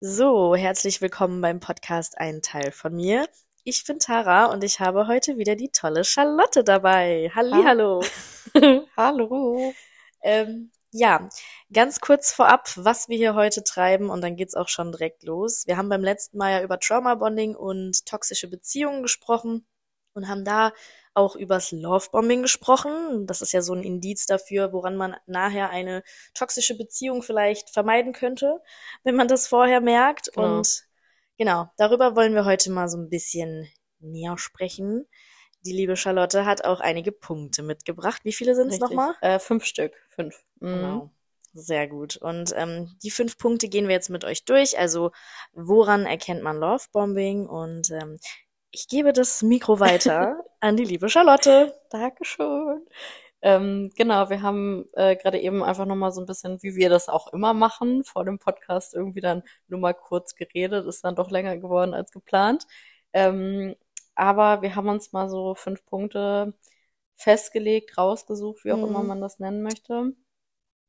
So, 0.00 0.54
herzlich 0.54 1.00
willkommen 1.00 1.40
beim 1.40 1.60
Podcast 1.60 2.18
Ein 2.18 2.42
Teil 2.42 2.72
von 2.72 2.94
mir. 2.94 3.26
Ich 3.62 3.84
bin 3.84 3.98
Tara 4.00 4.46
und 4.46 4.62
ich 4.62 4.80
habe 4.80 5.06
heute 5.06 5.38
wieder 5.38 5.54
die 5.54 5.70
tolle 5.70 6.04
Charlotte 6.04 6.62
dabei. 6.64 7.30
Hallihallo. 7.34 8.02
Hallo. 8.96 9.72
Ähm, 10.22 10.72
ja, 10.90 11.28
ganz 11.72 12.00
kurz 12.00 12.32
vorab, 12.32 12.70
was 12.76 13.08
wir 13.08 13.16
hier 13.16 13.34
heute 13.34 13.62
treiben 13.62 14.10
und 14.10 14.20
dann 14.20 14.36
geht's 14.36 14.56
auch 14.56 14.68
schon 14.68 14.92
direkt 14.92 15.22
los. 15.22 15.66
Wir 15.66 15.76
haben 15.76 15.88
beim 15.88 16.02
letzten 16.02 16.38
Mal 16.38 16.52
ja 16.52 16.62
über 16.62 16.78
Trauma 16.80 17.14
Bonding 17.14 17.54
und 17.54 18.04
toxische 18.04 18.48
Beziehungen 18.48 19.02
gesprochen 19.02 19.64
und 20.12 20.28
haben 20.28 20.44
da 20.44 20.72
auch 21.14 21.36
übers 21.36 21.72
Lovebombing 21.72 22.42
gesprochen. 22.42 23.26
Das 23.26 23.40
ist 23.40 23.52
ja 23.52 23.62
so 23.62 23.72
ein 23.72 23.82
Indiz 23.82 24.26
dafür, 24.26 24.72
woran 24.72 24.96
man 24.96 25.16
nachher 25.26 25.70
eine 25.70 26.02
toxische 26.34 26.76
Beziehung 26.76 27.22
vielleicht 27.22 27.70
vermeiden 27.70 28.12
könnte, 28.12 28.60
wenn 29.04 29.14
man 29.14 29.28
das 29.28 29.46
vorher 29.46 29.80
merkt. 29.80 30.32
Genau. 30.34 30.58
Und 30.58 30.84
genau, 31.38 31.70
darüber 31.76 32.16
wollen 32.16 32.34
wir 32.34 32.44
heute 32.44 32.70
mal 32.70 32.88
so 32.88 32.98
ein 32.98 33.08
bisschen 33.08 33.68
näher 34.00 34.36
sprechen. 34.38 35.06
Die 35.64 35.72
liebe 35.72 35.96
Charlotte 35.96 36.44
hat 36.44 36.64
auch 36.64 36.80
einige 36.80 37.12
Punkte 37.12 37.62
mitgebracht. 37.62 38.24
Wie 38.24 38.32
viele 38.34 38.54
sind 38.54 38.68
es 38.68 38.80
nochmal? 38.80 39.14
Äh, 39.22 39.38
fünf 39.38 39.64
Stück. 39.64 39.94
Fünf. 40.10 40.44
Mhm. 40.60 40.68
Genau. 40.68 41.10
Sehr 41.54 41.86
gut. 41.86 42.16
Und 42.16 42.52
ähm, 42.56 42.98
die 43.04 43.12
fünf 43.12 43.38
Punkte 43.38 43.68
gehen 43.68 43.86
wir 43.86 43.94
jetzt 43.94 44.10
mit 44.10 44.24
euch 44.24 44.44
durch. 44.44 44.76
Also, 44.76 45.12
woran 45.52 46.04
erkennt 46.04 46.42
man 46.42 46.56
Lovebombing? 46.58 47.46
Und 47.46 47.92
ähm, 47.92 48.18
ich 48.74 48.88
gebe 48.88 49.12
das 49.12 49.42
Mikro 49.42 49.80
weiter 49.80 50.36
an 50.60 50.76
die 50.76 50.84
liebe 50.84 51.08
Charlotte. 51.08 51.74
Dankeschön. 51.90 52.84
Ähm, 53.42 53.90
genau, 53.96 54.30
wir 54.30 54.42
haben 54.42 54.86
äh, 54.94 55.16
gerade 55.16 55.38
eben 55.40 55.62
einfach 55.62 55.86
nochmal 55.86 56.12
so 56.12 56.20
ein 56.22 56.26
bisschen, 56.26 56.62
wie 56.62 56.76
wir 56.76 56.88
das 56.88 57.08
auch 57.08 57.32
immer 57.32 57.54
machen, 57.54 58.04
vor 58.04 58.24
dem 58.24 58.38
Podcast 58.38 58.94
irgendwie 58.94 59.20
dann 59.20 59.42
nur 59.68 59.80
mal 59.80 59.92
kurz 59.94 60.34
geredet, 60.34 60.86
ist 60.86 61.04
dann 61.04 61.14
doch 61.16 61.30
länger 61.30 61.56
geworden 61.58 61.94
als 61.94 62.10
geplant. 62.12 62.66
Ähm, 63.12 63.76
aber 64.14 64.62
wir 64.62 64.74
haben 64.76 64.88
uns 64.88 65.12
mal 65.12 65.28
so 65.28 65.54
fünf 65.54 65.84
Punkte 65.86 66.54
festgelegt, 67.16 67.98
rausgesucht, 67.98 68.64
wie 68.64 68.72
auch 68.72 68.82
immer 68.84 69.02
Mhm. 69.02 69.08
man 69.08 69.20
das 69.20 69.38
nennen 69.40 69.62
möchte, 69.62 70.14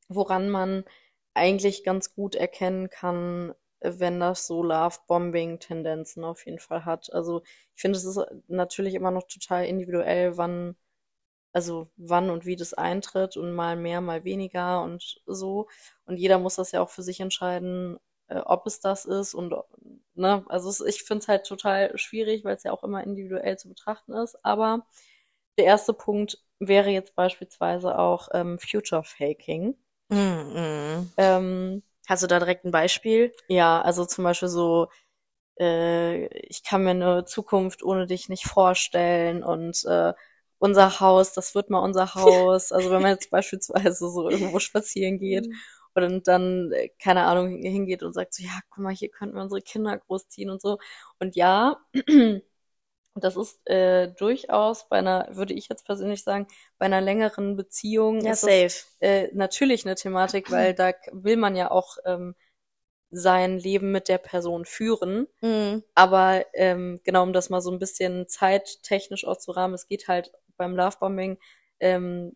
woran 0.10 0.50
man 0.50 0.86
eigentlich 1.34 1.84
ganz 1.84 2.16
gut 2.16 2.36
erkennen 2.36 2.90
kann, 2.90 3.54
wenn 3.82 4.20
das 4.20 4.48
so 4.48 4.64
Love-Bombing-Tendenzen 4.64 6.24
auf 6.24 6.46
jeden 6.46 6.60
Fall 6.60 6.86
hat. 6.86 7.12
Also 7.14 7.44
ich 7.76 7.82
finde, 7.82 7.98
es 7.98 8.06
ist 8.06 8.20
natürlich 8.48 8.94
immer 8.96 9.12
noch 9.12 9.28
total 9.28 9.66
individuell, 9.66 10.38
wann, 10.38 10.76
also 11.54 11.90
wann 11.98 12.30
und 12.30 12.46
wie 12.46 12.56
das 12.56 12.74
eintritt 12.74 13.38
und 13.38 13.54
mal 13.54 13.76
mehr, 13.76 14.02
mal 14.02 14.24
weniger 14.24 14.82
und 14.84 15.22
so. 15.26 15.68
Und 16.06 16.18
jeder 16.18 16.40
muss 16.40 16.56
das 16.56 16.72
ja 16.72 16.82
auch 16.82 16.90
für 16.90 17.04
sich 17.04 17.20
entscheiden, 17.20 18.00
äh, 18.28 18.38
ob 18.40 18.66
es 18.68 18.80
das 18.80 19.06
ist 19.06 19.34
und 19.34 19.54
ne, 20.16 20.44
also 20.48 20.70
es, 20.70 20.82
ich 20.82 21.04
finde 21.04 21.24
es 21.24 21.28
halt 21.28 21.46
total 21.46 21.98
schwierig, 21.98 22.44
weil 22.44 22.56
es 22.56 22.64
ja 22.64 22.72
auch 22.72 22.84
immer 22.84 23.04
individuell 23.04 23.58
zu 23.58 23.70
betrachten 23.70 24.14
ist. 24.14 24.44
Aber 24.44 24.86
der 25.58 25.66
erste 25.66 25.94
Punkt 25.94 26.40
wäre 26.60 26.90
jetzt 26.90 27.16
beispielsweise 27.16 27.98
auch 28.00 28.30
ähm, 28.34 28.60
Future 28.60 29.04
Faking. 29.04 29.76
Mhm. 30.10 31.12
Ähm, 31.18 31.84
Hast 32.08 32.24
du 32.24 32.28
da 32.28 32.40
direkt 32.40 32.66
ein 32.66 32.72
Beispiel? 32.72 33.34
ja, 33.48 33.82
also 33.82 34.06
zum 34.06 34.24
Beispiel 34.24 34.50
so, 34.50 34.90
äh, 35.60 36.28
ich 36.48 36.64
kann 36.64 36.84
mir 36.84 36.92
eine 36.92 37.26
Zukunft 37.26 37.84
ohne 37.84 38.08
dich 38.08 38.30
nicht 38.30 38.46
vorstellen 38.48 39.44
und 39.44 39.84
äh, 39.86 40.14
unser 40.60 41.00
Haus, 41.02 41.34
das 41.34 41.56
wird 41.56 41.70
mal 41.70 41.80
unser 41.80 42.16
Haus. 42.16 42.72
Also 42.72 42.92
wenn 42.92 43.02
man 43.02 43.12
jetzt 43.14 43.30
beispielsweise 43.32 44.10
so 44.12 44.30
irgendwo 44.30 44.60
spazieren 44.60 45.20
geht 45.20 45.50
und 45.96 46.28
dann, 46.28 46.72
äh, 46.74 46.90
keine 47.02 47.26
Ahnung, 47.26 47.50
hingeht 47.64 48.04
und 48.04 48.14
sagt 48.14 48.34
so, 48.36 48.44
ja, 48.44 48.60
guck 48.70 48.84
mal, 48.84 48.94
hier 48.96 49.10
könnten 49.10 49.36
wir 49.36 49.44
unsere 49.44 49.62
Kinder 49.62 49.98
großziehen 49.98 50.50
und 50.50 50.62
so. 50.62 50.80
Und 51.20 51.36
ja, 51.36 51.78
das 53.16 53.38
ist 53.38 53.68
äh, 53.70 54.10
durchaus 54.10 54.88
bei 54.90 54.98
einer, 54.98 55.28
würde 55.32 55.54
ich 55.54 55.70
jetzt 55.70 55.86
persönlich 55.86 56.24
sagen, 56.24 56.48
bei 56.78 56.86
einer 56.86 57.02
längeren 57.02 57.56
Beziehung 57.56 58.22
Ja, 58.22 58.32
ist 58.34 58.44
das 58.44 58.50
safe. 58.52 58.86
äh, 59.00 59.30
natürlich 59.34 59.86
eine 59.86 59.96
Thematik, 59.96 60.52
weil 60.52 60.74
da 60.74 60.92
will 61.12 61.38
man 61.38 61.56
ja 61.56 61.72
auch 61.72 61.98
ähm, 62.06 62.36
sein 63.12 63.58
Leben 63.60 63.92
mit 63.92 64.10
der 64.10 64.18
Person 64.18 64.66
führen. 64.66 65.28
Mhm. 65.42 65.84
Aber 65.96 66.46
ähm, 66.54 67.00
genau, 67.04 67.24
um 67.24 67.34
das 67.34 67.50
mal 67.50 67.62
so 67.62 67.72
ein 67.72 67.80
bisschen 67.80 68.28
zeittechnisch 68.28 69.26
auszurahmen, 69.26 69.76
es 69.76 69.88
geht 69.88 70.08
halt 70.08 70.32
beim 70.58 70.76
Lovebombing, 70.76 71.38
ähm, 71.80 72.36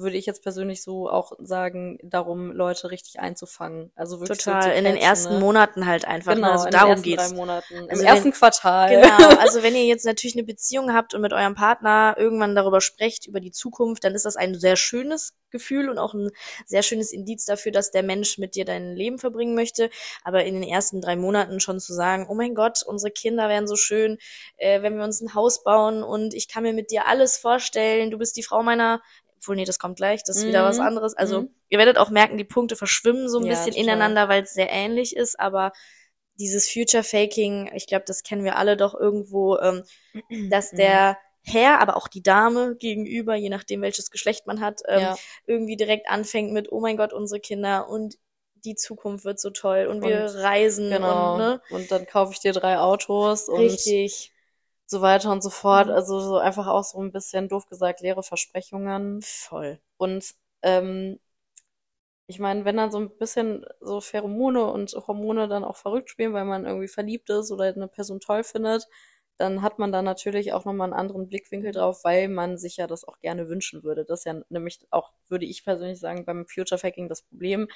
würde 0.00 0.16
ich 0.16 0.26
jetzt 0.26 0.42
persönlich 0.42 0.82
so 0.82 1.08
auch 1.10 1.32
sagen, 1.38 1.98
darum, 2.02 2.52
Leute 2.52 2.90
richtig 2.90 3.20
einzufangen. 3.20 3.90
Also 3.96 4.20
wirklich 4.20 4.42
so 4.42 4.50
Total. 4.50 4.70
zu 4.70 4.72
In 4.78 4.84
den 4.84 4.96
ersten 4.96 5.34
ne? 5.34 5.40
Monaten 5.40 5.86
halt 5.86 6.04
einfach. 6.06 6.32
ne? 6.34 6.40
Genau, 6.40 6.52
Also 6.52 6.64
in 6.66 6.70
den 6.70 6.78
darum 6.78 6.90
ersten 6.92 7.02
geht's. 7.04 7.28
drei 7.28 7.36
Monaten. 7.36 7.74
Im 7.74 7.90
Also 7.90 8.02
wenn- 8.02 8.08
ersten 8.08 8.32
Quartal. 8.32 8.90
Genau, 8.90 9.28
also 9.40 9.62
wenn 9.62 9.74
ihr 9.74 9.84
jetzt 9.84 10.04
natürlich 10.06 10.36
eine 10.36 10.44
Beziehung 10.44 10.92
habt 10.94 11.14
und 11.14 11.20
mit 11.20 11.32
eurem 11.32 11.54
Partner 11.54 12.14
irgendwann 12.18 12.54
darüber 12.54 12.80
sprecht, 12.80 13.26
über 13.26 13.40
die 13.40 13.50
Zukunft, 13.52 14.04
dann 14.04 14.14
ist 14.14 14.24
das 14.24 14.36
ein 14.36 14.54
sehr 14.54 14.76
schönes 14.76 15.34
Gefühl 15.50 15.88
und 15.88 15.98
auch 15.98 16.12
ein 16.12 16.30
sehr 16.66 16.82
schönes 16.82 17.12
Indiz 17.12 17.44
dafür, 17.44 17.70
dass 17.72 17.90
der 17.92 18.02
Mensch 18.02 18.36
mit 18.36 18.56
dir 18.56 18.64
dein 18.64 18.94
Leben 18.96 19.18
verbringen 19.18 19.54
möchte. 19.54 19.90
Aber 20.24 20.44
in 20.44 20.54
den 20.54 20.64
ersten 20.64 21.00
drei 21.00 21.16
Monaten 21.16 21.60
schon 21.60 21.78
zu 21.80 21.94
sagen, 21.94 22.26
oh 22.28 22.34
mein 22.34 22.54
Gott, 22.54 22.82
unsere 22.84 23.10
Kinder 23.12 23.48
wären 23.48 23.66
so 23.68 23.76
schön, 23.76 24.18
äh, 24.56 24.82
wenn 24.82 24.96
wir 24.96 25.04
uns 25.04 25.20
ein 25.20 25.34
Haus 25.34 25.62
bauen 25.62 26.02
und 26.02 26.34
ich 26.34 26.48
kann 26.48 26.64
mir 26.64 26.72
mit 26.72 26.90
dir 26.90 27.06
alles 27.06 27.38
vorstellen, 27.38 28.10
du 28.10 28.18
bist 28.18 28.36
die 28.36 28.42
Frau 28.42 28.62
meiner, 28.62 29.00
obwohl 29.36 29.56
nee, 29.56 29.64
das 29.64 29.78
kommt 29.78 29.96
gleich, 29.96 30.22
das 30.24 30.38
ist 30.38 30.46
wieder 30.46 30.64
was 30.64 30.78
Mhm, 30.78 30.82
anderes. 30.82 31.14
Also 31.14 31.42
mhm. 31.42 31.50
ihr 31.68 31.78
werdet 31.78 31.98
auch 31.98 32.10
merken, 32.10 32.38
die 32.38 32.44
Punkte 32.44 32.76
verschwimmen 32.76 33.28
so 33.28 33.38
ein 33.38 33.44
Ja, 33.44 33.50
bisschen 33.50 33.72
total. 33.72 33.84
ineinander, 33.84 34.28
weil 34.28 34.42
es 34.42 34.54
sehr 34.54 34.70
ähnlich 34.70 35.16
ist, 35.16 35.38
aber 35.38 35.72
dieses 36.38 36.70
Future 36.70 37.02
Faking, 37.02 37.70
ich 37.74 37.86
glaube, 37.86 38.04
das 38.06 38.22
kennen 38.22 38.44
wir 38.44 38.56
alle 38.56 38.76
doch 38.76 38.94
irgendwo, 38.94 39.56
ähm, 39.58 39.84
dass 40.52 40.72
Mhm. 40.72 40.76
der 40.78 41.18
Herr, 41.42 41.80
aber 41.80 41.96
auch 41.96 42.08
die 42.08 42.22
Dame 42.22 42.74
gegenüber, 42.76 43.36
je 43.36 43.48
nachdem 43.50 43.80
welches 43.80 44.10
Geschlecht 44.10 44.46
man 44.46 44.60
hat, 44.60 44.80
ähm, 44.88 45.00
Ja. 45.00 45.16
irgendwie 45.46 45.76
direkt 45.76 46.10
anfängt 46.10 46.52
mit, 46.52 46.72
oh 46.72 46.80
mein 46.80 46.96
Gott, 46.96 47.12
unsere 47.12 47.40
Kinder 47.40 47.88
und 47.88 48.16
die 48.64 48.74
Zukunft 48.74 49.24
wird 49.24 49.38
so 49.38 49.50
toll 49.50 49.86
und 49.86 50.02
wir 50.02 50.24
Und- 50.24 50.36
reisen 50.42 50.90
Genau. 50.90 51.32
und 51.34 51.38
ne, 51.38 51.62
Und 51.70 51.90
dann 51.92 52.04
kaufe 52.06 52.32
ich 52.32 52.40
dir 52.40 52.52
drei 52.52 52.78
Autos 52.78 53.48
und 53.48 53.60
richtig 53.60 54.32
so 54.86 55.02
weiter 55.02 55.32
und 55.32 55.42
so 55.42 55.50
fort. 55.50 55.88
Mhm. 55.88 55.92
Also 55.94 56.20
so 56.20 56.38
einfach 56.38 56.66
auch 56.66 56.84
so 56.84 57.00
ein 57.00 57.12
bisschen 57.12 57.48
doof 57.48 57.66
gesagt 57.66 58.00
leere 58.00 58.22
Versprechungen. 58.22 59.22
voll. 59.22 59.80
Und 59.98 60.34
ähm, 60.62 61.18
ich 62.28 62.38
meine, 62.40 62.64
wenn 62.64 62.76
dann 62.76 62.90
so 62.90 62.98
ein 62.98 63.16
bisschen 63.18 63.64
so 63.80 64.00
Pheromone 64.00 64.64
und 64.66 64.92
Hormone 65.06 65.48
dann 65.48 65.64
auch 65.64 65.76
verrückt 65.76 66.10
spielen, 66.10 66.32
weil 66.32 66.44
man 66.44 66.64
irgendwie 66.66 66.88
verliebt 66.88 67.30
ist 67.30 67.52
oder 67.52 67.64
eine 67.66 67.88
Person 67.88 68.20
toll 68.20 68.42
findet, 68.42 68.88
dann 69.38 69.62
hat 69.62 69.78
man 69.78 69.92
da 69.92 70.02
natürlich 70.02 70.52
auch 70.52 70.64
nochmal 70.64 70.86
einen 70.86 70.98
anderen 70.98 71.28
Blickwinkel 71.28 71.72
drauf, 71.72 72.04
weil 72.04 72.28
man 72.28 72.58
sich 72.58 72.78
ja 72.78 72.86
das 72.86 73.04
auch 73.06 73.18
gerne 73.20 73.48
wünschen 73.48 73.82
würde. 73.84 74.04
Das 74.04 74.20
ist 74.20 74.24
ja 74.24 74.40
nämlich 74.48 74.80
auch, 74.90 75.12
würde 75.28 75.44
ich 75.46 75.64
persönlich 75.64 76.00
sagen, 76.00 76.24
beim 76.24 76.46
Future 76.46 76.78
Faking 76.78 77.08
das 77.08 77.22
Problem, 77.22 77.68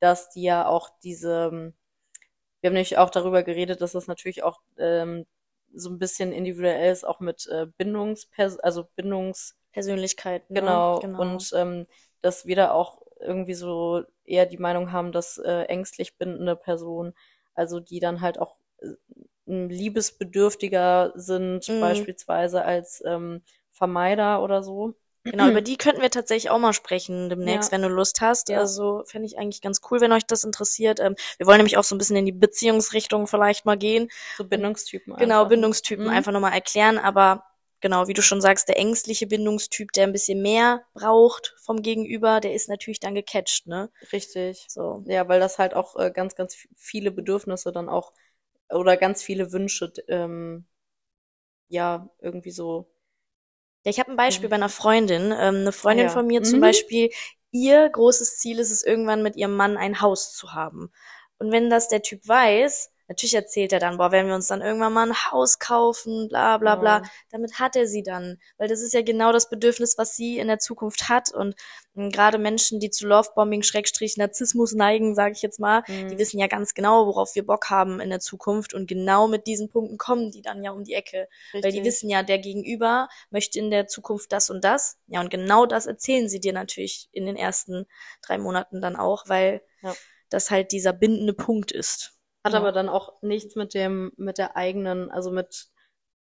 dass 0.00 0.30
die 0.30 0.42
ja 0.42 0.66
auch 0.66 0.90
diese, 1.02 1.72
wir 2.60 2.68
haben 2.68 2.74
nämlich 2.74 2.98
auch 2.98 3.10
darüber 3.10 3.42
geredet, 3.42 3.80
dass 3.82 3.92
das 3.92 4.06
natürlich 4.06 4.42
auch 4.42 4.60
ähm, 4.78 5.26
so 5.74 5.90
ein 5.90 5.98
bisschen 5.98 6.32
individuell 6.32 6.90
ist, 6.92 7.04
auch 7.06 7.20
mit 7.20 7.46
äh, 7.48 7.66
Bindungspers 7.78 8.58
also 8.58 8.86
Bindungs 8.96 9.56
Persönlichkeiten. 9.72 10.54
ne? 10.54 10.60
Genau. 10.60 11.00
genau. 11.00 11.20
Und 11.20 11.50
ähm, 11.54 11.86
dass 12.22 12.46
wir 12.46 12.56
da 12.56 12.72
auch 12.72 13.02
irgendwie 13.20 13.54
so 13.54 14.02
eher 14.24 14.46
die 14.46 14.58
Meinung 14.58 14.92
haben, 14.92 15.12
dass 15.12 15.38
äh, 15.38 15.62
ängstlich 15.64 16.16
bindende 16.18 16.56
Personen, 16.56 17.14
also 17.54 17.80
die 17.80 18.00
dann 18.00 18.20
halt 18.20 18.38
auch 18.38 18.56
äh, 18.80 18.88
liebesbedürftiger 19.46 21.12
sind, 21.16 21.72
Mhm. 21.72 21.78
beispielsweise 21.80 22.64
als 22.64 23.02
ähm, 23.06 23.42
Vermeider 23.70 24.42
oder 24.42 24.62
so. 24.62 24.94
Genau, 25.24 25.48
über 25.48 25.60
die 25.60 25.76
könnten 25.76 26.02
wir 26.02 26.10
tatsächlich 26.10 26.50
auch 26.50 26.58
mal 26.58 26.72
sprechen 26.72 27.28
demnächst, 27.28 27.70
Ja. 27.70 27.76
wenn 27.76 27.82
du 27.82 27.88
Lust 27.88 28.20
hast. 28.20 28.48
Ja. 28.48 28.58
Also 28.58 29.02
fände 29.06 29.26
ich 29.26 29.38
eigentlich 29.38 29.60
ganz 29.60 29.80
cool, 29.90 30.00
wenn 30.00 30.12
euch 30.12 30.26
das 30.26 30.44
interessiert. 30.44 31.00
Ähm, 31.00 31.14
wir 31.38 31.46
wollen 31.46 31.58
nämlich 31.58 31.76
auch 31.76 31.84
so 31.84 31.94
ein 31.94 31.98
bisschen 31.98 32.16
in 32.16 32.26
die 32.26 32.32
Beziehungsrichtung 32.32 33.26
vielleicht 33.26 33.64
mal 33.66 33.76
gehen. 33.76 34.08
So 34.36 34.44
Bindungstypen 34.44 35.14
Genau, 35.16 35.36
einfach. 35.38 35.48
Bindungstypen 35.50 36.04
Mhm. 36.06 36.10
einfach 36.10 36.32
nochmal 36.32 36.52
erklären, 36.52 36.98
aber 36.98 37.44
genau, 37.80 38.08
wie 38.08 38.14
du 38.14 38.22
schon 38.22 38.40
sagst, 38.40 38.68
der 38.68 38.78
ängstliche 38.78 39.26
Bindungstyp, 39.26 39.92
der 39.92 40.04
ein 40.06 40.12
bisschen 40.12 40.42
mehr 40.42 40.82
braucht 40.94 41.54
vom 41.62 41.82
Gegenüber, 41.82 42.40
der 42.40 42.54
ist 42.54 42.68
natürlich 42.68 43.00
dann 43.00 43.14
gecatcht, 43.14 43.66
ne? 43.66 43.90
Richtig. 44.12 44.64
So. 44.68 45.02
Ja, 45.06 45.28
weil 45.28 45.40
das 45.40 45.58
halt 45.58 45.74
auch 45.74 45.96
äh, 45.96 46.10
ganz, 46.10 46.34
ganz 46.34 46.56
viele 46.76 47.10
Bedürfnisse 47.10 47.72
dann 47.72 47.88
auch 47.88 48.12
oder 48.70 48.96
ganz 48.96 49.22
viele 49.22 49.52
Wünsche, 49.52 49.92
ähm, 50.08 50.66
ja, 51.68 52.08
irgendwie 52.20 52.50
so. 52.50 52.90
Ja, 53.84 53.90
ich 53.90 53.98
habe 53.98 54.10
ein 54.10 54.16
Beispiel 54.16 54.48
Mhm. 54.48 54.50
bei 54.50 54.56
einer 54.56 54.68
Freundin. 54.68 55.32
Ähm, 55.32 55.56
eine 55.56 55.72
Freundin 55.72 56.08
Ah 56.08 56.10
ja. 56.10 56.10
von 56.10 56.26
mir 56.26 56.42
zum 56.42 56.60
Mhm. 56.60 56.60
Beispiel, 56.60 57.10
ihr 57.50 57.88
großes 57.88 58.38
Ziel 58.38 58.58
ist 58.58 58.70
es, 58.70 58.82
irgendwann 58.84 59.22
mit 59.22 59.36
ihrem 59.36 59.56
Mann 59.56 59.76
ein 59.76 60.00
Haus 60.00 60.34
zu 60.34 60.52
haben. 60.52 60.92
Und 61.38 61.50
wenn 61.52 61.70
das 61.70 61.88
der 61.88 62.02
Typ 62.02 62.26
weiß, 62.28 62.92
Natürlich 63.10 63.34
erzählt 63.34 63.72
er 63.72 63.80
dann, 63.80 63.96
boah, 63.96 64.12
wenn 64.12 64.28
wir 64.28 64.36
uns 64.36 64.46
dann 64.46 64.60
irgendwann 64.62 64.92
mal 64.92 65.08
ein 65.08 65.32
Haus 65.32 65.58
kaufen, 65.58 66.28
bla 66.28 66.58
bla 66.58 66.76
bla. 66.76 66.98
Ja. 66.98 67.10
Damit 67.32 67.58
hat 67.58 67.74
er 67.74 67.88
sie 67.88 68.04
dann. 68.04 68.38
Weil 68.56 68.68
das 68.68 68.82
ist 68.82 68.94
ja 68.94 69.02
genau 69.02 69.32
das 69.32 69.50
Bedürfnis, 69.50 69.98
was 69.98 70.14
sie 70.14 70.38
in 70.38 70.46
der 70.46 70.60
Zukunft 70.60 71.08
hat. 71.08 71.34
Und 71.34 71.56
mh, 71.94 72.10
gerade 72.10 72.38
Menschen, 72.38 72.78
die 72.78 72.88
zu 72.88 73.08
Lovebombing, 73.08 73.64
Schrägstrich, 73.64 74.16
Narzissmus 74.16 74.74
neigen, 74.74 75.16
sage 75.16 75.32
ich 75.32 75.42
jetzt 75.42 75.58
mal, 75.58 75.82
die 75.88 75.92
Mhm. 76.04 76.18
wissen 76.18 76.38
ja 76.38 76.46
ganz 76.46 76.72
genau, 76.72 77.08
worauf 77.08 77.34
wir 77.34 77.44
Bock 77.44 77.68
haben 77.68 77.98
in 77.98 78.10
der 78.10 78.20
Zukunft. 78.20 78.74
Und 78.74 78.86
genau 78.86 79.26
mit 79.26 79.48
diesen 79.48 79.68
Punkten 79.70 79.98
kommen 79.98 80.30
die 80.30 80.40
dann 80.42 80.62
ja 80.62 80.70
um 80.70 80.84
die 80.84 80.94
Ecke. 80.94 81.26
Weil 81.52 81.62
die 81.62 81.66
Richtig. 81.78 81.84
wissen 81.86 82.10
ja, 82.10 82.22
der 82.22 82.38
Gegenüber 82.38 83.08
möchte 83.30 83.58
in 83.58 83.72
der 83.72 83.88
Zukunft 83.88 84.30
das 84.30 84.50
und 84.50 84.62
das. 84.62 84.98
Ja, 85.08 85.18
und 85.20 85.30
genau 85.30 85.66
das 85.66 85.86
erzählen 85.86 86.28
sie 86.28 86.38
dir 86.38 86.52
natürlich 86.52 87.08
in 87.10 87.26
den 87.26 87.34
ersten 87.34 87.86
drei 88.22 88.38
Monaten 88.38 88.80
dann 88.80 88.94
auch, 88.94 89.24
weil 89.26 89.62
Ja. 89.82 89.96
das 90.28 90.52
halt 90.52 90.70
dieser 90.70 90.92
bindende 90.92 91.32
Punkt 91.34 91.72
ist. 91.72 92.12
Hat 92.44 92.54
Ja. 92.54 92.58
aber 92.58 92.72
dann 92.72 92.88
auch 92.88 93.20
nichts 93.22 93.54
mit 93.56 93.74
dem, 93.74 94.12
mit 94.16 94.38
der 94.38 94.56
eigenen, 94.56 95.10
also 95.10 95.30
mit 95.30 95.68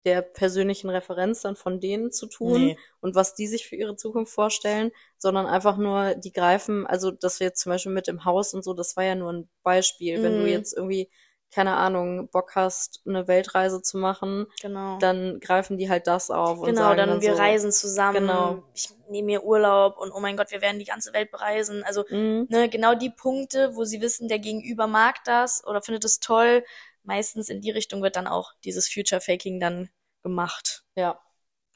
der 0.04 0.22
persönlichen 0.22 0.90
Referenz 0.90 1.42
dann 1.42 1.56
von 1.56 1.80
denen 1.80 2.12
zu 2.12 2.26
tun 2.28 2.60
Nee. 2.62 2.78
und 3.00 3.14
was 3.14 3.34
die 3.34 3.46
sich 3.46 3.66
für 3.68 3.76
ihre 3.76 3.96
Zukunft 3.96 4.32
vorstellen, 4.32 4.90
sondern 5.18 5.46
einfach 5.46 5.76
nur, 5.76 6.14
die 6.14 6.32
greifen, 6.32 6.86
also 6.86 7.10
das 7.10 7.40
wir 7.40 7.48
jetzt 7.48 7.60
zum 7.60 7.70
Beispiel 7.72 7.92
mit 7.92 8.06
dem 8.08 8.24
Haus 8.24 8.54
und 8.54 8.64
so, 8.64 8.74
das 8.74 8.96
war 8.96 9.04
ja 9.04 9.14
nur 9.16 9.32
ein 9.32 9.48
Beispiel. 9.62 10.22
Wenn 10.22 10.36
du 10.36 10.44
Mhm. 10.44 10.48
jetzt 10.48 10.72
irgendwie, 10.76 11.10
keine 11.50 11.76
Ahnung, 11.76 12.28
Bock 12.28 12.54
hast, 12.56 13.00
eine 13.06 13.26
Weltreise 13.26 13.80
zu 13.82 13.96
machen, 13.98 14.46
Genau. 14.60 14.98
dann 14.98 15.40
greifen 15.40 15.78
die 15.78 15.88
halt 15.88 16.06
das 16.06 16.30
auf 16.30 16.58
und 16.58 16.66
Genau, 16.66 16.80
sagen 16.82 16.96
dann 16.98 17.08
dann 17.10 17.20
wir 17.22 17.34
so, 17.34 17.40
reisen 17.40 17.72
zusammen. 17.72 18.20
Genau. 18.20 18.62
Ich 18.74 18.90
nehme 19.08 19.26
mir 19.26 19.44
Urlaub 19.44 19.96
und 19.98 20.12
oh 20.12 20.20
mein 20.20 20.36
Gott, 20.36 20.50
wir 20.50 20.60
werden 20.60 20.78
die 20.78 20.84
ganze 20.84 21.12
Welt 21.14 21.30
bereisen. 21.30 21.82
Also 21.84 22.04
mhm, 22.10 22.46
ne, 22.50 22.68
genau 22.68 22.94
die 22.94 23.10
Punkte, 23.10 23.74
wo 23.76 23.84
sie 23.84 24.00
wissen, 24.02 24.28
der 24.28 24.38
Gegenüber 24.38 24.86
mag 24.86 25.24
das 25.24 25.66
oder 25.66 25.80
findet 25.82 26.04
es 26.04 26.20
toll. 26.20 26.64
Meistens 27.02 27.48
in 27.48 27.60
die 27.62 27.70
Richtung 27.70 28.02
wird 28.02 28.16
dann 28.16 28.26
auch 28.26 28.52
dieses 28.64 28.88
Future 28.88 29.20
Faking 29.22 29.60
dann 29.60 29.88
gemacht. 30.22 30.84
ja. 30.94 31.18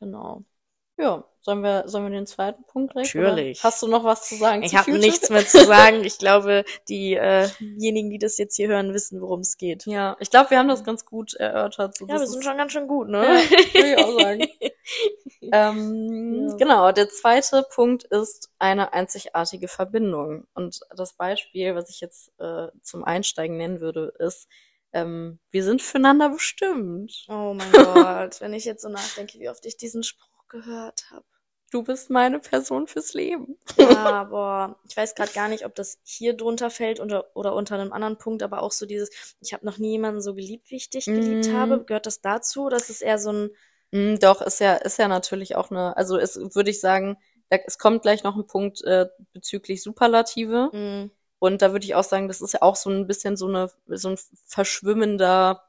Genau. 0.01 0.43
Ja, 1.03 1.25
sollen 1.41 1.63
wir, 1.63 1.89
sollen 1.89 2.05
wir 2.05 2.11
den 2.11 2.29
zweiten 2.29 2.65
Punkt 2.65 2.95
direkt? 2.95 3.13
Natürlich. 3.15 3.59
Oder 3.59 3.65
hast 3.65 3.83
du 3.83 3.89
noch 3.89 4.05
was 4.05 4.29
zu 4.29 4.37
sagen 4.37 4.63
Ich 4.63 4.77
habe 4.77 4.93
nichts 4.93 5.29
mehr 5.31 5.45
zu 5.45 5.65
sagen. 5.67 6.05
Ich 6.05 6.19
glaube, 6.19 6.65
diejenigen, 6.89 8.11
die 8.11 8.19
das 8.19 8.39
jetzt 8.39 8.55
hier 8.55 8.69
hören, 8.69 8.95
wissen, 8.95 9.21
worum 9.21 9.41
es 9.41 9.57
geht. 9.57 9.85
Ja, 9.87 10.17
ich 10.21 10.31
glaube, 10.31 10.51
wir 10.51 10.59
haben 10.59 10.69
das 10.69 10.85
ganz 10.85 11.05
gut 11.05 11.35
erörtert. 11.35 11.97
So, 11.99 12.07
Ja, 12.07 12.21
wir 12.21 12.27
sind 12.29 12.45
schon 12.45 12.57
ganz 12.57 12.71
schön 12.71 12.87
gut, 12.87 13.09
Ja, 13.09 13.23
ne? 13.23 13.27
würde 13.73 13.91
ich 13.91 13.99
auch 13.99 14.21
sagen. 14.21 14.47
ähm, 15.41 16.47
Ja. 16.49 16.57
Genau, 16.57 16.93
der 16.93 17.09
zweite 17.09 17.67
Punkt 17.75 18.05
ist 18.05 18.51
eine 18.61 18.93
einzigartige 18.93 19.67
Verbindung. 19.67 20.47
Und 20.55 20.81
das 20.97 21.15
Beispiel, 21.15 21.75
was 21.75 21.91
ich 21.91 22.01
jetzt 22.01 22.31
äh, 22.39 22.69
zum 22.83 23.03
Einsteigen 23.03 23.57
nennen 23.57 23.81
würde, 23.81 24.13
ist, 24.21 24.47
ähm, 24.93 25.39
wir 25.51 25.65
sind 25.65 25.83
füreinander 25.83 26.29
bestimmt. 26.29 27.25
Oh 27.29 27.55
mein 27.55 27.73
Gott, 27.73 28.41
wenn 28.41 28.53
ich 28.53 28.65
jetzt 28.65 28.83
so 28.83 28.89
nachdenke, 28.91 29.39
wie 29.39 29.49
oft 29.49 29.65
ich 29.67 29.77
diesen 29.77 30.03
Spruch 30.03 30.29
gehört 30.53 31.11
habe. 31.11 31.27
Du 31.73 31.83
bist 31.83 32.09
meine 32.09 32.39
Person 32.39 32.87
fürs 32.87 33.15
Leben. 33.15 33.59
Ja, 33.77 34.25
boah, 34.25 34.79
ich 34.89 34.97
weiß 34.97 35.15
gerade 35.15 35.33
gar 35.33 35.49
nicht, 35.49 35.65
ob 35.67 35.75
das 35.75 35.99
hier 36.05 36.35
drunter 36.37 36.69
fällt 36.71 37.01
unter, 37.01 37.35
oder 37.37 37.55
unter 37.55 37.75
einem 37.77 37.93
anderen 37.93 38.19
Punkt, 38.19 38.43
aber 38.43 38.63
auch 38.63 38.73
so 38.73 38.85
dieses, 38.87 39.35
ich 39.41 39.53
habe 39.55 39.65
noch 39.67 39.79
nie 39.79 39.93
jemanden 39.93 40.21
so 40.21 40.35
geliebt, 40.35 40.71
wie 40.71 40.77
ich 40.77 40.91
dich 40.91 41.13
geliebt 41.15 41.51
Mhm. 41.51 41.53
habe. 41.53 41.85
Gehört 41.85 42.07
das 42.07 42.21
dazu? 42.21 42.69
Das 42.69 42.91
ist 42.91 43.01
eher 43.03 43.19
so 43.19 43.33
ein, 43.33 43.51
Mm, 43.93 44.17
doch, 44.21 44.41
ist 44.43 44.61
ja, 44.61 44.75
ist 44.77 44.99
ja 44.99 45.09
natürlich 45.09 45.57
auch 45.57 45.71
eine, 45.71 45.97
also 45.97 46.17
es 46.19 46.37
würde 46.55 46.71
ich 46.71 46.81
sagen, 46.81 47.17
es 47.51 47.79
kommt 47.79 48.03
gleich 48.03 48.23
noch 48.25 48.37
ein 48.37 48.47
Punkt 48.47 48.83
äh, 48.85 49.07
bezüglich 49.33 49.83
Superlative. 49.83 50.73
mm, 50.73 51.11
Und 51.39 51.63
da 51.63 51.73
würde 51.73 51.85
ich 51.87 51.95
auch 51.95 52.05
sagen, 52.05 52.29
das 52.29 52.41
ist 52.43 52.55
ja 52.55 52.63
auch 52.63 52.77
so 52.77 52.91
ein 52.91 53.07
bisschen 53.07 53.37
so 53.37 53.49
eine, 53.49 53.71
so 53.89 54.11
ein 54.11 54.19
verschwimmender 54.47 55.65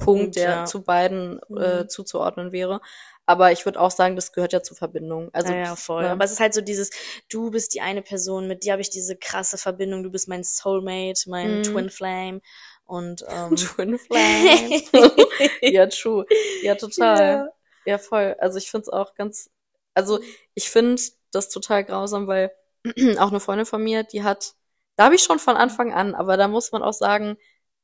Punkt, 0.00 0.36
der 0.36 0.50
ja. 0.50 0.64
zu 0.66 0.82
beiden 0.82 1.40
äh, 1.56 1.84
Mhm. 1.84 1.88
zuzuordnen 1.88 2.52
wäre. 2.52 2.80
Aber 3.26 3.52
ich 3.52 3.64
würde 3.64 3.80
auch 3.80 3.92
sagen, 3.92 4.16
das 4.16 4.32
gehört 4.32 4.52
ja 4.52 4.62
zur 4.62 4.76
Verbindung. 4.76 5.30
Also, 5.32 5.52
ja, 5.52 5.58
ja, 5.60 5.76
voll. 5.76 6.02
ne? 6.02 6.10
Aber 6.10 6.24
es 6.24 6.32
ist 6.32 6.40
halt 6.40 6.54
so 6.54 6.60
dieses, 6.62 6.90
du 7.30 7.50
bist 7.52 7.74
die 7.74 7.80
eine 7.80 8.02
Person, 8.02 8.48
mit 8.48 8.64
dir 8.64 8.72
habe 8.72 8.82
ich 8.82 8.90
diese 8.90 9.16
krasse 9.16 9.56
Verbindung, 9.58 10.02
du 10.02 10.10
bist 10.10 10.28
mein 10.28 10.42
Soulmate, 10.44 11.28
mein 11.30 11.58
Mhm. 11.58 11.62
Twin 11.62 11.90
Flame 11.90 12.40
und 12.86 13.24
ähm, 13.28 13.56
Twin 13.56 13.98
Flame. 14.00 14.82
ja, 15.62 15.86
true. 15.86 16.26
Ja, 16.62 16.74
total. 16.74 17.52
Ja, 17.86 17.98
voll. 17.98 18.36
Also 18.40 18.58
ich 18.58 18.70
finde 18.70 18.82
es 18.84 18.88
auch 18.88 19.14
ganz, 19.14 19.50
also 19.94 20.18
ich 20.54 20.70
finde 20.70 21.00
das 21.32 21.48
total 21.50 21.84
grausam, 21.84 22.26
weil 22.26 22.50
auch 23.18 23.30
eine 23.30 23.40
Freundin 23.40 23.66
von 23.66 23.82
mir, 23.82 24.02
die 24.04 24.22
hat, 24.24 24.54
da 24.96 25.04
habe 25.04 25.14
ich 25.14 25.22
schon 25.22 25.38
von 25.38 25.56
Anfang 25.56 25.92
an, 25.92 26.14
aber 26.14 26.36
da 26.36 26.48
muss 26.48 26.72
man 26.72 26.82
auch 26.82 26.92
sagen, 26.92 27.36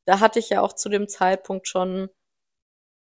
da 0.06 0.20
hatte 0.20 0.38
ich 0.40 0.50
ja 0.50 0.62
auch 0.62 0.72
zu 0.74 0.88
dem 0.90 1.08
Zeitpunkt 1.08 1.68
schon, 1.68 2.10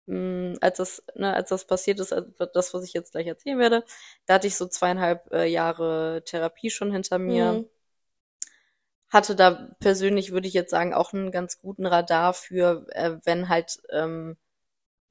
mh, 0.07 0.57
als 0.61 0.79
das, 0.79 1.03
ne, 1.15 1.35
als 1.35 1.49
das 1.51 1.67
passiert 1.67 2.01
ist, 2.01 2.15
das, 2.55 2.75
was 2.75 2.85
ich 2.85 2.93
jetzt 2.93 3.13
gleich 3.13 3.27
erzählen 3.27 3.59
werde, 3.59 3.85
da 4.27 4.35
hatte 4.35 4.47
ich 4.47 4.57
so 4.57 4.67
zweieinhalb 4.67 5.31
äh, 5.33 5.47
Jahre 5.47 6.23
Therapie 6.25 6.71
schon 6.71 6.93
hinter 6.93 7.19
mir 7.19 7.61
Mhm. 7.61 7.69
hatte 9.11 9.37
da 9.37 9.71
persönlich, 9.81 10.33
würde 10.33 10.49
ich 10.49 10.55
jetzt 10.55 10.71
sagen, 10.71 10.95
auch 10.95 11.13
einen 11.13 11.31
ganz 11.31 11.59
guten 11.59 11.87
Radar 11.87 12.33
für, 12.35 12.87
äh, 12.91 13.19
wenn 13.25 13.49
halt 13.49 13.81
ähm, 13.91 14.37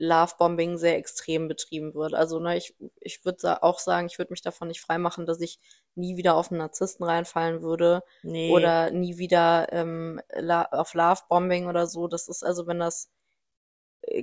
Lovebombing 0.01 0.77
sehr 0.77 0.97
extrem 0.97 1.47
betrieben 1.47 1.93
wird. 1.93 2.15
Also 2.15 2.39
ne, 2.39 2.57
ich, 2.57 2.73
ich 2.99 3.23
würde 3.23 3.61
auch 3.61 3.77
sagen, 3.77 4.07
ich 4.07 4.17
würde 4.17 4.33
mich 4.33 4.41
davon 4.41 4.67
nicht 4.67 4.81
freimachen, 4.81 5.27
dass 5.27 5.39
ich 5.41 5.59
nie 5.93 6.17
wieder 6.17 6.35
auf 6.35 6.49
einen 6.49 6.57
Narzissten 6.57 7.05
reinfallen 7.05 7.61
würde 7.61 8.01
nee. 8.23 8.51
oder 8.51 8.89
nie 8.89 9.17
wieder 9.17 9.67
ähm, 9.71 10.19
auf 10.71 10.95
Lovebombing 10.95 11.67
oder 11.67 11.85
so. 11.85 12.07
Das 12.07 12.27
ist 12.27 12.43
also, 12.43 12.65
wenn 12.65 12.79
das 12.79 13.11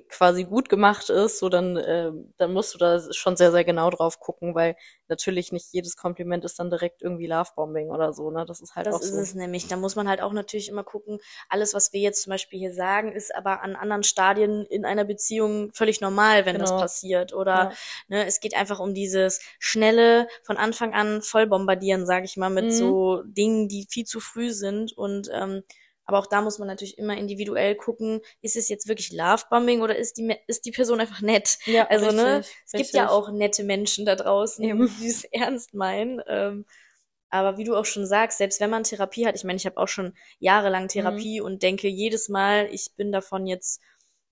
quasi 0.08 0.44
gut 0.44 0.68
gemacht 0.68 1.08
ist, 1.08 1.38
so 1.38 1.48
dann, 1.48 1.76
äh, 1.76 2.10
dann 2.36 2.52
musst 2.52 2.74
du 2.74 2.78
da 2.78 3.00
schon 3.12 3.36
sehr, 3.36 3.52
sehr 3.52 3.64
genau 3.64 3.90
drauf 3.90 4.18
gucken, 4.20 4.54
weil 4.54 4.76
natürlich 5.06 5.52
nicht 5.52 5.68
jedes 5.72 5.96
Kompliment 5.96 6.44
ist 6.44 6.58
dann 6.58 6.68
direkt 6.68 7.00
irgendwie 7.00 7.26
Lovebombing 7.28 7.88
oder 7.90 8.12
so, 8.12 8.30
ne? 8.30 8.44
Das 8.44 8.60
ist 8.60 8.74
halt 8.74 8.86
Das 8.86 8.96
auch 8.96 9.00
ist 9.02 9.10
so. 9.10 9.16
es 9.18 9.34
nämlich. 9.34 9.68
Da 9.68 9.76
muss 9.76 9.94
man 9.96 10.08
halt 10.08 10.20
auch 10.20 10.32
natürlich 10.32 10.68
immer 10.68 10.82
gucken, 10.84 11.20
alles, 11.48 11.74
was 11.74 11.92
wir 11.92 12.00
jetzt 12.00 12.22
zum 12.22 12.30
Beispiel 12.32 12.58
hier 12.58 12.74
sagen, 12.74 13.12
ist 13.12 13.34
aber 13.34 13.62
an 13.62 13.76
anderen 13.76 14.02
Stadien 14.02 14.66
in 14.66 14.84
einer 14.84 15.04
Beziehung 15.04 15.70
völlig 15.72 16.00
normal, 16.00 16.44
wenn 16.44 16.58
das 16.58 16.70
Genau. 16.70 16.80
passiert. 16.80 17.32
Oder 17.32 17.70
Ja. 17.70 17.72
ne, 18.08 18.26
es 18.26 18.40
geht 18.40 18.54
einfach 18.56 18.80
um 18.80 18.94
dieses 18.94 19.40
schnelle, 19.60 20.26
von 20.42 20.56
Anfang 20.56 20.92
an 20.92 21.22
voll 21.22 21.46
bombardieren, 21.46 22.04
sage 22.04 22.24
ich 22.24 22.36
mal, 22.36 22.50
mit 22.50 22.66
Mhm. 22.66 22.72
so 22.72 23.22
Dingen, 23.24 23.68
die 23.68 23.86
viel 23.88 24.04
zu 24.06 24.20
früh 24.20 24.50
sind. 24.50 24.92
Und 24.92 25.28
ähm, 25.32 25.62
aber 26.08 26.18
auch 26.20 26.26
da 26.26 26.42
muss 26.42 26.58
man 26.58 26.68
natürlich 26.68 26.98
immer 26.98 27.16
individuell 27.16 27.76
gucken, 27.76 28.22
ist 28.42 28.56
es 28.56 28.68
jetzt 28.70 28.88
wirklich 28.88 29.12
Lovebombing 29.12 29.82
oder 29.82 29.96
ist 29.96 30.18
die, 30.18 30.36
ist 30.48 30.66
die 30.66 30.72
Person 30.72 31.00
einfach 31.00 31.22
nett? 31.22 31.58
Ja, 31.66 31.88
Also, 31.88 32.12
ne, 32.12 32.42
richtig, 32.42 32.56
Es 32.66 32.74
gibt 32.76 32.94
ja 32.96 33.08
richtig. 33.08 33.10
auch 33.10 33.30
nette 33.30 33.64
Menschen 33.64 34.06
da 34.06 34.16
draußen, 34.16 34.64
Eben. 34.64 34.88
die 34.98 35.08
es 35.08 35.24
ernst 35.32 35.74
meinen. 35.74 36.22
Ähm, 36.28 36.66
aber 37.30 37.58
wie 37.58 37.64
du 37.64 37.76
auch 37.76 37.84
schon 37.84 38.06
sagst, 38.06 38.38
selbst 38.38 38.60
wenn 38.60 38.70
man 38.70 38.84
Therapie 38.84 39.26
hat, 39.26 39.36
ich 39.36 39.44
meine, 39.44 39.56
ich 39.58 39.66
habe 39.66 39.78
auch 39.78 39.88
schon 39.88 40.14
jahrelang 40.40 40.88
Mhm. 40.94 41.28
Therapie 41.28 41.40
und 41.40 41.62
denke 41.62 41.88
jedes 41.88 42.28
Mal, 42.30 42.68
ich 42.72 42.92
bin 42.96 43.12
davon 43.12 43.46
jetzt, 43.46 43.80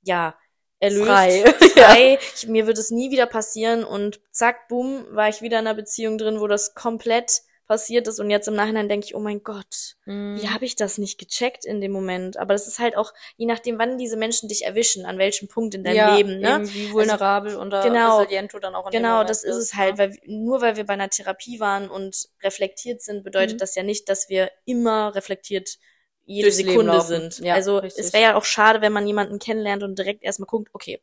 ja, 0.02 0.36
erlöst, 0.80 1.24
Frei. 1.24 1.44
frei. 1.74 2.18
Ich, 2.34 2.46
mir 2.48 2.66
wird 2.66 2.78
es 2.78 2.90
nie 2.90 3.10
wieder 3.10 3.26
passieren 3.26 3.84
und 3.84 4.20
zack, 4.30 4.68
boom, 4.68 5.06
war 5.10 5.28
ich 5.28 5.42
wieder 5.42 5.58
in 5.60 5.66
einer 5.66 5.74
Beziehung 5.76 6.18
drin, 6.18 6.40
wo 6.40 6.46
das 6.46 6.74
komplett 6.74 7.42
passiert 7.66 8.06
ist 8.08 8.20
und 8.20 8.30
jetzt 8.30 8.48
im 8.48 8.54
Nachhinein 8.54 8.88
denke 8.88 9.06
ich, 9.06 9.14
oh 9.14 9.20
mein 9.20 9.42
Gott, 9.42 9.96
Mhm. 10.04 10.36
wie 10.40 10.48
habe 10.48 10.64
ich 10.64 10.76
das 10.76 10.98
nicht 10.98 11.18
gecheckt 11.18 11.64
in 11.64 11.80
dem 11.80 11.92
Moment? 11.92 12.36
Aber 12.36 12.54
das 12.54 12.66
ist 12.66 12.78
halt 12.78 12.96
auch, 12.96 13.12
je 13.36 13.46
nachdem, 13.46 13.78
wann 13.78 13.98
diese 13.98 14.16
Menschen 14.16 14.48
dich 14.48 14.64
erwischen, 14.64 15.04
an 15.04 15.18
welchem 15.18 15.48
Punkt 15.48 15.74
in 15.74 15.84
deinem 15.84 15.96
ja, 15.96 16.16
Leben, 16.16 16.38
ne? 16.40 16.60
Wie 16.64 16.90
vulnerabel 16.92 17.56
und 17.56 17.70
genau. 17.70 18.18
resilient 18.18 18.52
du 18.54 18.58
dann 18.58 18.74
auch 18.74 18.86
in 18.86 18.92
Genau, 18.92 19.24
das 19.24 19.42
ist 19.42 19.56
es 19.56 19.74
halt, 19.74 19.92
ne? 19.92 19.98
weil 19.98 20.18
nur 20.26 20.60
weil 20.60 20.76
wir 20.76 20.84
bei 20.86 20.94
einer 20.94 21.10
Therapie 21.10 21.60
waren 21.60 21.90
und 21.90 22.28
reflektiert 22.42 23.02
sind, 23.02 23.24
bedeutet 23.24 23.54
Mhm. 23.54 23.58
das 23.58 23.74
ja 23.74 23.82
nicht, 23.82 24.08
dass 24.08 24.28
wir 24.28 24.50
immer 24.64 25.14
reflektiert 25.14 25.78
jede 26.26 26.48
Durchs 26.48 26.56
Sekunde 26.58 27.00
sind. 27.00 27.38
Ja, 27.38 27.54
also 27.54 27.78
richtig. 27.78 28.04
es 28.04 28.12
wäre 28.12 28.22
ja 28.22 28.34
auch 28.36 28.44
schade, 28.44 28.80
wenn 28.82 28.92
man 28.92 29.06
jemanden 29.06 29.38
kennenlernt 29.38 29.82
und 29.82 29.98
direkt 29.98 30.22
erstmal 30.22 30.46
guckt, 30.46 30.68
okay, 30.72 31.00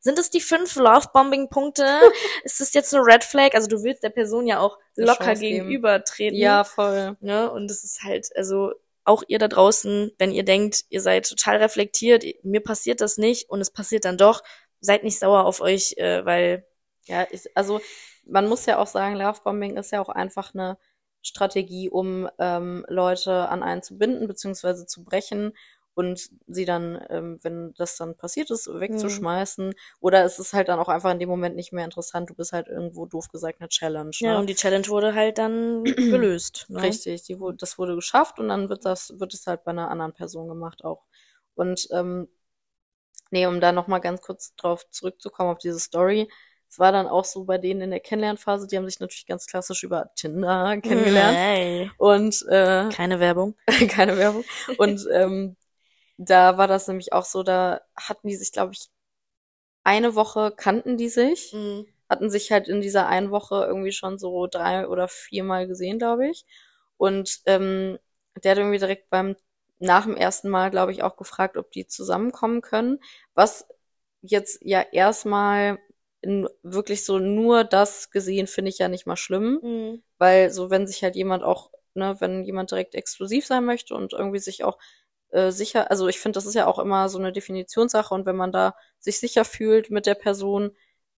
sind 0.00 0.18
es 0.18 0.30
die 0.30 0.40
fünf 0.40 0.76
Lovebombing-Punkte? 0.76 1.84
ist 2.44 2.60
das 2.60 2.74
jetzt 2.74 2.94
eine 2.94 3.04
Red 3.04 3.24
Flag? 3.24 3.54
Also 3.54 3.68
du 3.68 3.82
willst 3.82 4.02
der 4.02 4.10
Person 4.10 4.46
ja 4.46 4.60
auch 4.60 4.78
locker 4.94 5.34
gegenübertreten. 5.34 6.38
Ja, 6.38 6.62
voll. 6.64 7.16
Ne? 7.20 7.50
Und 7.50 7.70
es 7.70 7.82
ist 7.82 8.02
halt, 8.02 8.28
also 8.36 8.72
auch 9.04 9.22
ihr 9.28 9.38
da 9.38 9.48
draußen, 9.48 10.12
wenn 10.18 10.32
ihr 10.32 10.44
denkt, 10.44 10.84
ihr 10.90 11.00
seid 11.00 11.28
total 11.28 11.56
reflektiert, 11.56 12.24
mir 12.42 12.60
passiert 12.60 13.00
das 13.00 13.18
nicht 13.18 13.48
und 13.48 13.60
es 13.60 13.70
passiert 13.70 14.04
dann 14.04 14.18
doch, 14.18 14.42
seid 14.80 15.04
nicht 15.04 15.18
sauer 15.18 15.44
auf 15.44 15.60
euch, 15.60 15.94
äh, 15.96 16.24
weil 16.24 16.66
Ja, 17.06 17.22
ist, 17.22 17.48
also 17.56 17.80
man 18.24 18.48
muss 18.48 18.66
ja 18.66 18.78
auch 18.78 18.88
sagen, 18.88 19.16
Lovebombing 19.16 19.76
ist 19.76 19.92
ja 19.92 20.00
auch 20.00 20.08
einfach 20.08 20.54
eine 20.54 20.76
Strategie, 21.26 21.90
um 21.90 22.28
ähm, 22.38 22.84
Leute 22.88 23.48
an 23.48 23.62
einen 23.62 23.82
zu 23.82 23.98
binden 23.98 24.26
beziehungsweise 24.28 24.86
zu 24.86 25.04
brechen 25.04 25.52
und 25.94 26.28
sie 26.46 26.66
dann, 26.66 27.02
ähm, 27.08 27.38
wenn 27.42 27.72
das 27.78 27.96
dann 27.96 28.16
passiert 28.16 28.50
ist, 28.50 28.68
wegzuschmeißen. 28.68 29.74
Oder 30.00 30.24
es 30.24 30.38
ist 30.38 30.52
halt 30.52 30.68
dann 30.68 30.78
auch 30.78 30.88
einfach 30.88 31.10
in 31.10 31.18
dem 31.18 31.30
Moment 31.30 31.56
nicht 31.56 31.72
mehr 31.72 31.86
interessant. 31.86 32.28
Du 32.28 32.34
bist 32.34 32.52
halt 32.52 32.68
irgendwo 32.68 33.06
doof 33.06 33.28
gesagt 33.28 33.60
eine 33.60 33.70
Challenge. 33.70 34.10
Ja, 34.18 34.34
Ne? 34.34 34.38
und 34.38 34.46
die 34.46 34.54
Challenge 34.54 34.86
wurde 34.88 35.14
halt 35.14 35.38
dann 35.38 35.84
gelöst. 35.84 36.66
Ne? 36.68 36.82
Richtig, 36.82 37.22
die, 37.22 37.38
das 37.56 37.78
wurde 37.78 37.94
geschafft 37.94 38.38
und 38.38 38.48
dann 38.48 38.68
wird 38.68 38.84
das, 38.84 39.18
wird 39.18 39.32
es 39.32 39.46
halt 39.46 39.64
bei 39.64 39.70
einer 39.70 39.90
anderen 39.90 40.12
Person 40.12 40.48
gemacht 40.48 40.84
auch. 40.84 41.04
Und 41.54 41.88
ähm, 41.92 42.28
Nee, 43.30 43.46
um 43.46 43.60
da 43.60 43.72
nochmal 43.72 44.00
ganz 44.00 44.20
kurz 44.20 44.54
drauf 44.54 44.88
zurückzukommen, 44.90 45.50
auf 45.50 45.58
diese 45.58 45.80
Story. 45.80 46.28
Es 46.68 46.78
war 46.78 46.92
dann 46.92 47.06
auch 47.06 47.24
so 47.24 47.44
bei 47.44 47.58
denen 47.58 47.80
in 47.82 47.90
der 47.90 48.00
Kennenlernphase, 48.00 48.66
die 48.66 48.76
haben 48.76 48.86
sich 48.88 49.00
natürlich 49.00 49.26
ganz 49.26 49.46
klassisch 49.46 49.82
über 49.82 50.10
Tinder 50.16 50.78
kennengelernt. 50.80 51.38
Hey. 51.38 51.90
Und 51.96 52.42
äh, 52.48 52.88
Keine 52.90 53.20
Werbung. 53.20 53.56
keine 53.88 54.16
Werbung. 54.16 54.44
Und 54.76 55.06
ähm, 55.12 55.56
da 56.18 56.58
war 56.58 56.68
das 56.68 56.88
nämlich 56.88 57.12
auch 57.12 57.24
so, 57.24 57.42
da 57.42 57.80
hatten 57.96 58.28
die 58.28 58.36
sich, 58.36 58.52
glaube 58.52 58.72
ich, 58.74 58.88
eine 59.84 60.14
Woche 60.14 60.52
kannten 60.56 60.96
die 60.96 61.08
sich, 61.08 61.52
Mhm. 61.52 61.86
hatten 62.08 62.30
sich 62.30 62.52
halt 62.52 62.68
in 62.68 62.80
dieser 62.80 63.06
einen 63.08 63.30
Woche 63.30 63.64
irgendwie 63.66 63.92
schon 63.92 64.18
so 64.18 64.46
drei 64.46 64.88
oder 64.88 65.08
viermal 65.08 65.66
gesehen, 65.66 65.98
glaube 65.98 66.28
ich. 66.28 66.44
Und 66.96 67.40
ähm, 67.46 67.98
der 68.42 68.52
hat 68.52 68.58
irgendwie 68.58 68.78
direkt 68.78 69.10
beim 69.10 69.36
nach 69.78 70.04
dem 70.06 70.16
ersten 70.16 70.48
Mal, 70.48 70.70
glaube 70.70 70.92
ich, 70.92 71.02
auch 71.02 71.16
gefragt, 71.16 71.56
ob 71.56 71.70
die 71.72 71.86
zusammenkommen 71.86 72.62
können. 72.62 73.00
Was 73.34 73.66
jetzt 74.22 74.60
ja 74.62 74.80
erstmal 74.92 75.78
wirklich 76.22 77.04
so 77.04 77.18
nur 77.18 77.64
das 77.64 78.10
gesehen, 78.10 78.46
finde 78.46 78.70
ich 78.70 78.78
ja 78.78 78.88
nicht 78.88 79.06
mal 79.06 79.16
schlimm. 79.16 79.60
Mhm. 79.62 80.02
Weil 80.18 80.50
so, 80.50 80.70
wenn 80.70 80.86
sich 80.86 81.02
halt 81.02 81.16
jemand 81.16 81.42
auch, 81.44 81.70
ne, 81.94 82.16
wenn 82.20 82.44
jemand 82.44 82.70
direkt 82.70 82.94
exklusiv 82.94 83.46
sein 83.46 83.64
möchte 83.64 83.94
und 83.94 84.12
irgendwie 84.12 84.38
sich 84.38 84.64
auch 84.64 84.78
äh, 85.30 85.50
sicher, 85.50 85.90
also 85.90 86.08
ich 86.08 86.18
finde, 86.20 86.36
das 86.36 86.46
ist 86.46 86.54
ja 86.54 86.66
auch 86.66 86.78
immer 86.78 87.08
so 87.08 87.18
eine 87.18 87.32
Definitionssache 87.32 88.14
und 88.14 88.26
wenn 88.26 88.36
man 88.36 88.52
da 88.52 88.74
sich 88.98 89.18
sicher 89.20 89.44
fühlt 89.44 89.90
mit 89.90 90.06
der 90.06 90.14
Person, 90.14 90.72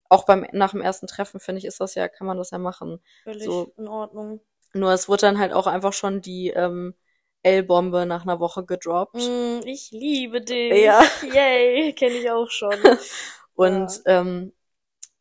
auch 0.08 0.24
beim 0.24 0.46
nach 0.52 0.70
dem 0.72 0.80
ersten 0.80 1.06
Treffen, 1.06 1.40
finde 1.40 1.58
ich, 1.58 1.64
ist 1.64 1.80
das 1.80 1.94
ja, 1.94 2.08
kann 2.08 2.26
man 2.26 2.38
das 2.38 2.50
ja 2.50 2.58
machen. 2.58 3.00
Völlig 3.24 3.44
So. 3.44 3.72
in 3.76 3.88
Ordnung. 3.88 4.40
Nur 4.74 4.92
es 4.92 5.08
wurde 5.08 5.22
dann 5.22 5.38
halt 5.38 5.52
auch 5.52 5.66
einfach 5.66 5.92
schon 5.92 6.20
die 6.20 6.48
ähm, 6.48 6.94
L-Bombe 7.42 8.06
nach 8.06 8.22
einer 8.22 8.40
Woche 8.40 8.64
gedroppt. 8.64 9.16
Mm, 9.16 9.60
ich 9.66 9.90
liebe 9.90 10.40
dich. 10.40 10.82
Ja. 10.82 11.02
Yay, 11.22 11.92
kenne 11.94 12.14
ich 12.14 12.30
auch 12.30 12.50
schon. 12.50 12.74
Und 13.54 14.02
ähm, 14.06 14.52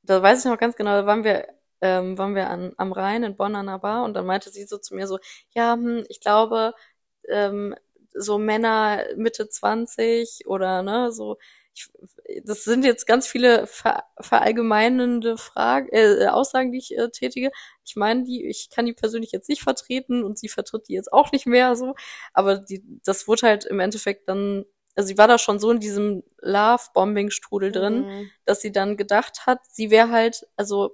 da 0.07 0.21
weiß 0.21 0.39
ich 0.39 0.45
noch 0.51 0.57
ganz 0.57 0.75
genau, 0.75 0.91
da 0.91 1.05
waren 1.05 1.23
wir, 1.23 1.47
ähm, 1.81 2.17
waren 2.17 2.35
wir 2.35 2.49
an, 2.49 2.73
am 2.77 2.91
Rhein 2.91 3.23
in 3.23 3.35
Bonn 3.37 3.55
an 3.55 3.67
einer 3.69 3.79
Bar 3.79 4.03
und 4.03 4.13
dann 4.15 4.25
meinte 4.25 4.49
sie 4.49 4.65
so 4.65 4.77
zu 4.77 4.95
mir 4.95 5.07
so, 5.07 5.19
ja, 5.55 5.73
hm, 5.73 6.05
ich 6.09 6.21
glaube, 6.21 6.73
ähm, 7.29 7.75
so 8.13 8.37
Männer 8.37 9.03
Mitte 9.15 9.49
20 9.49 10.43
oder 10.47 10.81
ne, 10.83 11.11
so, 11.11 11.37
ich, 11.73 11.87
das 12.43 12.63
sind 12.63 12.83
jetzt 12.85 13.05
ganz 13.05 13.27
viele 13.27 13.67
ver, 13.67 14.03
verallgemeinende 14.19 15.37
Fragen, 15.37 15.89
äh, 15.91 16.27
Aussagen, 16.27 16.71
die 16.71 16.79
ich 16.79 16.97
äh, 16.97 17.09
tätige. 17.09 17.51
Ich 17.85 17.95
meine, 17.95 18.23
die, 18.23 18.45
ich 18.47 18.69
kann 18.69 18.85
die 18.85 18.93
persönlich 18.93 19.31
jetzt 19.31 19.49
nicht 19.49 19.61
vertreten 19.61 20.23
und 20.23 20.39
sie 20.39 20.49
vertritt 20.49 20.87
die 20.87 20.93
jetzt 20.93 21.13
auch 21.13 21.31
nicht 21.31 21.45
mehr 21.45 21.75
so, 21.75 21.95
aber 22.33 22.57
die, 22.57 22.83
das 23.05 23.27
wurde 23.27 23.47
halt 23.47 23.65
im 23.65 23.79
Endeffekt 23.79 24.27
dann, 24.29 24.65
also 24.97 25.07
sie 25.07 25.17
war 25.17 25.27
da 25.29 25.37
schon 25.37 25.59
so 25.59 25.71
in 25.71 25.79
diesem 25.79 26.23
Love-Bombing-Strudel 26.41 27.71
drin, 27.71 28.01
Mhm. 28.05 28.31
dass 28.45 28.61
sie 28.61 28.71
dann 28.71 28.97
gedacht 28.97 29.45
hat, 29.45 29.59
sie 29.71 29.91
wäre 29.91 30.09
halt, 30.09 30.45
also 30.57 30.91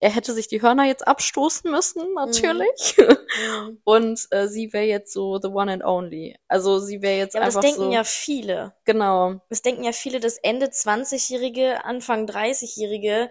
er 0.00 0.10
hätte 0.10 0.34
sich 0.34 0.48
die 0.48 0.60
Hörner 0.60 0.84
jetzt 0.84 1.06
abstoßen 1.06 1.70
müssen, 1.70 2.12
natürlich. 2.14 2.96
Mhm. 2.98 3.78
Und 3.84 4.26
äh, 4.32 4.48
sie 4.48 4.72
wäre 4.74 4.84
jetzt 4.84 5.12
so 5.14 5.38
the 5.40 5.48
one 5.48 5.72
and 5.72 5.82
only. 5.84 6.36
Also 6.46 6.78
sie 6.78 7.00
wäre 7.00 7.16
jetzt 7.16 7.34
Ja, 7.34 7.40
aber 7.40 7.46
das 7.46 7.56
einfach 7.56 7.68
denken 7.68 7.84
so. 7.84 7.92
ja 7.92 8.04
viele. 8.04 8.74
Genau. 8.84 9.36
Das 9.48 9.62
denken 9.62 9.82
ja 9.84 9.92
viele, 9.92 10.20
dass 10.20 10.36
Ende 10.36 10.66
20-Jährige, 10.66 11.84
Anfang 11.86 12.26
30-Jährige, 12.26 13.30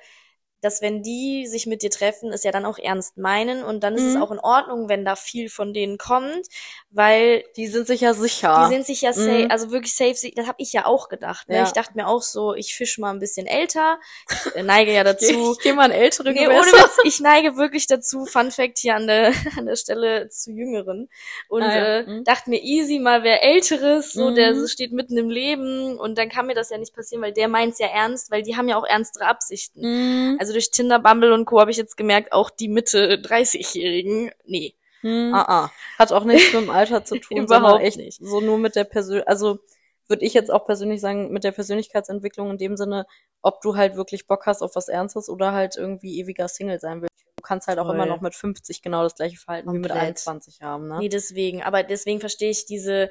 dass 0.63 0.81
wenn 0.81 1.03
die 1.03 1.45
sich 1.47 1.67
mit 1.67 1.81
dir 1.83 1.89
treffen, 1.91 2.31
es 2.33 2.43
ja 2.43 2.51
dann 2.51 2.65
auch 2.65 2.79
ernst 2.79 3.17
meinen 3.17 3.63
und 3.63 3.83
dann 3.83 3.95
ist 3.95 4.03
es 4.03 4.15
Mhm. 4.15 4.23
auch 4.23 4.31
in 4.31 4.39
Ordnung, 4.39 4.89
wenn 4.89 5.05
da 5.05 5.15
viel 5.15 5.49
von 5.49 5.73
denen 5.73 5.97
kommt, 5.97 6.47
weil 6.89 7.43
Die 7.55 7.67
sind 7.67 7.87
sich 7.87 8.01
ja 8.01 8.13
sicher. 8.13 8.65
die 8.67 8.73
sind 8.75 8.85
sich 8.85 9.01
ja 9.01 9.13
safe, 9.13 9.45
Mhm. 9.45 9.51
also 9.51 9.71
wirklich 9.71 9.93
safe, 9.95 10.15
das 10.35 10.47
habe 10.47 10.57
ich 10.59 10.73
ja 10.73 10.85
auch 10.85 11.09
gedacht. 11.09 11.49
Ne? 11.49 11.57
Ja. 11.57 11.63
Ich 11.63 11.71
dachte 11.71 11.91
mir 11.95 12.07
auch 12.07 12.21
so, 12.21 12.53
ich 12.53 12.75
fisch 12.75 12.97
mal 12.97 13.11
ein 13.11 13.19
bisschen 13.19 13.45
älter, 13.47 13.99
ich 14.29 14.55
äh, 14.55 14.63
neige 14.63 14.93
ja 14.93 15.03
Geh- 15.03 15.09
dazu. 15.11 15.53
ich 15.53 15.59
geh 15.63 15.73
mal 15.73 15.85
in 15.85 15.91
ältere 15.91 16.31
Nee, 16.31 16.47
ohne. 16.47 16.55
Witz, 16.57 16.97
ich 17.03 17.19
neige 17.19 17.57
wirklich 17.57 17.87
dazu, 17.87 18.25
Fun 18.25 18.51
Fact 18.51 18.77
hier 18.79 18.95
an 18.95 19.07
der, 19.07 19.33
an 19.57 19.65
der 19.65 19.75
Stelle 19.75 20.29
zu 20.29 20.51
Jüngeren. 20.51 21.09
Und 21.49 21.63
Ah 21.63 21.75
ja, 21.75 21.85
äh, 21.99 22.03
mhm. 22.07 22.23
dachte 22.23 22.49
mir, 22.49 22.61
easy, 22.63 22.99
mal 22.99 23.23
wer 23.23 23.43
Älteres, 23.43 24.13
so, 24.13 24.31
der 24.31 24.53
Mhm. 24.53 24.59
so 24.61 24.67
steht 24.67 24.91
mitten 24.93 25.17
im 25.17 25.29
Leben. 25.29 25.97
Und 25.99 26.17
dann 26.17 26.29
kann 26.29 26.45
mir 26.47 26.55
das 26.55 26.69
ja 26.69 26.77
nicht 26.77 26.95
passieren, 26.95 27.21
weil 27.23 27.33
der 27.33 27.47
meint's 27.47 27.79
ja 27.79 27.87
ernst, 27.87 28.31
weil 28.31 28.43
die 28.43 28.55
haben 28.55 28.69
ja 28.69 28.77
auch 28.77 28.85
ernstere 28.85 29.25
Absichten. 29.25 29.81
Mhm. 29.81 30.37
Also 30.53 30.59
durch 30.59 30.71
Tinder, 30.71 30.99
Bumble 30.99 31.33
und 31.33 31.45
Co. 31.45 31.59
habe 31.59 31.71
ich 31.71 31.77
jetzt 31.77 31.97
gemerkt, 31.97 32.31
auch 32.31 32.49
die 32.49 32.67
Mitte 32.67 33.17
30-Jährigen, 33.17 34.31
nee. 34.45 34.75
Mhm. 35.01 35.31
Ah, 35.33 35.45
ah. 35.65 35.71
Hat 35.97 36.11
auch 36.11 36.23
nichts 36.23 36.53
mit 36.53 36.63
dem 36.63 36.69
Alter 36.69 37.03
zu 37.03 37.15
tun, 37.19 37.37
Überhaupt 37.37 37.81
echt 37.83 37.97
nicht. 37.97 38.19
so 38.21 38.39
nur 38.39 38.57
mit 38.57 38.75
der 38.75 38.83
Persön 38.85 39.23
also 39.25 39.59
würde 40.07 40.25
ich 40.25 40.33
jetzt 40.33 40.51
auch 40.51 40.65
persönlich 40.65 40.99
sagen, 41.01 41.31
mit 41.31 41.43
der 41.45 41.53
Persönlichkeitsentwicklung 41.53 42.51
in 42.51 42.57
dem 42.57 42.75
Sinne, 42.77 43.05
ob 43.41 43.61
du 43.61 43.75
halt 43.77 43.95
wirklich 43.95 44.27
Bock 44.27 44.45
hast 44.45 44.61
auf 44.61 44.75
was 44.75 44.89
Ernstes 44.89 45.29
oder 45.29 45.53
halt 45.53 45.75
irgendwie 45.77 46.19
ewiger 46.19 46.47
Single 46.49 46.79
sein 46.79 47.01
willst. 47.01 47.09
Du 47.37 47.41
kannst 47.41 47.67
halt 47.67 47.79
auch 47.79 47.85
Voll. 47.87 47.95
immer 47.95 48.05
noch 48.05 48.19
mit 48.21 48.35
50 48.35 48.81
genau 48.81 49.01
das 49.03 49.15
gleiche 49.15 49.37
Verhalten 49.37 49.69
wie 49.73 49.77
mit 49.79 49.89
Komplett. 49.89 50.07
21 50.09 50.61
haben, 50.61 50.87
ne? 50.89 50.97
Nee, 50.99 51.09
deswegen. 51.09 51.63
Aber 51.63 51.83
deswegen 51.83 52.19
verstehe 52.19 52.49
ich 52.51 52.65
diese 52.65 53.09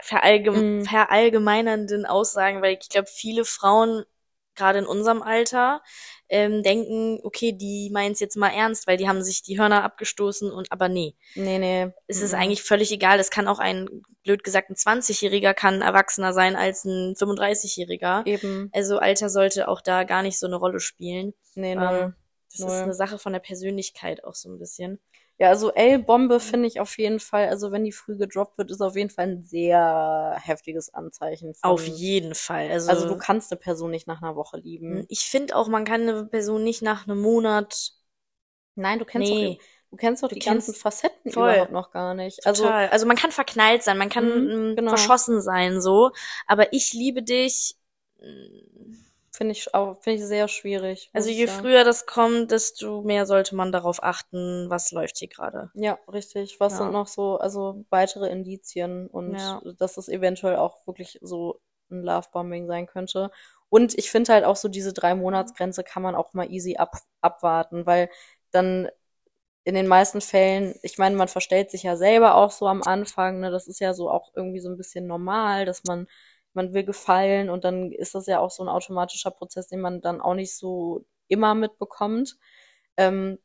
verallgem 0.00 0.78
Mhm. 0.78 0.84
verallgemeinernden 0.84 2.06
Aussagen, 2.06 2.62
weil 2.62 2.78
ich 2.80 2.88
glaube, 2.88 3.08
viele 3.08 3.44
Frauen, 3.44 4.04
gerade 4.54 4.78
in 4.80 4.86
unserem 4.86 5.22
Alter, 5.22 5.82
ähm, 6.30 6.62
denken, 6.62 7.20
okay, 7.22 7.52
die 7.52 7.90
meint's 7.92 8.20
jetzt 8.20 8.36
mal 8.36 8.48
ernst, 8.50 8.86
weil 8.86 8.96
die 8.96 9.08
haben 9.08 9.22
sich 9.22 9.42
die 9.42 9.58
Hörner 9.58 9.82
abgestoßen 9.84 10.50
und 10.50 10.70
aber 10.72 10.88
nee. 10.88 11.14
Nee, 11.34 11.58
nee. 11.58 11.88
Es 12.06 12.20
ist 12.20 12.32
Mhm. 12.32 12.38
eigentlich 12.40 12.62
völlig 12.62 12.92
egal. 12.92 13.18
Es 13.18 13.30
kann 13.30 13.48
auch 13.48 13.58
ein, 13.58 13.88
blöd 14.24 14.44
gesagt, 14.44 14.70
ein 14.70 14.76
20-Jähriger 14.76 15.54
kann 15.54 15.80
erwachsener 15.80 16.32
sein 16.32 16.54
als 16.56 16.84
ein 16.84 17.14
35-Jähriger. 17.16 18.26
Eben. 18.26 18.70
Also 18.72 18.98
Alter 18.98 19.30
sollte 19.30 19.68
auch 19.68 19.80
da 19.80 20.04
gar 20.04 20.22
nicht 20.22 20.38
so 20.38 20.46
eine 20.46 20.56
Rolle 20.56 20.80
spielen. 20.80 21.34
Nee, 21.54 21.72
Ähm, 21.72 21.78
null. 21.78 22.14
Das 22.50 22.60
Null. 22.60 22.70
ist 22.70 22.82
eine 22.82 22.94
Sache 22.94 23.18
von 23.18 23.32
der 23.32 23.40
Persönlichkeit 23.40 24.24
auch 24.24 24.34
so 24.34 24.48
ein 24.50 24.58
bisschen. 24.58 24.98
Ja, 25.40 25.50
also 25.50 25.72
L-Bombe 25.72 26.40
finde 26.40 26.66
ich 26.66 26.80
auf 26.80 26.98
jeden 26.98 27.20
Fall, 27.20 27.48
also 27.48 27.70
wenn 27.70 27.84
die 27.84 27.92
früh 27.92 28.16
gedroppt 28.16 28.58
wird, 28.58 28.70
ist 28.72 28.80
auf 28.80 28.96
jeden 28.96 29.10
Fall 29.10 29.28
ein 29.28 29.44
sehr 29.44 30.36
heftiges 30.42 30.92
Anzeichen 30.92 31.54
von, 31.54 31.70
Auf 31.70 31.86
jeden 31.86 32.34
Fall. 32.34 32.70
Also, 32.70 32.90
also 32.90 33.08
du 33.08 33.16
kannst 33.18 33.52
eine 33.52 33.58
Person 33.60 33.92
nicht 33.92 34.08
nach 34.08 34.20
einer 34.20 34.34
Woche 34.34 34.56
lieben. 34.58 35.06
ich 35.08 35.20
finde 35.20 35.54
auch, 35.54 35.68
man 35.68 35.84
kann 35.84 36.02
eine 36.02 36.24
Person 36.26 36.64
nicht 36.64 36.82
nach 36.82 37.06
einem 37.06 37.20
Monat 37.20 37.92
Nein, 38.74 38.98
du 39.00 39.04
kennst 39.04 39.28
Nee. 39.30 39.56
doch, 39.56 39.62
die- 39.62 39.68
du 39.90 39.96
kennst 39.96 40.22
doch 40.22 40.28
die 40.28 40.38
kennst- 40.38 40.68
ganzen 40.68 40.80
Facetten 40.80 41.32
voll. 41.32 41.50
überhaupt 41.52 41.72
noch 41.72 41.90
gar 41.90 42.14
nicht. 42.14 42.46
Also, 42.46 42.62
total. 42.64 42.88
Also 42.90 43.06
man 43.06 43.16
kann 43.16 43.32
verknallt 43.32 43.82
sein, 43.82 43.98
man 43.98 44.08
kann 44.08 44.24
Mhm, 44.44 44.50
ähm, 44.50 44.76
genau. 44.76 44.90
verschossen 44.90 45.40
sein, 45.40 45.80
so. 45.80 46.12
Aber 46.46 46.72
ich 46.72 46.92
liebe 46.92 47.22
dich. 47.22 47.76
Finde 49.32 49.52
ich 49.52 49.74
auch, 49.74 50.00
finde 50.00 50.18
ich 50.20 50.26
sehr 50.26 50.48
schwierig. 50.48 51.10
Also 51.12 51.30
je 51.30 51.46
sagen. 51.46 51.60
früher 51.60 51.84
das 51.84 52.06
kommt, 52.06 52.50
desto 52.50 53.02
mehr 53.02 53.26
sollte 53.26 53.54
man 53.54 53.72
darauf 53.72 54.02
achten, 54.02 54.68
was 54.68 54.90
läuft 54.92 55.18
hier 55.18 55.28
gerade. 55.28 55.70
Ja, 55.74 55.98
richtig. 56.12 56.58
Was 56.60 56.72
Ja. 56.72 56.78
sind 56.78 56.92
noch 56.92 57.06
so, 57.06 57.38
also 57.38 57.84
weitere 57.90 58.28
Indizien 58.30 59.06
und 59.08 59.34
Ja. 59.36 59.60
dass 59.78 59.96
es 59.96 60.08
eventuell 60.08 60.56
auch 60.56 60.86
wirklich 60.86 61.18
so 61.22 61.60
ein 61.90 62.02
Lovebombing 62.02 62.66
sein 62.66 62.86
könnte. 62.86 63.30
Und 63.70 63.96
ich 63.98 64.10
finde 64.10 64.32
halt 64.32 64.44
auch 64.44 64.56
so 64.56 64.68
diese 64.68 64.92
drei 64.92 65.14
Monatsgrenze 65.14 65.84
kann 65.84 66.02
man 66.02 66.14
auch 66.14 66.32
mal 66.34 66.50
easy 66.50 66.76
ab, 66.76 66.96
abwarten, 67.20 67.86
weil 67.86 68.08
dann 68.50 68.88
in 69.64 69.74
den 69.74 69.86
meisten 69.86 70.20
Fällen, 70.22 70.74
ich 70.82 70.96
meine, 70.98 71.16
man 71.16 71.28
verstellt 71.28 71.70
sich 71.70 71.82
ja 71.82 71.96
selber 71.96 72.36
auch 72.36 72.50
so 72.50 72.66
am 72.66 72.82
Anfang, 72.82 73.40
ne, 73.40 73.50
das 73.50 73.68
ist 73.68 73.80
ja 73.80 73.92
so 73.92 74.10
auch 74.10 74.30
irgendwie 74.34 74.60
so 74.60 74.70
ein 74.70 74.78
bisschen 74.78 75.06
normal, 75.06 75.66
dass 75.66 75.84
man, 75.84 76.06
man 76.54 76.74
will 76.74 76.84
gefallen 76.84 77.50
und 77.50 77.64
dann 77.64 77.92
ist 77.92 78.14
das 78.14 78.26
ja 78.26 78.40
auch 78.40 78.50
so 78.50 78.62
ein 78.62 78.68
automatischer 78.68 79.30
Prozess, 79.30 79.68
den 79.68 79.80
man 79.80 80.00
dann 80.00 80.20
auch 80.20 80.34
nicht 80.34 80.56
so 80.56 81.04
immer 81.28 81.54
mitbekommt. 81.54 82.36
Ähm, 82.96 83.38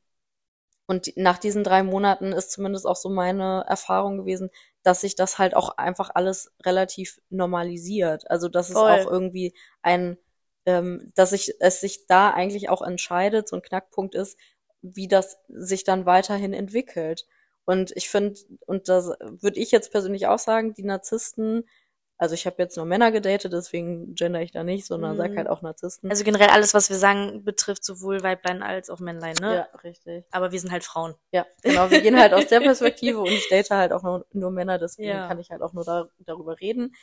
und 0.86 1.16
nach 1.16 1.38
diesen 1.38 1.64
drei 1.64 1.84
Monaten 1.84 2.34
ist 2.34 2.52
zumindest 2.52 2.86
auch 2.86 2.96
so 2.96 3.10
meine 3.10 3.66
Erfahrung 3.68 4.18
gewesen, 4.18 4.50
dass 4.84 5.02
sich 5.02 5.16
das 5.16 5.38
halt 5.38 5.56
auch 5.56 5.78
einfach 5.78 6.12
alles 6.14 6.52
relativ 6.66 7.22
normalisiert. 7.30 8.30
Also 8.30 8.50
dass 8.50 8.70
es 8.70 8.76
Voll. 8.76 8.92
auch 8.92 9.10
irgendwie 9.10 9.54
ein, 9.82 10.18
ähm, 10.66 11.12
dass 11.16 11.30
sich 11.32 11.54
es 11.60 11.80
sich 11.80 12.06
da 12.08 12.32
eigentlich 12.32 12.70
auch 12.70 12.82
entscheidet, 12.82 13.48
so 13.48 13.56
ein 13.56 13.62
Knackpunkt 13.62 14.14
ist, 14.16 14.38
wie 14.82 15.08
das 15.08 15.38
sich 15.48 15.86
dann 15.86 16.06
weiterhin 16.06 16.54
entwickelt. 16.54 17.26
Und 17.66 17.92
ich 17.96 18.10
finde, 18.10 18.40
und 18.66 18.90
das 18.90 19.08
würde 19.22 19.60
ich 19.60 19.72
jetzt 19.72 19.92
persönlich 19.92 20.28
auch 20.28 20.40
sagen, 20.40 20.74
die 20.74 20.84
Narzissten, 20.84 21.64
also 22.17 22.36
ich 22.36 22.46
habe 22.46 22.55
jetzt 22.60 22.77
nur 22.77 22.86
Männer 22.86 23.12
gedatet, 23.12 23.51
deswegen 23.53 24.15
gender 24.15 24.41
ich 24.41 24.51
da 24.51 24.63
nicht, 24.63 24.86
sondern 24.86 25.13
Mhm. 25.13 25.17
sag 25.17 25.36
halt 25.36 25.50
auch 25.50 25.62
Narzissten. 25.62 26.10
Also 26.10 26.24
generell 26.24 26.50
alles, 26.50 26.74
was 26.74 26.89
wir 26.89 26.98
sagen, 26.98 27.43
betrifft 27.43 27.84
sowohl 27.84 28.24
Weiblein 28.24 28.63
als 28.63 28.89
auch 28.89 29.00
Männlein, 29.00 29.36
ne? 29.41 29.53
ja, 29.53 29.67
richtig. 29.84 30.24
Aber 30.32 30.51
wir 30.51 30.60
sind 30.60 30.72
halt 30.72 30.84
Frauen. 30.84 31.15
Ja, 31.32 31.46
genau. 31.62 31.89
Wir 31.91 32.01
gehen 32.01 32.17
halt 32.20 32.34
aus 32.34 32.48
der 32.48 32.60
Perspektive 32.62 33.20
und 33.20 33.34
ich 33.34 33.48
date 33.50 33.70
halt 33.72 33.91
auch 33.93 34.03
nur, 34.03 34.25
nur 34.32 34.51
Männer, 34.51 34.77
deswegen 34.77 35.10
Ja. 35.10 35.27
kann 35.27 35.39
ich 35.39 35.51
halt 35.51 35.62
auch 35.62 35.74
nur 35.74 35.84
da, 35.84 36.08
darüber 36.20 36.60
reden. 36.60 36.96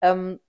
Ähm, 0.00 0.40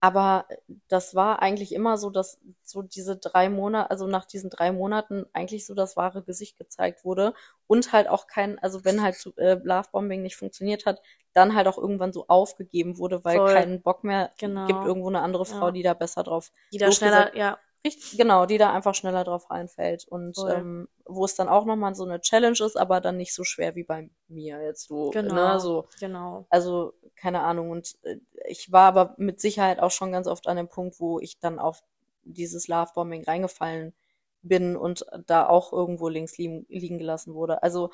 aber 0.00 0.46
das 0.88 1.14
war 1.16 1.42
eigentlich 1.42 1.72
immer 1.74 1.98
so, 1.98 2.10
dass 2.10 2.38
so 2.62 2.82
diese 2.82 3.16
drei 3.16 3.48
Monate, 3.48 3.90
also 3.90 4.06
nach 4.06 4.26
diesen 4.26 4.48
drei 4.48 4.70
Monaten 4.70 5.26
eigentlich 5.32 5.66
so 5.66 5.74
das 5.74 5.96
wahre 5.96 6.22
Gesicht 6.22 6.56
gezeigt 6.56 7.04
wurde 7.04 7.34
und 7.66 7.92
halt 7.92 8.06
auch 8.08 8.28
kein, 8.28 8.60
also 8.60 8.84
wenn 8.84 9.02
halt 9.02 9.16
äh, 9.38 9.54
Lovebombing 9.54 10.22
nicht 10.22 10.36
funktioniert 10.36 10.86
hat, 10.86 11.02
dann 11.38 11.54
halt 11.54 11.68
auch 11.68 11.78
irgendwann 11.78 12.12
so 12.12 12.26
aufgegeben 12.28 12.98
wurde, 12.98 13.24
weil 13.24 13.40
Voll. 13.40 13.54
keinen 13.54 13.82
Bock 13.82 14.04
mehr 14.04 14.30
Genau. 14.38 14.66
gibt 14.66 14.84
irgendwo 14.84 15.08
eine 15.08 15.22
andere 15.22 15.46
Frau, 15.46 15.66
Ja. 15.66 15.72
die 15.72 15.82
da 15.82 15.94
besser 15.94 16.22
drauf 16.24 16.52
Die 16.72 16.78
da 16.78 16.90
schneller, 16.92 17.36
ja, 17.36 17.58
Richtig, 17.86 18.18
genau, 18.18 18.44
die 18.46 18.58
da 18.58 18.72
einfach 18.72 18.94
schneller 18.94 19.24
drauf 19.24 19.50
reinfällt 19.50 20.06
und 20.08 20.36
Voll. 20.36 20.50
ähm, 20.50 20.88
wo 21.06 21.24
es 21.24 21.36
dann 21.36 21.48
auch 21.48 21.64
nochmal 21.64 21.94
so 21.94 22.04
eine 22.04 22.20
Challenge 22.20 22.58
ist, 22.60 22.76
aber 22.76 23.00
dann 23.00 23.16
nicht 23.16 23.32
so 23.34 23.44
schwer 23.44 23.76
wie 23.76 23.84
bei 23.84 24.10
mir 24.28 24.60
jetzt 24.62 24.88
so, 24.88 25.12
Genau. 25.12 25.34
ne, 25.34 25.60
so, 25.60 25.88
genau. 26.00 26.46
also 26.50 26.92
keine 27.16 27.40
Ahnung 27.42 27.70
und 27.70 27.96
äh, 28.02 28.16
ich 28.46 28.72
war 28.72 28.88
aber 28.88 29.14
mit 29.18 29.40
Sicherheit 29.40 29.80
auch 29.80 29.90
schon 29.92 30.12
ganz 30.12 30.26
oft 30.26 30.48
an 30.48 30.56
dem 30.56 30.68
Punkt, 30.68 31.00
wo 31.00 31.20
ich 31.20 31.38
dann 31.40 31.58
auf 31.58 31.82
dieses 32.24 32.68
Lovebombing 32.68 33.24
reingefallen 33.24 33.94
bin 34.42 34.76
und 34.76 35.06
da 35.26 35.48
auch 35.48 35.72
irgendwo 35.72 36.08
links 36.08 36.38
liegen, 36.38 36.66
liegen 36.68 36.98
gelassen 36.98 37.34
wurde. 37.34 37.62
Also 37.62 37.90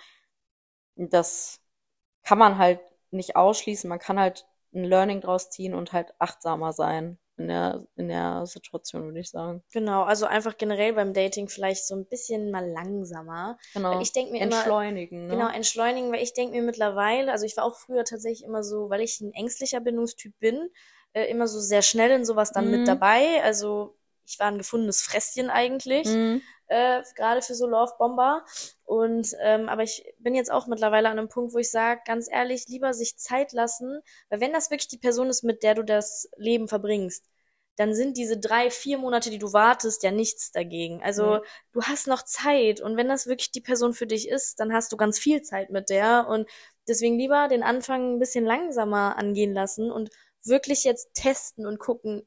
das 0.96 1.60
kann 2.24 2.38
man 2.38 2.58
halt 2.58 2.80
nicht 3.14 3.36
ausschließen, 3.36 3.88
man 3.88 3.98
kann 3.98 4.18
halt 4.20 4.46
ein 4.74 4.84
Learning 4.84 5.20
draus 5.20 5.50
ziehen 5.50 5.74
und 5.74 5.92
halt 5.92 6.12
achtsamer 6.18 6.72
sein 6.72 7.18
in 7.36 7.48
der, 7.48 7.84
in 7.96 8.08
der 8.08 8.46
Situation, 8.46 9.04
würde 9.04 9.18
ich 9.20 9.30
sagen. 9.30 9.62
Genau, 9.72 10.02
also 10.04 10.26
einfach 10.26 10.56
generell 10.56 10.92
beim 10.92 11.12
Dating 11.14 11.48
vielleicht 11.48 11.84
so 11.86 11.94
ein 11.96 12.06
bisschen 12.06 12.50
mal 12.52 12.68
langsamer. 12.68 13.58
Genau. 13.74 13.92
Weil 13.92 14.02
ich 14.02 14.12
denk 14.12 14.30
mir 14.30 14.40
immer- 14.40 14.54
Entschleunigen, 14.56 15.26
ne? 15.26 15.32
Genau, 15.36 15.48
entschleunigen, 15.48 16.12
weil 16.12 16.22
ich 16.22 16.32
denke 16.34 16.54
mir 16.56 16.62
mittlerweile, 16.62 17.32
also 17.32 17.44
ich 17.44 17.56
war 17.56 17.64
auch 17.64 17.76
früher 17.76 18.04
tatsächlich 18.04 18.44
immer 18.44 18.62
so, 18.62 18.88
weil 18.90 19.00
ich 19.00 19.20
ein 19.20 19.32
ängstlicher 19.32 19.80
Bindungstyp 19.80 20.32
bin, 20.38 20.70
äh, 21.12 21.24
immer 21.24 21.48
so 21.48 21.58
sehr 21.60 21.82
schnell 21.82 22.10
in 22.12 22.24
sowas 22.24 22.52
dann 22.52 22.66
Mhm. 22.66 22.70
mit 22.70 22.88
dabei. 22.88 23.42
Also 23.42 23.96
ich 24.26 24.38
war 24.38 24.46
ein 24.48 24.58
gefundenes 24.58 25.02
Fresschen 25.02 25.50
eigentlich, 25.50 26.06
Mhm. 26.08 26.40
Äh, 26.68 27.02
gerade 27.16 27.42
für 27.42 27.54
so 27.54 27.66
Love 27.66 27.92
Bomber. 27.98 28.44
Und 28.84 29.34
ähm, 29.40 29.68
aber 29.68 29.82
ich 29.82 30.04
bin 30.18 30.34
jetzt 30.34 30.50
auch 30.52 30.66
mittlerweile 30.66 31.08
an 31.08 31.18
einem 31.18 31.28
Punkt, 31.28 31.54
wo 31.54 31.58
ich 31.58 31.70
sage, 31.70 32.00
ganz 32.06 32.28
ehrlich, 32.30 32.66
lieber 32.68 32.94
sich 32.94 33.16
Zeit 33.16 33.52
lassen, 33.52 34.00
weil 34.28 34.40
wenn 34.40 34.52
das 34.52 34.70
wirklich 34.70 34.88
die 34.88 34.98
Person 34.98 35.28
ist, 35.30 35.44
mit 35.44 35.62
der 35.62 35.74
du 35.74 35.82
das 35.84 36.28
Leben 36.36 36.68
verbringst, 36.68 37.24
dann 37.76 37.94
sind 37.94 38.16
diese 38.16 38.38
drei, 38.38 38.70
vier 38.70 38.98
Monate, 38.98 39.30
die 39.30 39.38
du 39.38 39.52
wartest, 39.52 40.02
ja 40.04 40.12
nichts 40.12 40.52
dagegen. 40.52 41.02
Also 41.02 41.38
Nee. 41.38 41.40
du 41.72 41.82
hast 41.82 42.06
noch 42.06 42.22
Zeit 42.22 42.80
und 42.80 42.96
wenn 42.96 43.08
das 43.08 43.26
wirklich 43.26 43.50
die 43.50 43.60
Person 43.60 43.94
für 43.94 44.06
dich 44.06 44.28
ist, 44.28 44.60
dann 44.60 44.72
hast 44.72 44.92
du 44.92 44.96
ganz 44.96 45.18
viel 45.18 45.42
Zeit 45.42 45.70
mit 45.70 45.90
der 45.90 46.28
und 46.28 46.48
deswegen 46.88 47.18
lieber 47.18 47.48
den 47.48 47.62
Anfang 47.64 48.14
ein 48.14 48.18
bisschen 48.20 48.44
langsamer 48.44 49.16
angehen 49.18 49.54
lassen 49.54 49.90
und 49.90 50.10
wirklich 50.44 50.84
jetzt 50.84 51.14
testen 51.14 51.66
und 51.66 51.78
gucken, 51.78 52.26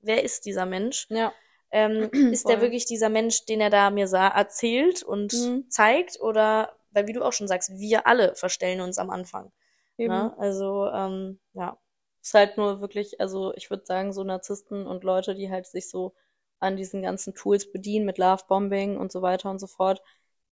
wer 0.00 0.24
ist 0.24 0.46
dieser 0.46 0.64
Mensch? 0.66 1.08
Ja. 1.10 1.32
Ähm, 1.76 2.08
ist 2.32 2.48
der 2.48 2.60
wirklich 2.62 2.86
dieser 2.86 3.08
Mensch, 3.10 3.44
den 3.44 3.60
er 3.60 3.70
da 3.70 3.90
mir 3.90 4.08
sa 4.08 4.28
erzählt 4.28 5.02
und 5.02 5.32
Mhm. 5.32 5.64
zeigt? 5.68 6.20
Oder, 6.20 6.74
weil 6.90 7.06
wie 7.06 7.12
du 7.12 7.22
auch 7.22 7.32
schon 7.32 7.48
sagst, 7.48 7.70
wir 7.78 8.06
alle 8.06 8.34
verstellen 8.34 8.80
uns 8.80 8.98
am 8.98 9.10
Anfang. 9.10 9.52
Eben. 9.98 10.12
Ne? 10.14 10.34
Also, 10.38 10.88
ähm, 10.88 11.38
ja. 11.54 11.76
Ist 12.22 12.34
halt 12.34 12.56
nur 12.56 12.80
wirklich, 12.80 13.20
also 13.20 13.54
ich 13.54 13.70
würde 13.70 13.84
sagen, 13.86 14.12
so 14.12 14.24
Narzissten 14.24 14.86
und 14.86 15.04
Leute, 15.04 15.34
die 15.34 15.50
halt 15.50 15.66
sich 15.66 15.88
so 15.90 16.14
an 16.58 16.76
diesen 16.76 17.02
ganzen 17.02 17.34
Tools 17.34 17.70
bedienen 17.70 18.06
mit 18.06 18.18
Lovebombing 18.18 18.96
und 18.96 19.12
so 19.12 19.22
weiter 19.22 19.50
und 19.50 19.58
so 19.60 19.66
fort. 19.66 20.02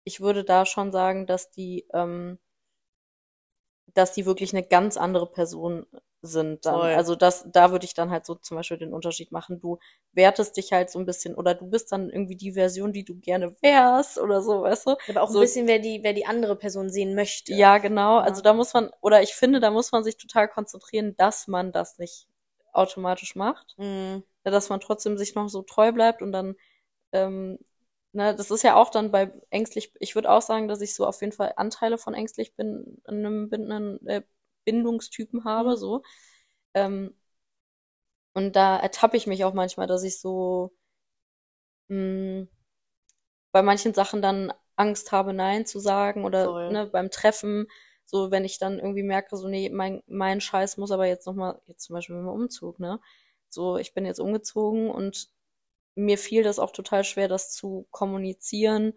Ich 0.04 0.20
würde 0.22 0.44
da 0.44 0.66
schon 0.66 0.92
sagen, 0.92 1.26
dass 1.26 1.50
die, 1.50 1.88
ähm, 1.94 2.38
dass 3.94 4.14
die 4.14 4.26
wirklich 4.26 4.54
eine 4.54 4.64
ganz 4.64 4.98
andere 4.98 5.28
Person 5.32 5.86
sind 6.24 6.66
dann. 6.66 6.76
Voll. 6.76 6.94
Also 6.94 7.16
das, 7.16 7.46
da 7.52 7.72
würde 7.72 7.86
ich 7.86 7.94
dann 7.94 8.10
halt 8.10 8.26
so 8.26 8.36
zum 8.36 8.58
Beispiel 8.58 8.78
den 8.78 8.94
Unterschied 8.94 9.32
machen. 9.32 9.60
Du 9.60 9.80
wertest 10.14 10.58
dich 10.58 10.72
halt 10.72 10.90
so 10.90 10.98
ein 11.00 11.06
bisschen 11.06 11.36
oder 11.36 11.54
du 11.54 11.70
bist 11.70 11.92
dann 11.92 12.10
irgendwie 12.10 12.36
die 12.38 12.54
Version, 12.54 12.94
die 12.94 13.04
du 13.06 13.16
gerne 13.16 13.56
wärst 13.62 14.18
oder 14.18 14.42
so, 14.42 14.64
weißt 14.64 14.88
du? 14.88 14.96
Aber 15.10 15.22
auch 15.24 15.30
So- 15.30 15.40
ein 15.40 15.42
bisschen, 15.42 15.68
wer 15.68 15.80
die, 15.80 16.00
wer 16.02 16.14
die 16.14 16.26
andere 16.26 16.56
Person 16.56 16.90
sehen 16.90 17.14
möchte. 17.16 17.54
Ja, 17.54 17.78
genau. 17.78 18.18
Ja. 18.18 18.24
Also 18.24 18.42
da 18.42 18.54
muss 18.54 18.74
man, 18.74 18.90
oder 19.02 19.22
ich 19.22 19.34
finde, 19.36 19.60
da 19.60 19.70
muss 19.70 19.92
man 19.92 20.04
sich 20.04 20.18
total 20.18 20.48
konzentrieren, 20.48 21.16
dass 21.18 21.48
man 21.48 21.72
das 21.72 22.00
nicht 22.00 22.28
automatisch 22.72 23.36
macht. 23.36 23.76
Mhm. 23.78 24.24
Dass 24.44 24.70
man 24.70 24.80
trotzdem 24.80 25.18
sich 25.18 25.36
noch 25.36 25.50
so 25.50 25.62
treu 25.62 25.92
bleibt 25.92 26.22
und 26.22 26.32
dann, 26.32 26.56
ähm, 27.12 27.60
ne, 28.14 28.36
das 28.36 28.52
ist 28.52 28.64
ja 28.64 28.76
auch 28.76 28.90
dann 28.90 29.12
bei 29.12 29.32
ängstlich, 29.50 29.94
ich 30.00 30.16
würde 30.16 30.30
auch 30.32 30.42
sagen, 30.42 30.68
dass 30.68 30.82
ich 30.82 30.96
so 30.96 31.06
auf 31.06 31.22
jeden 31.22 31.34
Fall 31.34 31.54
Anteile 31.58 31.98
von 31.98 32.14
ängstlich 32.14 32.56
bin, 32.56 33.02
in 33.08 33.26
einem 33.26 33.50
bindenden, 33.50 34.06
äh, 34.08 34.22
Bindungstypen 34.66 35.46
habe, 35.46 35.72
Mhm. 35.72 35.78
so. 35.78 36.04
Ähm, 36.76 37.16
und 38.36 38.56
da 38.56 38.78
ertappe 38.78 39.18
ich 39.18 39.26
mich 39.28 39.44
auch 39.44 39.54
manchmal, 39.56 39.88
dass 39.88 40.04
ich 40.04 40.20
so, 40.20 40.72
mh, 41.90 42.48
bei 43.52 43.62
manchen 43.62 43.94
Sachen 43.94 44.22
dann 44.22 44.54
Angst 44.76 45.12
habe, 45.12 45.34
Nein 45.34 45.66
zu 45.66 45.80
sagen 45.80 46.26
oder 46.26 46.56
Voll. 46.56 46.68
ne, 46.68 46.88
beim 46.88 47.12
Treffen, 47.12 47.68
so 48.06 48.32
wenn 48.32 48.46
ich 48.46 48.58
dann 48.60 48.80
irgendwie 48.80 49.04
merke, 49.04 49.38
so 49.38 49.48
nee, 49.48 49.70
mein, 49.70 50.02
mein 50.08 50.42
Scheiß 50.42 50.78
muss 50.78 50.92
aber 50.92 51.08
jetzt 51.08 51.26
nochmal, 51.28 51.62
jetzt 51.68 51.84
zum 51.86 51.94
Beispiel 51.96 52.16
mit 52.16 52.26
dem 52.26 52.30
Umzug, 52.30 52.80
ne? 52.80 53.00
So, 53.50 53.78
ich 53.78 53.94
bin 53.94 54.06
jetzt 54.06 54.20
umgezogen 54.20 54.90
und 54.90 55.30
mir 55.96 56.18
fiel 56.18 56.44
das 56.44 56.60
auch 56.60 56.72
total 56.72 57.04
schwer, 57.04 57.28
das 57.28 57.52
zu 57.54 57.88
kommunizieren, 57.92 58.94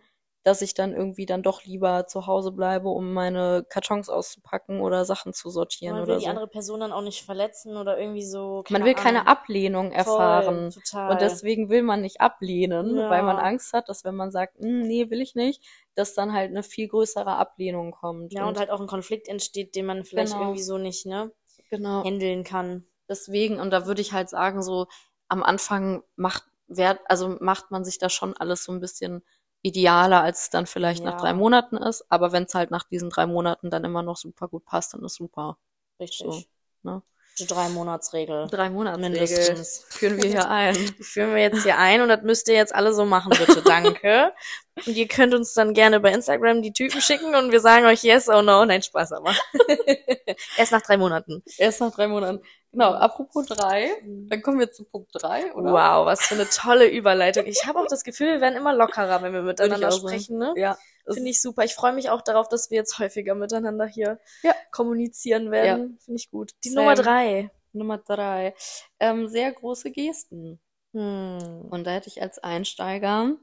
dass 0.46 0.62
ich 0.62 0.74
dann 0.74 0.94
irgendwie 0.94 1.26
dann 1.26 1.42
doch 1.42 1.64
lieber 1.64 2.06
zu 2.06 2.28
Hause 2.28 2.52
bleibe, 2.52 2.88
um 2.88 3.12
meine 3.12 3.66
Kartons 3.68 4.08
auszupacken 4.08 4.80
oder 4.80 5.04
Sachen 5.04 5.32
zu 5.32 5.50
sortieren 5.50 5.96
Man 5.96 6.02
will 6.06 6.10
oder 6.12 6.18
die 6.20 6.24
so. 6.26 6.30
andere 6.30 6.46
Person 6.46 6.78
dann 6.78 6.92
auch 6.92 7.02
nicht 7.02 7.24
verletzen 7.24 7.76
oder 7.76 7.98
irgendwie 7.98 8.24
so. 8.24 8.62
Man 8.70 8.84
will 8.84 8.94
keine 8.94 9.22
Ahnung. 9.22 9.28
Ablehnung 9.32 9.90
erfahren. 9.90 10.70
Voll, 10.70 10.82
total. 10.82 11.10
Und 11.10 11.20
deswegen 11.20 11.68
will 11.68 11.82
man 11.82 12.00
nicht 12.00 12.20
ablehnen, 12.20 12.96
Ja. 12.96 13.10
weil 13.10 13.24
man 13.24 13.38
Angst 13.38 13.72
hat, 13.72 13.88
dass 13.88 14.04
wenn 14.04 14.14
man 14.14 14.30
sagt, 14.30 14.56
"Hm, 14.60 14.82
nee, 14.82 15.10
will 15.10 15.20
ich 15.20 15.34
nicht, 15.34 15.64
dass 15.96 16.14
dann 16.14 16.32
halt 16.32 16.50
eine 16.50 16.62
viel 16.62 16.86
größere 16.86 17.34
Ablehnung 17.36 17.90
kommt. 17.90 18.32
ja, 18.32 18.46
und 18.46 18.56
halt 18.56 18.70
auch 18.70 18.80
ein 18.80 18.86
Konflikt 18.86 19.26
entsteht, 19.26 19.74
den 19.74 19.86
man 19.86 20.04
vielleicht 20.04 20.34
Genau. 20.34 20.44
irgendwie 20.44 20.62
so 20.62 20.78
nicht, 20.78 21.06
ne, 21.06 21.32
genau. 21.70 22.04
handeln 22.04 22.44
kann. 22.44 22.86
Deswegen, 23.08 23.58
und 23.58 23.70
da 23.70 23.86
würde 23.86 24.00
ich 24.00 24.12
halt 24.12 24.28
sagen, 24.28 24.62
so 24.62 24.86
am 25.28 25.42
Anfang 25.42 26.04
macht, 26.14 26.44
wer, 26.68 27.00
also 27.06 27.36
macht 27.40 27.72
man 27.72 27.84
sich 27.84 27.98
da 27.98 28.08
schon 28.08 28.36
alles 28.36 28.62
so 28.62 28.70
ein 28.70 28.78
bisschen 28.80 29.24
idealer, 29.62 30.22
als 30.22 30.42
es 30.42 30.50
dann 30.50 30.66
vielleicht 30.66 31.02
nach 31.04 31.14
Ja. 31.14 31.18
drei 31.20 31.32
Monaten 31.34 31.76
ist. 31.76 32.04
Aber 32.08 32.32
wenn 32.32 32.44
es 32.44 32.54
halt 32.54 32.70
nach 32.70 32.84
diesen 32.84 33.10
drei 33.10 33.26
Monaten 33.26 33.70
dann 33.70 33.84
immer 33.84 34.02
noch 34.02 34.16
super 34.16 34.48
gut 34.48 34.64
passt, 34.64 34.94
dann 34.94 35.04
ist 35.04 35.14
super. 35.14 35.58
Richtig. 36.00 36.26
So, 36.26 36.42
ne? 36.82 37.02
Die 37.38 37.46
drei 37.46 37.68
Monatsregel. 37.68 38.46
Drei 38.50 38.70
Monatsregel 38.70 39.10
Mindestens. 39.10 39.84
führen 39.90 40.22
wir 40.22 40.30
hier 40.30 40.48
ein. 40.50 40.74
Die 40.74 41.02
führen 41.02 41.34
wir 41.34 41.42
jetzt 41.42 41.64
hier 41.64 41.76
ein 41.76 42.00
und 42.00 42.08
das 42.08 42.22
müsst 42.22 42.48
ihr 42.48 42.54
jetzt 42.54 42.74
alle 42.74 42.94
so 42.94 43.04
machen, 43.04 43.30
bitte. 43.36 43.60
Danke. 43.62 44.32
Und 44.86 44.94
ihr 44.94 45.08
könnt 45.08 45.32
uns 45.32 45.54
dann 45.54 45.72
gerne 45.72 46.00
bei 46.00 46.12
Instagram 46.12 46.60
die 46.60 46.72
Typen 46.74 47.00
schicken 47.00 47.34
und 47.34 47.50
wir 47.50 47.60
sagen 47.60 47.86
euch 47.86 48.02
yes 48.02 48.28
or 48.28 48.42
no. 48.42 48.62
Nein, 48.66 48.82
Spaß 48.82 49.12
aber. 49.12 49.34
Erst 50.58 50.70
nach 50.72 50.82
drei 50.82 50.98
Monaten. 50.98 51.42
Erst 51.56 51.80
nach 51.80 51.90
drei 51.94 52.08
Monaten. 52.08 52.42
Genau, 52.72 52.92
apropos 52.92 53.46
drei, 53.46 53.90
dann 54.04 54.42
kommen 54.42 54.58
wir 54.58 54.70
zu 54.70 54.84
Punkt 54.84 55.10
drei, 55.14 55.54
oder? 55.54 55.72
Wow, 55.72 56.06
was 56.06 56.26
für 56.26 56.34
eine 56.34 56.48
tolle 56.48 56.88
Überleitung. 56.88 57.46
Ich 57.46 57.64
habe 57.66 57.78
auch 57.80 57.86
das 57.86 58.04
Gefühl, 58.04 58.34
wir 58.34 58.40
werden 58.40 58.56
immer 58.56 58.74
lockerer, 58.74 59.22
wenn 59.22 59.32
wir 59.32 59.42
miteinander 59.42 59.90
sprechen, 59.92 60.38
ne? 60.38 60.52
Ja. 60.56 60.76
Finde 61.08 61.30
ich 61.30 61.40
super. 61.40 61.62
Ich 61.64 61.74
freue 61.74 61.92
mich 61.92 62.10
auch 62.10 62.20
darauf, 62.20 62.48
dass 62.48 62.70
wir 62.70 62.78
jetzt 62.78 62.98
häufiger 62.98 63.34
miteinander 63.34 63.86
hier 63.86 64.18
Ja. 64.42 64.54
kommunizieren 64.72 65.50
werden. 65.52 65.98
Finde 66.04 66.18
ich 66.18 66.30
gut. 66.30 66.52
Die 66.64 66.70
Same. 66.70 66.84
Nummer 66.84 66.94
drei. 66.96 67.50
Nummer 67.72 67.98
drei. 67.98 68.54
Ähm, 68.98 69.28
sehr 69.28 69.52
große 69.52 69.92
Gesten. 69.92 70.58
Hm. 70.92 71.68
Und 71.70 71.84
da 71.84 71.92
hätte 71.92 72.08
ich 72.08 72.20
als 72.20 72.38
Einsteiger, 72.40 73.36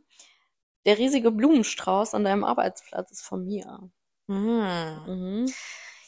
der 0.85 0.97
riesige 0.97 1.31
Blumenstrauß 1.31 2.13
an 2.13 2.25
deinem 2.25 2.43
Arbeitsplatz 2.43 3.11
ist 3.11 3.21
von 3.21 3.45
mir. 3.45 3.89
Hm. 4.27 5.03
Mhm. 5.07 5.53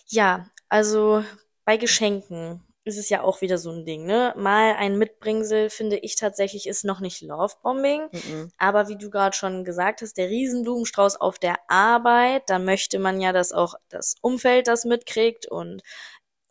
Ja, 0.08 0.50
also 0.68 1.24
bei 1.64 1.78
Geschenken 1.78 2.65
ist 2.86 2.98
es 2.98 3.10
ja 3.10 3.22
auch 3.24 3.42
wieder 3.42 3.58
so 3.58 3.72
ein 3.72 3.84
Ding, 3.86 4.06
ne? 4.06 4.34
Mal 4.38 4.76
ein 4.76 4.98
Mitbringsel, 4.98 5.70
finde 5.70 5.98
ich 5.98 6.16
tatsächlich, 6.16 6.68
ist 6.68 6.86
noch 6.86 7.00
nicht 7.02 7.22
Lovebombing. 7.22 8.08
Mhm. 8.12 8.52
Aber 8.58 8.88
wie 8.88 8.98
du 8.98 9.10
gerade 9.10 9.36
schon 9.36 9.66
gesagt 9.66 10.02
hast, 10.02 10.18
der 10.18 10.30
Riesenblumenstrauß 10.30 11.20
auf 11.20 11.40
der 11.40 11.58
Arbeit, 11.68 12.44
da 12.48 12.60
möchte 12.60 13.00
man 13.00 13.20
ja, 13.20 13.34
dass 13.34 13.52
auch 13.52 13.74
das 13.90 14.16
Umfeld 14.22 14.68
das 14.68 14.86
mitkriegt 14.86 15.48
und 15.48 15.82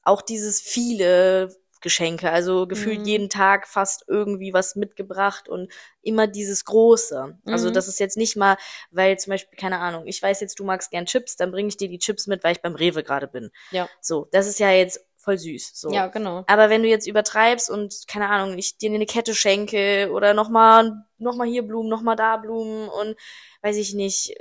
auch 0.03 0.23
dieses 0.23 0.61
viele 0.61 1.57
Geschenke, 1.81 2.31
also 2.31 2.67
gefühlt 2.67 3.01
Mhm. 3.01 3.05
jeden 3.05 3.29
Tag 3.29 3.69
fast 3.69 4.05
irgendwie 4.09 4.55
was 4.55 4.75
mitgebracht 4.75 5.51
und 5.51 5.71
immer 6.01 6.27
dieses 6.27 6.65
Große. 6.65 7.39
Also 7.45 7.69
Mhm. 7.69 7.75
das 7.75 7.89
ist 7.89 8.01
jetzt 8.01 8.17
nicht 8.17 8.37
mal, 8.37 8.57
weil 8.91 9.19
zum 9.19 9.33
Beispiel, 9.33 9.59
keine 9.59 9.81
Ahnung, 9.81 10.07
ich 10.07 10.23
weiß 10.23 10.41
jetzt, 10.41 10.59
du 10.59 10.65
magst 10.65 10.91
gern 10.91 11.05
Chips, 11.05 11.37
dann 11.37 11.51
bringe 11.53 11.69
ich 11.69 11.77
dir 11.77 11.89
die 11.89 11.99
Chips 11.99 12.27
mit, 12.27 12.43
weil 12.43 12.53
ich 12.53 12.63
beim 12.63 12.75
Rewe 12.75 13.03
gerade 13.05 13.29
bin. 13.29 13.51
Ja. 13.71 13.89
So, 14.01 14.29
das 14.33 14.47
ist 14.47 14.61
ja 14.61 14.71
jetzt 14.71 15.05
voll 15.25 15.39
süß. 15.39 15.73
So. 15.75 15.91
Ja, 15.91 16.07
genau. 16.09 16.45
Aber 16.47 16.71
wenn 16.71 16.83
du 16.83 16.89
jetzt 16.89 17.07
übertreibst 17.07 17.71
und, 17.71 18.07
keine 18.07 18.29
Ahnung, 18.29 18.57
ich 18.59 18.77
dir 18.79 18.93
eine 18.93 19.07
Kette 19.07 19.35
schenke 19.35 20.11
oder 20.13 20.35
nochmal, 20.35 20.93
noch 21.19 21.37
mal 21.37 21.47
hier 21.47 21.63
Blumen, 21.67 21.89
nochmal 21.89 22.17
da 22.17 22.37
Blumen 22.37 22.89
und, 22.89 23.17
weiß 23.63 23.77
ich 23.77 23.95
nicht, 23.95 24.35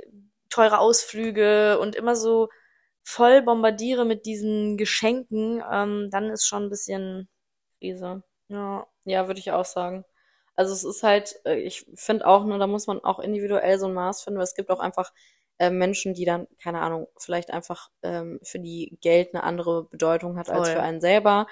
teure 0.50 0.78
Ausflüge 0.78 1.78
und 1.80 1.96
immer 1.96 2.16
so 2.16 2.48
voll 3.02 3.42
bombardiere 3.42 4.04
mit 4.04 4.26
diesen 4.26 4.76
Geschenken, 4.76 5.62
ähm, 5.70 6.08
dann 6.10 6.30
ist 6.30 6.46
schon 6.46 6.64
ein 6.64 6.70
bisschen, 6.70 7.28
Krise. 7.80 8.22
ja, 8.48 8.86
Ja, 9.04 9.26
würde 9.26 9.40
ich 9.40 9.52
auch 9.52 9.64
sagen. 9.64 10.04
Also 10.56 10.72
es 10.72 10.84
ist 10.84 11.02
halt, 11.02 11.36
äh, 11.44 11.56
ich 11.56 11.86
finde 11.94 12.26
auch, 12.26 12.44
ne, 12.44 12.58
da 12.58 12.66
muss 12.66 12.86
man 12.86 13.00
auch 13.02 13.18
individuell 13.18 13.78
so 13.78 13.86
ein 13.86 13.94
Maß 13.94 14.22
finden, 14.22 14.38
weil 14.38 14.44
es 14.44 14.54
gibt 14.54 14.70
auch 14.70 14.80
einfach 14.80 15.12
äh, 15.58 15.70
Menschen, 15.70 16.14
die 16.14 16.24
dann, 16.24 16.46
keine 16.62 16.80
Ahnung, 16.80 17.08
vielleicht 17.18 17.50
einfach 17.50 17.90
ähm, 18.02 18.40
für 18.42 18.58
die 18.58 18.98
Geld 19.00 19.34
eine 19.34 19.42
andere 19.44 19.84
Bedeutung 19.84 20.36
hat 20.38 20.48
als 20.50 20.66
Voll. 20.66 20.72
für 20.74 20.82
einen 20.82 21.00
selber 21.00 21.46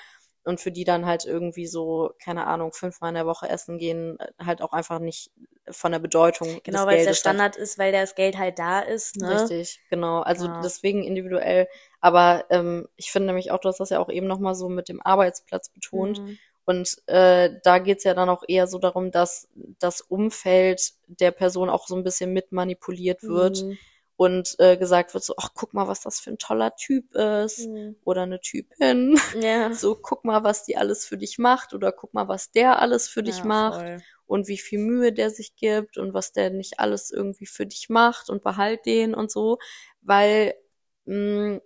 und 0.45 0.61
für 0.61 0.73
die 0.73 0.85
dann 0.85 1.07
halt 1.07 1.25
irgendwie 1.25 1.67
so, 1.67 2.13
keine 2.23 2.47
Ahnung, 2.47 2.73
fünfmal 2.73 3.11
in 3.11 3.15
der 3.15 3.27
Woche 3.27 3.49
essen 3.49 3.79
gehen, 3.79 4.19
äh, 4.19 4.45
halt 4.45 4.61
auch 4.63 4.73
einfach 4.73 4.99
nicht 4.99 5.31
von 5.71 5.93
der 5.93 6.01
Bedeutung 6.01 6.61
Genau, 6.65 6.87
weil 6.87 6.97
es 6.99 7.05
der 7.05 7.13
Geldes 7.13 7.19
hat. 7.19 7.21
Standard 7.21 7.57
ist, 7.57 7.79
weil 7.79 7.93
das 7.93 8.15
Geld 8.17 8.37
halt 8.39 8.59
da 8.59 8.81
ist, 8.81 9.17
ne? 9.17 9.29
Richtig, 9.29 9.81
genau. 9.89 10.21
Also 10.21 10.49
Ja. 10.49 10.63
deswegen 10.63 11.05
individuell. 11.05 11.69
Aber 12.01 12.45
ähm, 12.51 12.89
ich 12.97 13.13
finde 13.13 13.27
nämlich 13.29 13.51
auch, 13.53 13.59
du 13.61 13.69
hast 13.69 13.79
das 13.79 13.91
ja 13.91 14.01
auch 14.01 14.09
eben 14.09 14.27
nochmal 14.27 14.55
so 14.57 14.69
mit 14.69 14.89
dem 14.89 15.01
Arbeitsplatz 15.01 15.69
betont. 15.71 16.21
Mhm. 16.21 16.39
Und 16.65 16.97
äh, 17.09 17.51
da 17.65 17.79
geht's 17.79 18.05
ja 18.05 18.15
dann 18.15 18.29
auch 18.29 18.43
eher 18.47 18.67
so 18.67 18.79
darum, 18.79 19.11
dass 19.11 19.49
das 19.79 20.01
Umfeld 20.01 20.93
der 21.07 21.31
Person 21.33 21.69
auch 21.71 21.87
so 21.87 21.97
ein 21.97 22.05
bisschen 22.05 22.33
mit 22.33 22.53
manipuliert 22.53 23.27
wird 23.29 23.65
Mhm. 23.65 23.79
Und 24.23 24.55
äh, 24.59 24.77
gesagt 24.77 25.15
wird 25.15 25.25
so, 25.25 25.35
ach, 25.37 25.51
guck 25.55 25.75
mal, 25.75 25.89
was 25.89 26.01
das 26.01 26.21
für 26.21 26.31
ein 26.31 26.39
toller 26.39 26.75
Typ 26.77 27.15
ist 27.15 27.67
Mhm. 27.69 27.97
oder 28.05 28.23
eine 28.23 28.41
Typin. 28.41 29.19
Ja. 29.41 29.71
So, 29.75 29.97
guck 29.97 30.25
mal, 30.25 30.45
was 30.45 30.65
die 30.65 30.77
alles 30.77 31.05
für 31.07 31.19
dich 31.19 31.39
macht 31.39 31.75
oder 31.75 31.91
guck 31.93 32.15
mal, 32.15 32.29
was 32.29 32.51
der 32.53 32.79
alles 32.81 33.09
für 33.09 33.23
dich 33.23 33.39
Ja, 33.39 33.47
macht 33.49 33.81
voll. 33.81 34.03
und 34.27 34.49
wie 34.49 34.59
viel 34.59 34.79
Mühe 34.79 35.13
der 35.13 35.31
sich 35.31 35.57
gibt 35.57 35.99
und 35.99 36.15
was 36.15 36.33
der 36.33 36.51
nicht 36.51 36.79
alles 36.81 37.11
irgendwie 37.11 37.47
für 37.47 37.67
dich 37.67 37.89
macht 37.89 38.31
und 38.31 38.43
behalt 38.45 38.87
den 38.87 39.15
und 39.15 39.31
so, 39.33 39.59
weil 40.03 40.55
mh, 41.07 41.61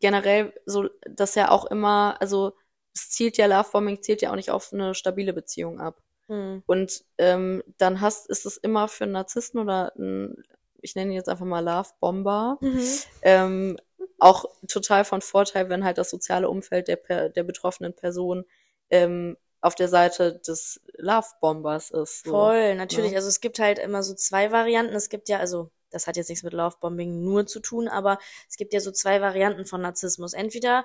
generell 0.00 0.52
so 0.66 0.88
das 1.08 1.34
ja 1.34 1.50
auch 1.50 1.66
immer, 1.66 2.16
also 2.20 2.54
es 2.94 3.10
zielt 3.10 3.36
ja 3.38 3.46
Lovebombing 3.46 4.02
zielt 4.02 4.22
ja 4.22 4.30
auch 4.30 4.36
nicht 4.36 4.50
auf 4.50 4.72
eine 4.72 4.94
stabile 4.94 5.32
Beziehung 5.32 5.80
ab. 5.80 6.00
Mhm. 6.28 6.62
Und 6.66 7.04
ähm, 7.18 7.62
dann 7.78 8.00
hast 8.00 8.28
ist 8.30 8.46
es 8.46 8.56
immer 8.56 8.88
für 8.88 9.04
einen 9.04 9.12
Narzissten 9.14 9.60
oder 9.60 9.94
einen, 9.96 10.42
ich 10.84 10.94
nenne 10.94 11.10
ihn 11.12 11.16
jetzt 11.16 11.28
einfach 11.28 11.46
mal 11.46 11.64
Lovebomber, 11.64 12.58
Mhm. 12.60 12.88
ähm, 13.22 13.76
auch 14.18 14.44
total 14.68 15.04
von 15.04 15.20
Vorteil, 15.22 15.68
wenn 15.68 15.84
halt 15.84 15.98
das 15.98 16.10
soziale 16.10 16.48
Umfeld 16.48 16.88
der, 16.88 17.28
der 17.30 17.42
betroffenen 17.42 17.94
Person 17.94 18.44
ähm, 18.90 19.36
auf 19.60 19.74
der 19.74 19.88
Seite 19.88 20.38
des 20.46 20.80
Lovebombers 20.98 21.90
ist. 21.90 22.24
So. 22.24 22.30
Voll, 22.30 22.74
natürlich. 22.76 23.10
ne? 23.12 23.16
Also 23.16 23.28
es 23.28 23.40
gibt 23.40 23.58
halt 23.58 23.78
immer 23.78 24.02
so 24.02 24.14
zwei 24.14 24.52
Varianten. 24.52 24.94
Es 24.94 25.08
gibt 25.08 25.28
ja, 25.28 25.38
also 25.38 25.70
das 25.90 26.06
hat 26.06 26.16
jetzt 26.16 26.28
nichts 26.28 26.44
mit 26.44 26.52
Lovebombing 26.52 27.22
nur 27.22 27.46
zu 27.46 27.60
tun, 27.60 27.88
aber 27.88 28.18
es 28.48 28.56
gibt 28.56 28.72
ja 28.74 28.80
so 28.80 28.90
zwei 28.92 29.20
Varianten 29.20 29.64
von 29.64 29.80
Narzissmus. 29.80 30.32
Entweder 30.34 30.84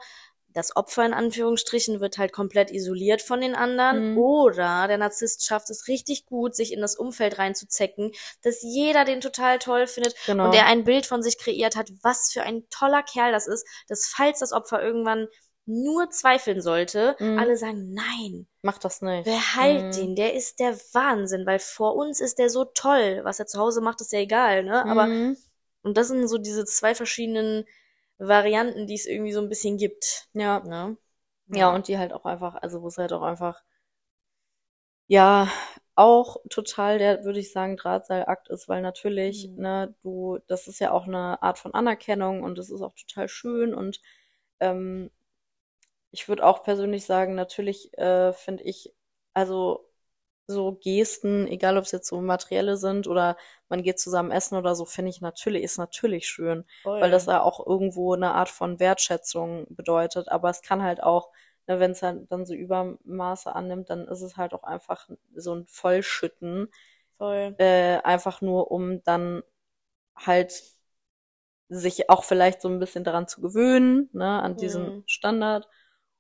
das 0.54 0.76
Opfer 0.76 1.06
in 1.06 1.14
Anführungsstrichen 1.14 2.00
wird 2.00 2.18
halt 2.18 2.34
komplett 2.34 2.72
isoliert 2.72 3.22
von 3.22 3.42
den 3.42 3.56
anderen 3.56 4.14
Mhm. 4.14 4.18
oder 4.18 4.88
der 4.88 4.98
Narzisst 4.98 5.46
schafft 5.46 5.70
es 5.70 5.88
richtig 5.88 6.26
gut, 6.26 6.56
sich 6.56 6.74
in 6.74 6.82
das 6.82 6.96
Umfeld 6.96 7.38
reinzuzecken, 7.38 8.12
dass 8.44 8.62
jeder 8.62 9.06
den 9.06 9.22
total 9.22 9.60
toll 9.60 9.88
findet 9.88 10.16
Genau. 10.26 10.46
und 10.46 10.54
der 10.54 10.66
ein 10.66 10.84
Bild 10.84 11.06
von 11.06 11.22
sich 11.22 11.38
kreiert 11.38 11.76
hat, 11.76 11.90
was 12.02 12.32
für 12.32 12.44
ein 12.44 12.68
toller 12.70 13.04
Kerl 13.04 13.32
das 13.32 13.48
ist, 13.48 13.66
dass 13.88 14.08
falls 14.08 14.40
das 14.40 14.52
Opfer 14.54 14.82
irgendwann 14.82 15.28
nur 15.66 16.10
zweifeln 16.10 16.62
sollte, 16.62 17.16
Mhm. 17.20 17.38
alle 17.38 17.56
sagen, 17.56 17.94
nein, 17.94 18.48
Mach 18.64 18.80
das 18.80 19.02
nicht. 19.04 19.26
behalt 19.26 19.86
Mhm. 19.86 19.92
den, 19.92 20.16
der 20.16 20.34
ist 20.34 20.60
der 20.60 20.76
Wahnsinn, 20.94 21.46
weil 21.46 21.60
vor 21.60 21.96
uns 21.96 22.20
ist 22.22 22.40
der 22.40 22.50
so 22.50 22.66
toll. 22.66 23.22
Was 23.24 23.40
er 23.40 23.46
zu 23.46 23.60
Hause 23.60 23.82
macht, 23.82 24.02
ist 24.02 24.12
ja 24.12 24.20
egal, 24.20 24.64
ne? 24.64 24.84
Aber, 24.88 25.06
Mhm. 25.06 25.38
und 25.84 25.96
das 25.96 26.08
sind 26.08 26.28
so 26.28 26.38
diese 26.40 26.66
zwei 26.66 26.96
verschiedenen 26.96 27.66
Varianten, 28.20 28.88
die 28.88 28.96
es 28.96 29.06
irgendwie 29.08 29.34
so 29.34 29.42
ein 29.42 29.50
bisschen 29.50 29.78
gibt, 29.78 30.30
Ja. 30.34 30.64
ne? 30.64 30.98
Ja, 31.54 31.74
und 31.74 31.88
die 31.88 31.98
halt 32.00 32.14
auch 32.14 32.26
einfach, 32.26 32.56
also 32.56 32.82
wo 32.84 32.88
es 32.88 32.98
halt 32.98 33.14
auch 33.14 33.24
einfach, 33.24 33.64
ja, 35.08 35.50
auch 35.96 36.38
total 36.50 36.98
der, 37.00 37.24
würde 37.26 37.40
ich 37.40 37.52
sagen, 37.52 37.76
Drahtseilakt 37.78 38.48
ist, 38.50 38.70
weil 38.70 38.82
natürlich, 38.82 39.50
Mhm. 39.50 39.56
ne, 39.58 39.94
du, 40.04 40.40
das 40.48 40.68
ist 40.68 40.80
ja 40.80 40.92
auch 40.92 41.08
eine 41.08 41.42
Art 41.44 41.60
von 41.60 41.74
Anerkennung 41.74 42.44
und 42.44 42.58
das 42.58 42.70
ist 42.70 42.82
auch 42.82 42.94
total 42.96 43.28
schön 43.28 43.74
und 43.74 44.00
ähm, 44.60 45.12
ich 46.12 46.28
würde 46.28 46.46
auch 46.46 46.64
persönlich 46.64 47.06
sagen, 47.06 47.36
natürlich 47.36 47.96
äh, 47.98 48.34
finde 48.34 48.64
ich, 48.64 48.94
also 49.34 49.89
so 50.50 50.74
Gesten, 50.82 51.48
egal 51.48 51.78
ob 51.78 51.86
es 51.86 51.92
jetzt 51.92 52.08
so 52.10 52.22
materielle 52.22 52.78
sind 52.78 53.08
oder 53.08 53.38
man 53.70 53.84
geht 53.84 54.00
zusammen 54.00 54.32
essen 54.32 54.58
oder 54.58 54.76
so, 54.76 54.86
finde 54.86 55.10
ich 55.12 55.22
natürlich, 55.22 55.64
ist 55.64 55.78
natürlich 55.78 56.28
schön 56.28 56.66
voll. 56.84 57.00
weil 57.00 57.12
das 57.12 57.28
ja 57.28 57.42
auch 57.42 57.66
irgendwo 57.66 58.14
eine 58.14 58.34
Art 58.34 58.50
von 58.50 58.80
Wertschätzung 58.80 59.68
bedeutet. 59.70 60.30
Aber 60.30 60.50
es 60.50 60.62
kann 60.62 60.84
halt 60.84 61.04
auch, 61.04 61.32
ne, 61.68 61.80
wenn 61.80 61.92
es 61.92 62.02
halt 62.04 62.32
dann 62.32 62.46
so 62.46 62.54
Übermaße 62.56 63.54
annimmt, 63.56 63.90
dann 63.90 64.08
ist 64.08 64.22
es 64.22 64.38
halt 64.38 64.54
auch 64.54 64.64
einfach 64.64 65.10
so 65.36 65.54
ein 65.56 65.66
Vollschütten, 65.68 66.68
voll. 67.18 67.56
äh, 67.58 68.00
einfach 68.04 68.42
nur 68.42 68.72
um 68.72 69.04
dann 69.04 69.44
halt 70.18 70.64
sich 71.70 72.10
auch 72.10 72.24
vielleicht 72.24 72.62
so 72.62 72.68
ein 72.70 72.80
bisschen 72.80 73.04
daran 73.04 73.28
zu 73.28 73.42
gewöhnen, 73.42 74.10
ne, 74.14 74.42
an 74.42 74.58
diesen 74.58 74.92
Mhm. 74.92 75.04
Standard 75.06 75.68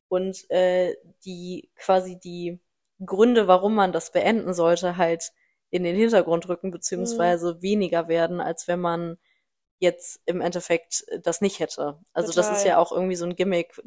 und 0.10 0.50
äh, 0.52 0.96
die 1.26 1.72
quasi 1.76 2.20
die 2.20 2.60
Gründe, 3.06 3.48
warum 3.48 3.76
man 3.76 3.92
das 3.92 4.12
beenden 4.12 4.54
sollte, 4.54 4.98
halt 4.98 5.32
in 5.72 5.84
den 5.84 5.96
Hintergrund 5.96 6.48
rücken, 6.50 6.72
beziehungsweise 6.72 7.62
weniger 7.62 8.08
werden, 8.08 8.42
als 8.42 8.68
wenn 8.68 8.80
man 8.80 9.18
jetzt 9.80 10.22
im 10.26 10.42
Endeffekt 10.42 11.06
das 11.24 11.42
nicht 11.42 11.60
hätte. 11.60 12.00
Also 12.14 12.34
das 12.34 12.50
ist 12.52 12.64
Total. 12.64 12.66
ja 12.66 12.78
auch 12.80 12.92
irgendwie 12.92 13.16
so 13.16 13.26
ein 13.26 13.36
Gimmick, 13.36 13.80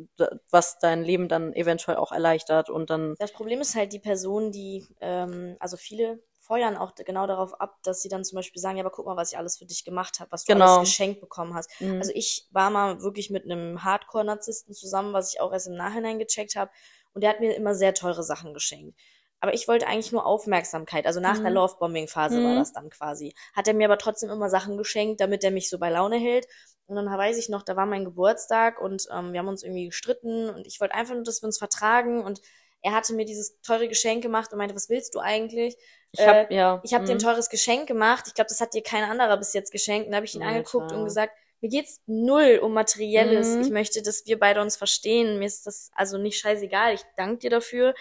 was 0.51 0.79
dein 0.79 1.05
Leben 1.05 1.29
dann 1.29 1.53
eventuell 1.55 1.98
auch 1.98 2.12
erleichtert 2.12 2.70
und 2.70 2.90
dann, 2.90 3.16
Das 3.18 3.33
Problem 3.33 3.61
ist 3.61 3.75
halt 3.75 3.92
die 3.92 3.98
Person, 3.98 4.51
die, 4.53 4.87
ähm, 5.01 5.57
also 5.61 5.77
viele 5.77 6.22
feuern 6.38 6.77
auch 6.77 6.94
genau 6.96 7.27
darauf 7.27 7.61
ab, 7.61 7.79
dass 7.85 8.03
sie 8.03 8.09
dann 8.09 8.25
zum 8.25 8.37
Beispiel 8.37 8.61
sagen, 8.61 8.77
ja, 8.77 8.83
aber 8.85 8.90
guck 8.90 9.07
mal, 9.07 9.16
was 9.16 9.31
ich 9.33 9.38
alles 9.38 9.59
für 9.59 9.64
dich 9.66 9.85
gemacht 9.85 10.18
habe, 10.18 10.33
was 10.33 10.44
du 10.44 10.53
Genau. 10.53 10.77
alles 10.77 10.79
geschenkt 10.81 11.20
bekommen 11.20 11.55
hast. 11.55 11.70
mh, 11.81 11.88
Also 11.98 12.12
ich 12.14 12.48
war 12.51 12.70
mal 12.70 13.01
wirklich 13.01 13.31
mit 13.31 13.44
einem 13.44 13.85
Hardcore-Narzissten 13.85 14.75
zusammen, 14.75 15.12
was 15.12 15.33
ich 15.33 15.40
auch 15.40 15.53
erst 15.53 15.68
im 15.68 15.77
Nachhinein 15.77 16.18
gecheckt 16.18 16.57
habe. 16.57 16.72
Und 17.14 17.22
der 17.22 17.31
hat 17.31 17.40
mir 17.40 17.55
immer 17.57 17.75
sehr 17.75 17.94
teure 17.94 18.22
Sachen 18.22 18.55
geschenkt. 18.55 18.98
Aber 19.40 19.55
ich 19.55 19.66
wollte 19.66 19.87
eigentlich 19.88 20.12
nur 20.12 20.25
Aufmerksamkeit. 20.25 21.05
Also 21.07 21.20
nach 21.20 21.38
Mhm. 21.38 21.42
der 21.42 21.51
Love-Bombing-Phase 21.51 22.42
war 22.42 22.55
Mhm. 22.55 22.57
das 22.57 22.72
dann 22.72 22.90
quasi. 22.90 23.35
Hat 23.55 23.66
er 23.68 23.75
mir 23.75 23.87
aber 23.87 23.98
trotzdem 23.98 24.31
immer 24.31 24.48
Sachen 24.48 24.79
geschenkt, 24.79 25.20
damit 25.20 25.42
er 25.44 25.51
mich 25.51 25.68
so 25.68 25.79
bei 25.79 25.90
Laune 25.90 26.16
hält. 26.18 26.46
Und 26.87 26.96
dann 26.96 27.07
weiß 27.07 27.38
ich 27.38 27.48
noch, 27.48 27.62
da 27.62 27.77
war 27.77 27.87
mein 27.87 28.05
Geburtstag 28.05 28.81
und 28.81 29.07
ähm, 29.12 29.33
wir 29.33 29.40
haben 29.40 29.48
uns 29.48 29.62
irgendwie 29.62 29.87
gestritten 29.87 30.51
und 30.51 30.66
ich 30.66 30.81
wollte 30.81 30.94
einfach 30.94 31.14
nur, 31.14 31.25
dass 31.25 31.42
wir 31.42 31.46
uns 31.46 31.59
vertragen. 31.59 32.22
Und 32.25 32.40
er 32.83 32.92
hatte 32.92 33.14
mir 33.14 33.25
dieses 33.25 33.61
teure 33.62 33.88
Geschenk 33.88 34.22
gemacht 34.22 34.53
und 34.53 34.59
meinte, 34.59 34.75
was 34.75 34.88
willst 34.88 35.14
du 35.14 35.20
eigentlich? 35.20 35.77
ich 36.12 36.27
hab, 36.27 36.38
ja, 36.51 36.83
Ich 36.83 36.94
habe 36.94 37.05
dir 37.05 37.12
ein 37.14 37.18
mh, 37.18 37.18
teures 37.18 37.48
Geschenk 37.48 37.87
gemacht. 37.88 38.25
Ich 38.29 38.35
glaube, 38.35 38.48
das 38.48 38.61
hat 38.61 38.75
dir 38.75 38.83
kein 38.83 39.05
anderer 39.05 39.37
bis 39.37 39.53
jetzt 39.55 39.70
geschenkt. 39.72 40.07
Und 40.07 40.12
da 40.12 40.16
habe 40.16 40.27
ich 40.27 40.35
ihn 40.35 40.42
Alter. 40.42 40.48
angeguckt 40.59 40.92
und 40.92 41.05
gesagt, 41.05 41.33
mir 41.62 41.70
geht's 41.70 42.01
null 42.07 42.59
um 42.62 42.75
Materielles. 42.75 43.55
Mhm. 43.57 43.62
Ich 43.62 43.70
möchte, 43.70 44.03
dass 44.03 44.27
wir 44.27 44.38
beide 44.38 44.61
uns 44.61 44.77
verstehen. 44.77 45.38
Mir 45.38 45.46
ist 45.46 45.66
das 45.66 45.90
also 45.94 46.18
nicht 46.18 46.38
scheißegal. 46.38 46.94
Ich 46.94 47.03
danke 47.16 47.38
dir 47.38 47.51
dafür. 47.51 47.94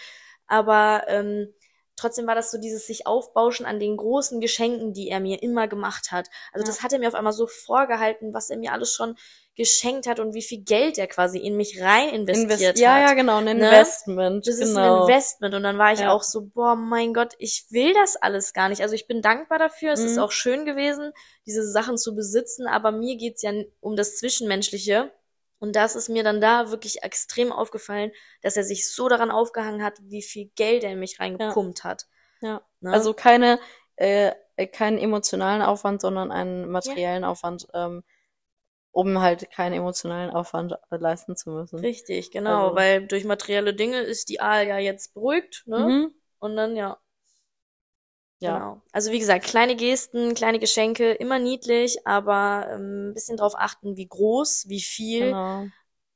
Aber 0.47 1.03
ähm, 1.07 1.53
trotzdem 1.95 2.27
war 2.27 2.35
das 2.35 2.51
so 2.51 2.57
dieses 2.57 2.87
sich 2.87 3.07
aufbauschen 3.07 3.65
an 3.65 3.79
den 3.79 3.95
großen 3.97 4.41
Geschenken, 4.41 4.93
die 4.93 5.09
er 5.09 5.19
mir 5.19 5.41
immer 5.43 5.67
gemacht 5.67 6.11
hat. 6.11 6.27
Also 6.51 6.65
Ja. 6.65 6.67
das 6.71 6.83
hat 6.83 6.91
er 6.91 6.99
mir 6.99 7.07
auf 7.07 7.15
einmal 7.15 7.33
so 7.33 7.47
vorgehalten, 7.47 8.33
was 8.33 8.49
er 8.49 8.57
mir 8.57 8.73
alles 8.73 8.93
schon 8.93 9.15
geschenkt 9.61 10.07
hat 10.07 10.19
und 10.19 10.33
wie 10.33 10.41
viel 10.41 10.63
Geld 10.63 10.97
er 10.97 11.07
quasi 11.07 11.37
in 11.37 11.55
mich 11.55 11.81
rein 11.81 12.09
investiert 12.09 12.51
invest 12.59 12.79
ja, 12.79 12.93
hat. 12.95 13.09
ja, 13.09 13.13
genau, 13.13 13.37
ein 13.37 13.45
ne? 13.45 13.51
Investment, 13.51 14.47
Das 14.47 14.55
ist 14.55 14.75
ein 14.75 14.75
genau. 14.83 15.01
Investment. 15.07 15.53
Und 15.53 15.63
dann 15.63 15.77
war 15.77 15.93
ich 15.93 15.99
Ja. 15.99 16.11
auch 16.11 16.23
so, 16.23 16.41
boah, 16.41 16.75
mein 16.75 17.13
Gott, 17.13 17.33
ich 17.37 17.65
will 17.69 17.93
das 17.93 18.15
alles 18.15 18.53
gar 18.53 18.69
nicht. 18.69 18.81
Also 18.81 18.95
ich 18.95 19.07
bin 19.07 19.21
dankbar 19.21 19.59
dafür. 19.59 19.91
Es 19.93 19.99
ist 20.01 20.15
Mhm. 20.17 20.23
auch 20.23 20.31
schön 20.31 20.65
gewesen, 20.65 21.11
diese 21.45 21.63
Sachen 21.69 21.97
zu 21.97 22.15
besitzen. 22.15 22.67
Aber 22.67 22.91
mir 22.91 23.15
geht's 23.17 23.41
ja 23.43 23.51
um 23.79 23.95
das 23.95 24.17
Zwischenmenschliche. 24.17 25.11
Und 25.59 25.75
das 25.75 25.95
ist 25.95 26.09
mir 26.09 26.23
dann 26.23 26.41
da 26.41 26.71
wirklich 26.71 27.03
extrem 27.03 27.51
aufgefallen, 27.51 28.11
dass 28.41 28.57
er 28.57 28.63
sich 28.63 28.91
so 28.91 29.07
daran 29.09 29.29
aufgehangen 29.29 29.83
hat, 29.83 29.93
wie 30.01 30.23
viel 30.23 30.49
Geld 30.55 30.83
er 30.83 30.91
in 30.93 30.99
mich 30.99 31.19
reingepumpt 31.19 31.83
hat. 31.83 32.07
Ja. 32.41 32.61
Ne? 32.79 32.91
Also 32.91 33.13
keine, 33.13 33.59
äh, 33.95 34.31
keinen 34.73 34.97
emotionalen 34.97 35.61
Aufwand, 35.61 36.01
sondern 36.01 36.31
einen 36.31 36.69
materiellen 36.69 37.23
Aufwand, 37.23 37.67
ähm, 37.75 38.03
um 38.91 39.21
halt 39.21 39.49
keinen 39.51 39.73
emotionalen 39.73 40.31
Aufwand 40.31 40.73
äh, 40.91 40.97
leisten 40.97 41.35
zu 41.35 41.49
müssen. 41.51 41.79
Richtig, 41.79 42.31
genau. 42.31 42.65
Also- 42.65 42.75
Weil 42.75 43.07
durch 43.07 43.23
materielle 43.25 43.73
Dinge 43.73 44.01
ist 44.01 44.29
die 44.29 44.41
Aal 44.41 44.67
ja 44.67 44.77
jetzt 44.77 45.13
beruhigt, 45.13 45.63
ne? 45.65 45.79
Mhm. 45.79 46.13
Und 46.39 46.55
dann, 46.55 46.75
ja. 46.75 46.97
Ja. 48.39 48.57
Genau. 48.57 48.81
Also 48.91 49.11
wie 49.11 49.19
gesagt, 49.19 49.45
kleine 49.45 49.75
Gesten, 49.75 50.33
kleine 50.33 50.57
Geschenke, 50.59 51.11
immer 51.11 51.37
niedlich, 51.37 52.07
aber 52.07 52.67
ähm, 52.71 53.09
ein 53.09 53.13
bisschen 53.13 53.37
drauf 53.37 53.53
achten, 53.55 53.97
wie 53.97 54.07
groß, 54.07 54.65
wie 54.67 54.81
viel. 54.81 55.27
Genau. 55.27 55.67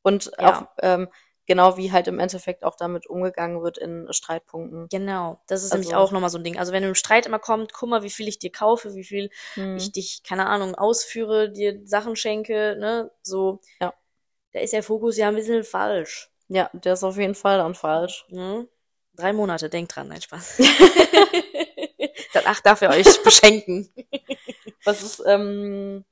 Und 0.01 0.31
Ja. 0.39 0.61
auch 0.61 0.67
ähm, 0.81 1.07
genau 1.45 1.77
wie 1.77 1.91
halt 1.91 2.07
im 2.07 2.19
Endeffekt 2.19 2.63
auch 2.63 2.75
damit 2.75 3.07
umgegangen 3.07 3.61
wird 3.61 3.77
in 3.77 4.07
Streitpunkten. 4.11 4.87
Genau. 4.89 5.39
Das 5.47 5.63
ist 5.63 5.71
Also- 5.71 5.81
nämlich 5.81 5.95
auch 5.95 6.11
nochmal 6.11 6.29
so 6.29 6.37
ein 6.37 6.43
Ding. 6.43 6.57
Also 6.57 6.71
wenn 6.71 6.83
du 6.83 6.89
im 6.89 6.95
Streit 6.95 7.25
immer 7.25 7.39
kommt, 7.39 7.73
guck 7.73 7.89
mal, 7.89 8.03
wie 8.03 8.09
viel 8.09 8.27
ich 8.27 8.39
dir 8.39 8.51
kaufe, 8.51 8.95
wie 8.95 9.03
viel 9.03 9.29
Hm. 9.55 9.77
ich 9.77 9.91
dich, 9.91 10.23
keine 10.23 10.47
Ahnung, 10.47 10.75
ausführe, 10.75 11.49
dir 11.51 11.79
Sachen 11.85 12.15
schenke, 12.15 12.75
ne? 12.79 13.11
So. 13.21 13.59
Ja. 13.79 13.93
Da 14.53 14.59
ist 14.61 14.73
der 14.73 14.83
Fokus 14.83 15.17
ja 15.17 15.27
ein 15.27 15.35
bisschen 15.35 15.63
falsch. 15.63 16.31
Ja, 16.47 16.69
der 16.73 16.93
ist 16.93 17.03
auf 17.03 17.17
jeden 17.17 17.35
Fall 17.35 17.57
dann 17.57 17.75
falsch. 17.75 18.25
Ne? 18.29 18.67
Drei 19.15 19.33
Monate, 19.33 19.69
denkt 19.69 19.95
dran, 19.95 20.07
nein, 20.09 20.21
Spaß. 20.21 20.59
Danach 22.33 22.59
darf 22.61 22.81
er 22.81 22.89
euch 22.91 23.23
beschenken. 23.23 23.89
Was 24.83 25.01
ist, 25.03 25.23
ähm, 25.25 26.03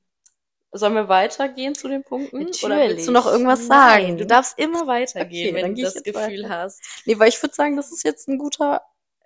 Sollen 0.76 0.94
wir 0.94 1.08
weitergehen 1.08 1.74
zu 1.74 1.88
den 1.88 2.02
Punkten? 2.02 2.38
Natürlich. 2.38 2.64
Oder 2.64 2.76
willst 2.88 3.06
du 3.08 3.12
noch 3.12 3.26
irgendwas 3.26 3.68
Nein, 3.68 4.02
sagen? 4.06 4.18
du 4.18 4.26
darfst 4.26 4.58
immer 4.58 4.86
weitergehen, 4.86 5.54
Okay, 5.54 5.62
wenn 5.64 5.74
du 5.74 5.82
das 5.82 6.02
Gefühl 6.02 6.42
weiter. 6.42 6.48
hast. 6.48 6.82
Nee, 7.06 7.18
weil 7.18 7.28
ich 7.28 7.40
würde 7.42 7.54
sagen, 7.54 7.76
das 7.76 7.92
ist 7.92 8.02
jetzt 8.04 8.28
ein 8.28 8.38
guter, 8.38 8.82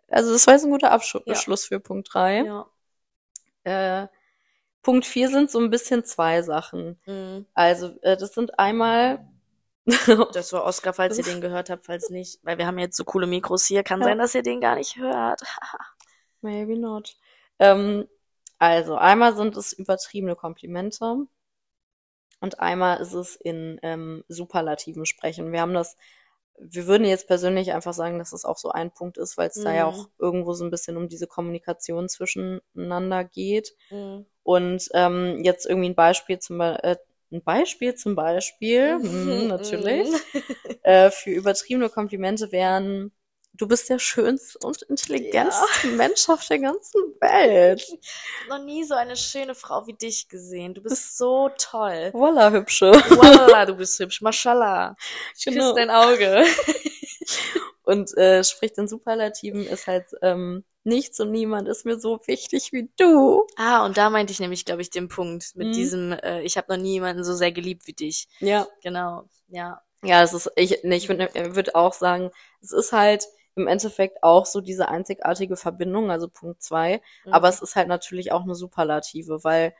also 0.08 0.32
das 0.32 0.46
war 0.46 0.54
jetzt 0.54 0.64
ein 0.64 0.70
guter 0.70 0.90
Abschluss 0.92 1.24
Ja. 1.26 1.56
für 1.68 1.80
Punkt 1.80 2.08
3. 2.12 2.44
Ja. 2.44 2.66
Äh, 3.64 4.08
Punkt 4.82 5.06
4 5.06 5.28
sind 5.28 5.50
so 5.50 5.58
ein 5.58 5.70
bisschen 5.70 6.04
zwei 6.04 6.42
Sachen. 6.42 6.98
Mhm. 7.06 7.46
Also, 7.54 7.98
äh, 8.02 8.16
das 8.16 8.34
sind 8.34 8.58
einmal, 8.58 9.26
Das 10.34 10.52
war 10.52 10.64
Oscar, 10.64 10.92
falls 10.92 11.16
ihr 11.18 11.24
den 11.24 11.40
gehört 11.40 11.70
habt, 11.70 11.86
falls 11.86 12.10
nicht, 12.10 12.40
weil 12.42 12.58
wir 12.58 12.66
haben 12.66 12.78
jetzt 12.78 12.96
so 12.96 13.04
coole 13.04 13.26
Mikros 13.26 13.64
hier. 13.64 13.82
Kann 13.82 14.00
Ja. 14.00 14.06
sein, 14.08 14.18
dass 14.18 14.34
ihr 14.34 14.42
den 14.42 14.60
gar 14.60 14.74
nicht 14.76 14.96
hört. 14.96 15.40
maybe 16.42 16.78
not. 16.78 17.16
Ähm, 17.58 18.06
also, 18.58 18.96
einmal 18.96 19.34
sind 19.36 19.56
es 19.56 19.72
übertriebene 19.72 20.36
Komplimente 20.36 21.26
und 22.40 22.60
einmal 22.60 23.00
ist 23.00 23.12
es 23.14 23.36
in 23.36 23.78
ähm, 23.82 24.24
Superlativen 24.28 25.06
sprechen. 25.06 25.52
Wir 25.52 25.60
haben 25.60 25.74
das, 25.74 25.96
wir 26.58 26.86
würden 26.86 27.06
jetzt 27.06 27.28
persönlich 27.28 27.72
einfach 27.72 27.92
sagen, 27.94 28.18
dass 28.18 28.32
es 28.32 28.44
auch 28.44 28.58
so 28.58 28.70
ein 28.70 28.90
Punkt 28.92 29.18
ist, 29.18 29.38
weil 29.38 29.48
es 29.48 29.60
da 29.60 29.72
ja 29.74 29.86
Mhm. 29.86 29.88
auch 29.88 30.08
irgendwo 30.18 30.52
so 30.54 30.64
ein 30.64 30.70
bisschen 30.70 30.96
um 30.96 31.08
diese 31.08 31.26
Kommunikation 31.26 32.08
zwischeneinander 32.08 33.24
geht. 33.24 33.74
Mhm. 33.90 34.26
Und 34.42 34.88
ähm, 34.94 35.42
jetzt 35.44 35.66
irgendwie 35.66 35.90
ein 35.90 35.94
Beispiel 35.94 36.38
zum 36.38 36.58
Be 36.58 36.82
äh, 36.82 36.96
ein 37.30 37.42
Beispiel 37.44 37.94
zum 37.94 38.14
Beispiel, 38.16 38.98
mhm, 39.02 39.48
natürlich, 39.48 40.08
äh, 40.82 41.10
für 41.10 41.30
übertriebene 41.30 41.90
Komplimente 41.90 42.52
wären, 42.52 43.12
du 43.58 43.66
bist 43.68 43.88
der 43.90 43.98
schönste 43.98 44.58
und 44.66 44.82
intelligenteste 44.82 45.88
Mensch 45.88 46.28
auf 46.28 46.46
der 46.46 46.58
ganzen 46.60 47.00
Welt. 47.20 47.86
Noch 48.48 48.58
nie 48.64 48.84
so 48.84 48.94
eine 48.94 49.16
schöne 49.16 49.54
Frau 49.54 49.86
wie 49.86 49.92
dich 49.94 50.28
gesehen. 50.28 50.74
Du 50.74 50.82
bist 50.82 51.18
so 51.18 51.50
toll. 51.58 52.10
Voila, 52.14 52.50
hübsche. 52.50 52.92
Wallah, 52.92 53.66
du 53.66 53.74
bist 53.74 53.98
hübsch. 53.98 54.22
Mashallah. 54.22 54.96
Genau. 55.44 55.72
küsse 55.72 55.74
dein 55.76 55.90
Auge. 55.90 56.44
Und 57.82 58.14
äh, 58.18 58.44
spricht 58.44 58.76
in 58.76 58.86
Superlativen 58.86 59.66
ist 59.66 59.86
halt 59.86 60.06
ähm, 60.20 60.62
nichts 60.84 61.20
und 61.20 61.30
niemand 61.30 61.68
ist 61.68 61.86
mir 61.86 61.98
so 61.98 62.20
wichtig 62.26 62.70
wie 62.72 62.90
du. 62.98 63.46
Ah, 63.56 63.86
und 63.86 63.96
da 63.96 64.10
meinte 64.10 64.30
ich 64.32 64.40
nämlich, 64.40 64.66
glaube 64.66 64.82
ich, 64.82 64.90
den 64.90 65.08
Punkt 65.08 65.52
mit 65.54 65.68
Mhm. 65.68 65.72
diesem, 65.72 66.12
äh, 66.12 66.42
ich 66.42 66.58
habe 66.58 66.70
noch 66.70 66.80
nie 66.82 66.92
jemanden 66.92 67.24
so 67.24 67.34
sehr 67.34 67.50
geliebt 67.52 67.86
wie 67.86 67.94
dich. 67.94 68.28
Ja. 68.40 68.66
Genau. 68.82 69.24
Ja. 69.48 69.80
Ja, 70.04 70.22
es 70.22 70.34
ist, 70.34 70.50
ich, 70.56 70.80
nee, 70.82 70.96
ich 70.96 71.08
würde 71.08 71.30
würd 71.54 71.74
auch 71.74 71.94
sagen, 71.94 72.30
es 72.62 72.72
ist 72.72 72.92
halt 72.92 73.26
im 73.58 73.66
Endeffekt 73.68 74.22
auch 74.22 74.46
so 74.46 74.60
diese 74.60 74.88
einzigartige 74.88 75.56
Verbindung, 75.56 76.10
also 76.10 76.28
Punkt 76.28 76.62
zwei. 76.62 77.02
Mhm. 77.24 77.32
Aber 77.32 77.48
es 77.48 77.60
ist 77.62 77.76
halt 77.76 77.88
natürlich 77.88 78.32
auch 78.32 78.42
eine 78.44 78.54
Superlative, 78.54 79.44
weil 79.44 79.74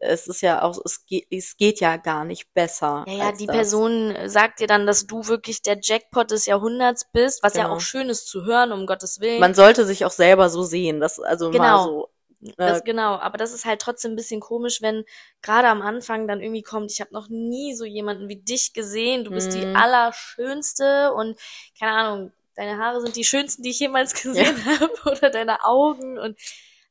es 0.00 0.28
ist 0.28 0.42
ja 0.42 0.62
auch, 0.62 0.78
es 0.84 1.06
geht, 1.06 1.26
es 1.30 1.56
geht 1.56 1.80
ja 1.80 1.96
gar 1.98 2.24
nicht 2.24 2.52
besser. 2.54 3.06
Ja, 3.06 3.12
ja, 3.14 3.32
die 3.32 3.46
das. 3.46 3.56
Person 3.56 4.14
sagt 4.26 4.60
dir 4.60 4.66
dann, 4.66 4.86
dass 4.86 5.06
du 5.06 5.26
wirklich 5.26 5.62
der 5.62 5.78
Jackpot 5.80 6.30
des 6.30 6.44
Jahrhunderts 6.46 7.06
bist, 7.12 7.42
was 7.42 7.56
ja 7.56 7.64
Genau. 7.64 7.74
auch 7.76 7.80
schön 7.80 8.10
ist 8.10 8.26
zu 8.28 8.44
hören, 8.44 8.72
um 8.72 8.86
Gottes 8.86 9.20
Willen. 9.20 9.40
Man 9.40 9.54
sollte 9.54 9.84
sich 9.86 10.04
auch 10.04 10.10
selber 10.10 10.48
so 10.50 10.62
sehen, 10.62 11.00
das 11.00 11.20
also 11.20 11.50
mal 11.50 11.52
Genau. 11.52 11.84
so. 11.84 12.08
Das, 12.40 12.78
Äh, 12.78 12.82
genau, 12.84 13.14
aber 13.16 13.38
das 13.38 13.52
ist 13.54 13.64
halt 13.64 13.80
trotzdem 13.80 14.12
ein 14.12 14.16
bisschen 14.16 14.40
komisch, 14.40 14.82
wenn 14.82 15.04
gerade 15.42 15.68
am 15.68 15.80
Anfang 15.82 16.28
dann 16.28 16.40
irgendwie 16.42 16.62
kommt, 16.62 16.92
ich 16.92 17.00
habe 17.00 17.12
noch 17.14 17.28
nie 17.28 17.74
so 17.74 17.84
jemanden 17.86 18.28
wie 18.28 18.36
dich 18.36 18.72
gesehen, 18.74 19.24
du 19.24 19.32
bist 19.32 19.54
die 19.54 19.66
Mhm. 19.66 19.74
allerschönste 19.74 21.12
und 21.14 21.38
keine 21.78 21.92
Ahnung, 21.92 22.32
deine 22.56 22.78
Haare 22.78 23.00
sind 23.00 23.16
die 23.16 23.24
schönsten, 23.24 23.62
die 23.62 23.70
ich 23.70 23.80
jemals 23.80 24.14
gesehen 24.14 24.64
habe 24.80 24.92
oder 25.10 25.30
deine 25.30 25.64
Augen 25.64 26.18
und 26.18 26.38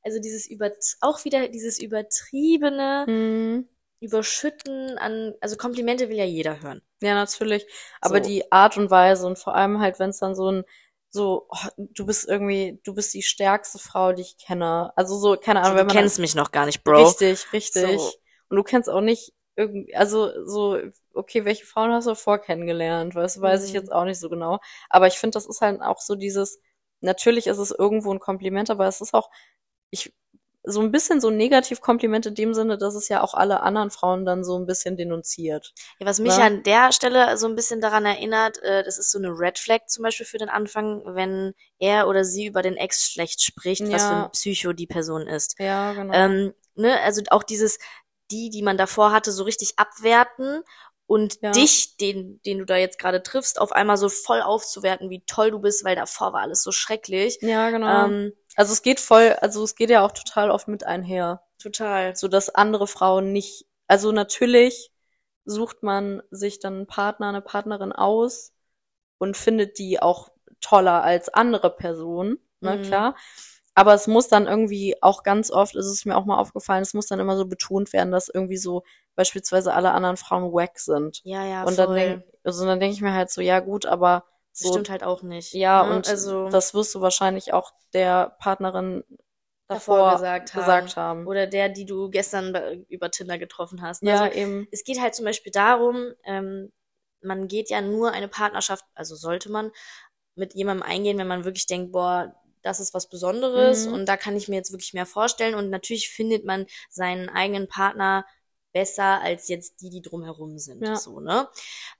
also 0.03 0.19
dieses 0.19 0.47
über 0.49 0.71
auch 1.01 1.23
wieder 1.25 1.47
dieses 1.49 1.79
übertriebene 1.79 3.05
mh, 3.07 3.63
Überschütten 4.01 4.97
an 4.99 5.33
also 5.41 5.55
Komplimente 5.57 6.09
will 6.09 6.17
ja 6.17 6.25
jeder 6.25 6.61
hören. 6.61 6.81
ja, 7.01 7.13
natürlich. 7.15 7.65
Aber 8.01 8.19
So. 8.19 8.19
die 8.19 8.51
Art 8.51 8.77
und 8.77 8.91
Weise 8.91 9.25
und 9.27 9.39
vor 9.39 9.55
allem 9.55 9.79
halt, 9.79 9.99
wenn 9.99 10.09
es 10.11 10.19
dann 10.19 10.35
so 10.35 10.49
ein 10.51 10.63
so, 11.09 11.47
oh, 11.49 11.67
du 11.77 12.05
bist 12.07 12.27
irgendwie, 12.27 12.79
du 12.83 12.95
bist 12.95 13.13
die 13.13 13.21
stärkste 13.21 13.77
Frau, 13.79 14.13
die 14.13 14.23
ich 14.23 14.37
kenne. 14.39 14.91
Also 14.95 15.17
so, 15.19 15.37
keine 15.37 15.61
Ahnung, 15.61 15.75
Also, 15.75 15.77
wenn 15.77 15.87
du 15.87 15.93
man 15.93 15.95
kennst 15.95 16.19
mich 16.19 16.35
noch 16.35 16.51
gar 16.51 16.65
nicht, 16.65 16.83
Bro. 16.83 17.15
Richtig, 17.15 17.51
richtig. 17.53 17.83
So. 17.89 18.19
Und 18.49 18.57
du 18.57 18.63
kennst 18.63 18.89
auch 18.89 19.01
nicht 19.01 19.33
irgendwie, 19.55 19.95
also 19.95 20.31
so, 20.45 20.79
okay, 21.13 21.45
welche 21.45 21.65
Frauen 21.65 21.91
hast 21.93 22.07
du 22.07 22.15
vor 22.15 22.39
kennengelernt? 22.39 23.15
Weißt 23.15 23.41
weiß 23.41 23.63
ich 23.65 23.71
Mhm. 23.71 23.73
jetzt 23.73 23.91
auch 23.91 24.05
nicht 24.05 24.19
so 24.19 24.29
genau. 24.29 24.59
Aber 24.89 25.07
ich 25.07 25.15
finde, 25.19 25.35
das 25.35 25.45
ist 25.47 25.61
halt 25.61 25.81
auch 25.81 25.99
so 26.01 26.15
dieses, 26.15 26.59
natürlich 27.01 27.47
ist 27.47 27.57
es 27.59 27.71
irgendwo 27.71 28.13
ein 28.13 28.19
Kompliment, 28.19 28.69
aber 28.69 28.87
es 28.87 29.01
ist 29.01 29.13
auch, 29.13 29.29
ich, 29.91 30.13
so 30.65 30.81
ein 30.81 30.91
bisschen 30.91 31.19
so 31.19 31.27
ein 31.27 31.37
Negativ-Kompliment 31.37 32.25
in 32.27 32.35
dem 32.35 32.53
Sinne, 32.53 32.77
dass 32.77 32.95
es 32.95 33.09
ja 33.09 33.21
auch 33.21 33.33
alle 33.33 33.61
anderen 33.61 33.91
Frauen 33.91 34.25
dann 34.25 34.43
so 34.45 34.57
ein 34.57 34.65
bisschen 34.65 34.95
denunziert. 34.95 35.73
Ja, 35.99 36.05
was 36.05 36.19
mich 36.19 36.37
Ne? 36.37 36.43
an 36.43 36.63
der 36.63 36.91
Stelle 36.93 37.37
so 37.37 37.47
ein 37.47 37.55
bisschen 37.55 37.81
daran 37.81 38.05
erinnert, 38.05 38.59
äh, 38.63 38.83
das 38.83 38.97
ist 38.97 39.11
so 39.11 39.17
eine 39.19 39.29
Red 39.37 39.59
Flag 39.59 39.87
zum 39.87 40.03
Beispiel 40.03 40.25
für 40.25 40.37
den 40.37 40.49
Anfang, 40.49 41.03
wenn 41.15 41.53
er 41.79 42.07
oder 42.07 42.23
sie 42.23 42.45
über 42.45 42.61
den 42.61 42.77
Ex 42.77 43.03
schlecht 43.11 43.41
spricht, 43.41 43.91
was 43.91 44.07
für 44.07 44.13
Ja. 44.13 44.25
ein 44.25 44.31
Psycho 44.31 44.71
die 44.73 44.87
Person 44.87 45.27
ist. 45.27 45.57
Ja, 45.59 45.93
genau. 45.93 46.13
Ähm, 46.13 46.53
ne, 46.75 46.99
also 47.01 47.21
auch 47.31 47.43
dieses, 47.43 47.77
die, 48.31 48.49
die 48.49 48.61
man 48.63 48.77
davor 48.77 49.11
hatte, 49.11 49.31
so 49.31 49.43
richtig 49.43 49.73
abwerten 49.77 50.63
und 51.07 51.39
Ja. 51.41 51.53
dich, 51.55 51.97
den, 51.97 52.41
den 52.45 52.59
du 52.59 52.65
da 52.65 52.77
jetzt 52.77 52.99
gerade 52.99 53.21
triffst, 53.23 53.59
auf 53.59 53.71
einmal 53.71 53.97
so 53.97 54.09
voll 54.09 54.41
aufzuwerten, 54.41 55.09
wie 55.09 55.23
toll 55.25 55.51
du 55.51 55.59
bist, 55.59 55.83
weil 55.83 55.95
davor 55.95 56.33
war 56.33 56.41
alles 56.41 56.63
so 56.63 56.71
schrecklich. 56.71 57.39
ja, 57.41 57.69
genau. 57.71 58.07
Ähm, 58.07 58.33
also 58.55 58.73
es 58.73 58.81
geht 58.81 58.99
voll, 58.99 59.35
also 59.41 59.63
es 59.63 59.75
geht 59.75 59.89
ja 59.89 60.05
auch 60.05 60.11
total 60.11 60.51
oft 60.51 60.67
mit 60.67 60.85
einher. 60.85 61.43
total. 61.59 62.15
so 62.15 62.27
dass 62.27 62.49
andere 62.49 62.87
Frauen 62.87 63.31
nicht, 63.33 63.65
also 63.87 64.11
natürlich 64.11 64.91
sucht 65.45 65.83
man 65.83 66.21
sich 66.31 66.59
dann 66.59 66.73
einen 66.75 66.87
Partner, 66.87 67.29
eine 67.29 67.41
Partnerin 67.41 67.91
aus 67.91 68.53
und 69.17 69.37
findet 69.37 69.79
die 69.79 70.01
auch 70.01 70.29
toller 70.61 71.03
als 71.03 71.29
andere 71.29 71.69
Personen, 71.75 72.37
ne, 72.61 72.77
Mhm. 72.77 72.83
klar. 72.83 73.15
Aber 73.75 73.93
es 73.93 74.07
muss 74.07 74.27
dann 74.27 74.45
irgendwie 74.47 74.95
auch 75.01 75.23
ganz 75.23 75.49
oft, 75.49 75.75
ist 75.75 75.87
es 75.87 76.05
mir 76.05 76.15
auch 76.15 76.25
mal 76.25 76.37
aufgefallen, 76.37 76.83
es 76.83 76.93
muss 76.93 77.07
dann 77.07 77.19
immer 77.19 77.35
so 77.35 77.45
betont 77.45 77.91
werden, 77.91 78.11
dass 78.11 78.29
irgendwie 78.29 78.57
so 78.57 78.83
beispielsweise 79.15 79.73
alle 79.73 79.91
anderen 79.91 80.17
Frauen 80.17 80.53
wack 80.53 80.79
sind. 80.79 81.21
Ja, 81.23 81.43
ja, 81.45 81.63
und 81.63 81.75
voll. 81.75 81.85
dann 81.85 81.95
denk, 81.95 82.23
also 82.43 82.65
dann 82.65 82.79
denke 82.79 82.95
ich 82.95 83.01
mir 83.01 83.13
halt 83.13 83.31
so, 83.31 83.41
ja 83.41 83.59
gut, 83.59 83.85
aber 83.85 84.25
das 84.51 84.59
so, 84.59 84.69
stimmt 84.73 84.89
halt 84.89 85.03
auch 85.03 85.23
nicht. 85.23 85.53
ja, 85.53 85.83
ne? 85.87 85.95
und 85.95 86.07
also 86.07 86.49
das 86.49 86.73
wirst 86.75 86.93
du 86.93 87.01
wahrscheinlich 87.01 87.53
auch 87.53 87.71
der 87.93 88.35
Partnerin 88.39 89.03
davor 89.67 89.97
davor, 89.97 90.11
gesagt 90.13 90.53
haben. 90.53 90.59
gesagt 90.59 90.97
haben. 90.97 91.27
Oder 91.27 91.47
der, 91.47 91.69
die 91.69 91.85
du 91.85 92.09
gestern 92.09 92.85
über 92.89 93.09
Tinder 93.09 93.39
getroffen 93.39 93.81
hast. 93.81 94.03
ne? 94.03 94.11
Ja, 94.11 94.21
Also, 94.23 94.37
eben. 94.37 94.67
es 94.71 94.83
geht 94.83 95.01
halt 95.01 95.15
zum 95.15 95.25
Beispiel 95.25 95.51
darum, 95.51 96.13
ähm, 96.25 96.71
man 97.21 97.47
geht 97.47 97.69
ja 97.69 97.81
nur 97.81 98.11
eine 98.11 98.27
Partnerschaft, 98.27 98.85
also 98.93 99.15
sollte 99.15 99.51
man 99.51 99.71
mit 100.35 100.53
jemandem 100.55 100.85
eingehen, 100.85 101.17
wenn 101.17 101.27
man 101.27 101.45
wirklich 101.45 101.67
denkt, 101.67 101.91
boah, 101.91 102.35
das 102.63 102.79
ist 102.79 102.93
was 102.93 103.07
Besonderes 103.07 103.85
Mhm. 103.87 103.93
und 103.93 104.05
da 104.07 104.17
kann 104.17 104.35
ich 104.35 104.47
mir 104.47 104.55
jetzt 104.55 104.71
wirklich 104.71 104.93
mehr 104.93 105.05
vorstellen. 105.05 105.55
Und 105.55 105.69
natürlich 105.69 106.09
findet 106.09 106.45
man 106.45 106.65
seinen 106.89 107.29
eigenen 107.29 107.67
Partner 107.67 108.25
besser 108.71 109.21
als 109.21 109.49
jetzt 109.49 109.81
die, 109.81 109.91
die 109.91 110.01
drumherum 110.01 110.57
sind. 110.57 110.81
Ja. 110.83 110.95
So, 110.95 111.19
ne? 111.19 111.47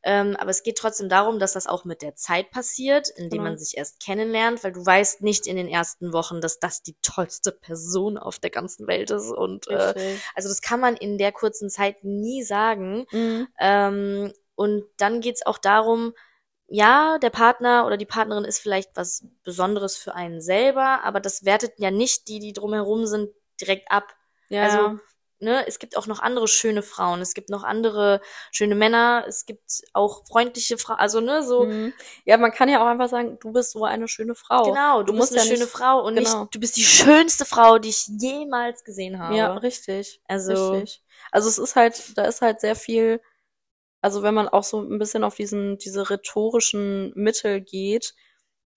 Ähm, 0.01 0.35
aber 0.37 0.49
es 0.49 0.63
geht 0.63 0.79
trotzdem 0.79 1.07
darum, 1.07 1.37
dass 1.37 1.53
das 1.53 1.67
auch 1.67 1.85
mit 1.85 2.01
der 2.01 2.15
Zeit 2.15 2.49
passiert, 2.49 3.09
indem 3.09 3.29
Genau. 3.29 3.43
man 3.43 3.57
sich 3.59 3.77
erst 3.77 3.99
kennenlernt, 4.03 4.63
weil 4.63 4.71
du 4.71 4.83
weißt 4.83 5.21
nicht 5.21 5.45
in 5.45 5.55
den 5.55 5.67
ersten 5.67 6.13
Wochen, 6.13 6.41
dass 6.41 6.57
das 6.57 6.81
die 6.81 6.95
tollste 7.03 7.51
Person 7.51 8.17
auf 8.17 8.39
der 8.39 8.49
ganzen 8.49 8.87
Welt 8.87 9.11
ist. 9.11 9.29
Und 9.31 9.67
äh, 9.67 9.93
also 10.33 10.49
das 10.49 10.61
kann 10.63 10.79
man 10.79 10.95
in 10.97 11.19
der 11.19 11.31
kurzen 11.31 11.69
Zeit 11.69 12.03
nie 12.03 12.41
sagen. 12.41 13.05
Mhm. 13.11 13.47
Ähm, 13.59 14.33
und 14.55 14.83
dann 14.97 15.21
geht's 15.21 15.45
auch 15.45 15.59
darum, 15.59 16.13
ja, 16.67 17.17
der 17.19 17.29
Partner 17.29 17.85
oder 17.85 17.97
die 17.97 18.05
Partnerin 18.05 18.45
ist 18.45 18.59
vielleicht 18.59 18.91
was 18.95 19.25
Besonderes 19.43 19.97
für 19.97 20.15
einen 20.15 20.41
selber, 20.41 21.03
aber 21.03 21.19
das 21.19 21.45
wertet 21.45 21.73
ja 21.77 21.91
nicht 21.91 22.27
die, 22.27 22.39
die 22.39 22.53
drumherum 22.53 23.05
sind, 23.05 23.29
direkt 23.61 23.91
ab. 23.91 24.15
Ja, 24.49 24.63
Also. 24.63 24.99
Ne, 25.39 25.67
es 25.67 25.77
gibt 25.77 25.97
auch 25.97 26.07
noch 26.07 26.21
andere 26.21 26.47
schöne 26.47 26.81
Frauen, 26.81 27.19
es 27.19 27.33
gibt 27.33 27.49
noch 27.49 27.65
andere 27.65 28.21
schöne 28.53 28.75
Männer, 28.75 29.25
es 29.27 29.45
gibt 29.45 29.81
auch 29.91 30.25
freundliche 30.25 30.77
Frauen, 30.77 30.99
also 30.99 31.19
ne, 31.19 31.43
so, 31.43 31.65
Mhm. 31.65 31.93
Ja, 32.23 32.37
man 32.37 32.53
kann 32.53 32.69
ja 32.69 32.81
auch 32.81 32.85
einfach 32.87 33.09
sagen, 33.09 33.37
du 33.41 33.51
bist 33.51 33.71
so 33.71 33.83
eine 33.83 34.07
schöne 34.07 34.35
Frau. 34.35 34.63
genau, 34.63 35.03
du, 35.03 35.11
du 35.11 35.19
bist 35.19 35.33
eine 35.33 35.41
ja 35.41 35.45
schöne 35.45 35.59
nicht- 35.65 35.69
Frau 35.69 36.01
und 36.05 36.15
genau. 36.15 36.43
nicht, 36.43 36.55
du 36.55 36.59
bist 36.61 36.77
die 36.77 36.83
schönste 36.85 37.43
Frau, 37.43 37.77
die 37.77 37.89
ich 37.89 38.07
jemals 38.07 38.85
gesehen 38.85 39.19
habe. 39.19 39.35
Ja, 39.35 39.53
richtig. 39.55 40.21
Also, 40.29 40.53
Richtig. 40.71 41.03
Also 41.33 41.49
es 41.49 41.57
ist 41.57 41.75
halt, 41.75 42.17
da 42.17 42.23
ist 42.23 42.41
halt 42.41 42.61
sehr 42.61 42.77
viel, 42.77 43.19
also 44.03 44.21
wenn 44.21 44.33
man 44.33 44.49
auch 44.49 44.63
so 44.65 44.81
ein 44.81 44.99
bisschen 44.99 45.23
auf 45.23 45.35
diesen, 45.35 45.77
diese 45.77 46.09
rhetorischen 46.09 47.13
Mittel 47.15 47.61
geht, 47.61 48.13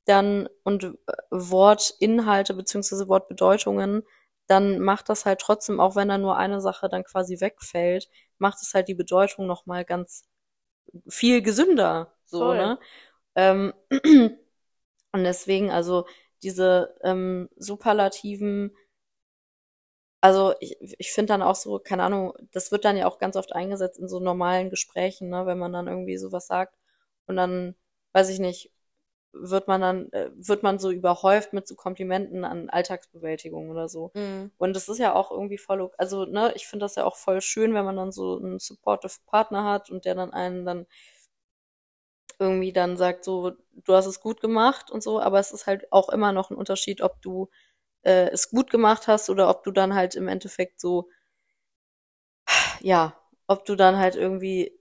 dann 0.05 0.49
und 0.63 0.85
äh, 0.85 0.93
Wortinhalte 1.31 2.55
beziehungsweise 2.55 3.09
Wortbedeutungen, 3.09 4.05
dann 4.47 4.79
macht 4.79 5.09
das 5.09 5.27
halt 5.27 5.41
trotzdem, 5.41 5.81
auch 5.81 5.97
wenn 5.97 6.09
da 6.09 6.17
nur 6.19 6.37
eine 6.37 6.61
Sache 6.61 6.89
dann 6.89 7.03
quasi 7.03 7.41
wegfällt, 7.41 8.09
macht 8.39 8.59
es 8.63 8.73
halt 8.73 8.87
die 8.87 8.95
Bedeutung 8.95 9.49
nochmal 9.49 9.85
ganz 9.85 10.29
viel 11.09 11.43
gesünder. 11.43 12.15
So, 12.27 12.39
Voll. 12.39 12.57
ne? 12.59 12.79
Ähm, 13.35 13.75
und 15.13 15.25
deswegen, 15.25 15.73
also 15.73 16.07
diese 16.45 16.95
ähm, 17.03 17.49
Superlativen, 17.57 18.77
also 20.27 20.55
ich, 20.59 20.77
ich 20.99 21.13
finde 21.13 21.29
dann 21.29 21.43
auch 21.43 21.55
so, 21.55 21.79
keine 21.79 22.03
Ahnung, 22.03 22.33
das 22.51 22.73
wird 22.73 22.85
dann 22.85 22.97
ja 22.97 23.07
auch 23.07 23.19
ganz 23.19 23.37
oft 23.37 23.53
eingesetzt 23.55 24.01
in 24.01 24.09
so 24.09 24.19
normalen 24.19 24.71
Gesprächen, 24.71 25.29
ne, 25.29 25.47
wenn 25.47 25.57
man 25.59 25.73
dann 25.73 25.87
irgendwie 25.87 26.17
sowas 26.17 26.49
sagt 26.49 26.75
und 27.27 27.37
dann, 27.37 27.77
weiß 28.13 28.29
ich 28.31 28.41
nicht, 28.41 28.73
wird 29.33 29.69
man 29.69 29.81
dann, 29.81 30.13
äh, 30.13 30.31
wird 30.35 30.65
man 30.65 30.81
so 30.81 30.91
überhäuft 30.91 31.53
mit 31.53 31.69
so 31.69 31.77
Komplimenten 31.77 32.45
an 32.45 32.71
Alltagsbewältigung 32.71 33.71
oder 33.71 33.89
so. 33.89 34.11
Mhm. 34.15 34.51
Und 34.59 34.75
das 34.75 34.89
ist 34.89 34.99
ja 34.99 35.15
auch 35.15 35.31
irgendwie 35.31 35.59
voll, 35.59 35.93
also, 35.97 36.25
ne, 36.25 36.53
ich 36.57 36.67
finde 36.67 36.87
das 36.87 36.97
ja 36.97 37.05
auch 37.05 37.17
voll 37.17 37.41
schön, 37.41 37.73
wenn 37.75 37.85
man 37.85 37.97
dann 37.97 38.11
so 38.11 38.37
einen 38.37 38.59
supportive 38.59 39.21
Partner 39.27 39.63
hat 39.63 39.91
und 39.91 40.07
der 40.07 40.17
dann 40.17 40.33
einen 40.33 40.65
dann 40.65 40.87
irgendwie 42.41 42.73
dann 42.73 42.97
sagt, 42.97 43.25
so, 43.25 43.53
du 43.73 43.95
hast 43.95 44.07
es 44.07 44.21
gut 44.21 44.41
gemacht 44.41 44.91
und 44.91 45.05
so, 45.05 45.21
aber 45.21 45.39
es 45.39 45.53
ist 45.53 45.69
halt 45.69 45.93
auch 45.93 46.09
immer 46.09 46.33
noch 46.33 46.51
ein 46.51 46.57
Unterschied, 46.57 47.01
ob 47.01 47.23
du 47.23 47.49
äh, 48.07 48.31
es 48.33 48.51
gut 48.51 48.71
gemacht 48.71 49.09
hast 49.09 49.31
oder 49.31 49.51
ob 49.51 49.65
du 49.65 49.73
dann 49.73 49.95
halt 49.95 50.15
im 50.17 50.29
Endeffekt 50.29 50.81
so, 50.81 51.11
ja, 52.81 53.15
ob 53.47 53.65
du 53.65 53.77
dann 53.77 53.97
halt 53.97 54.17
irgendwie 54.17 54.73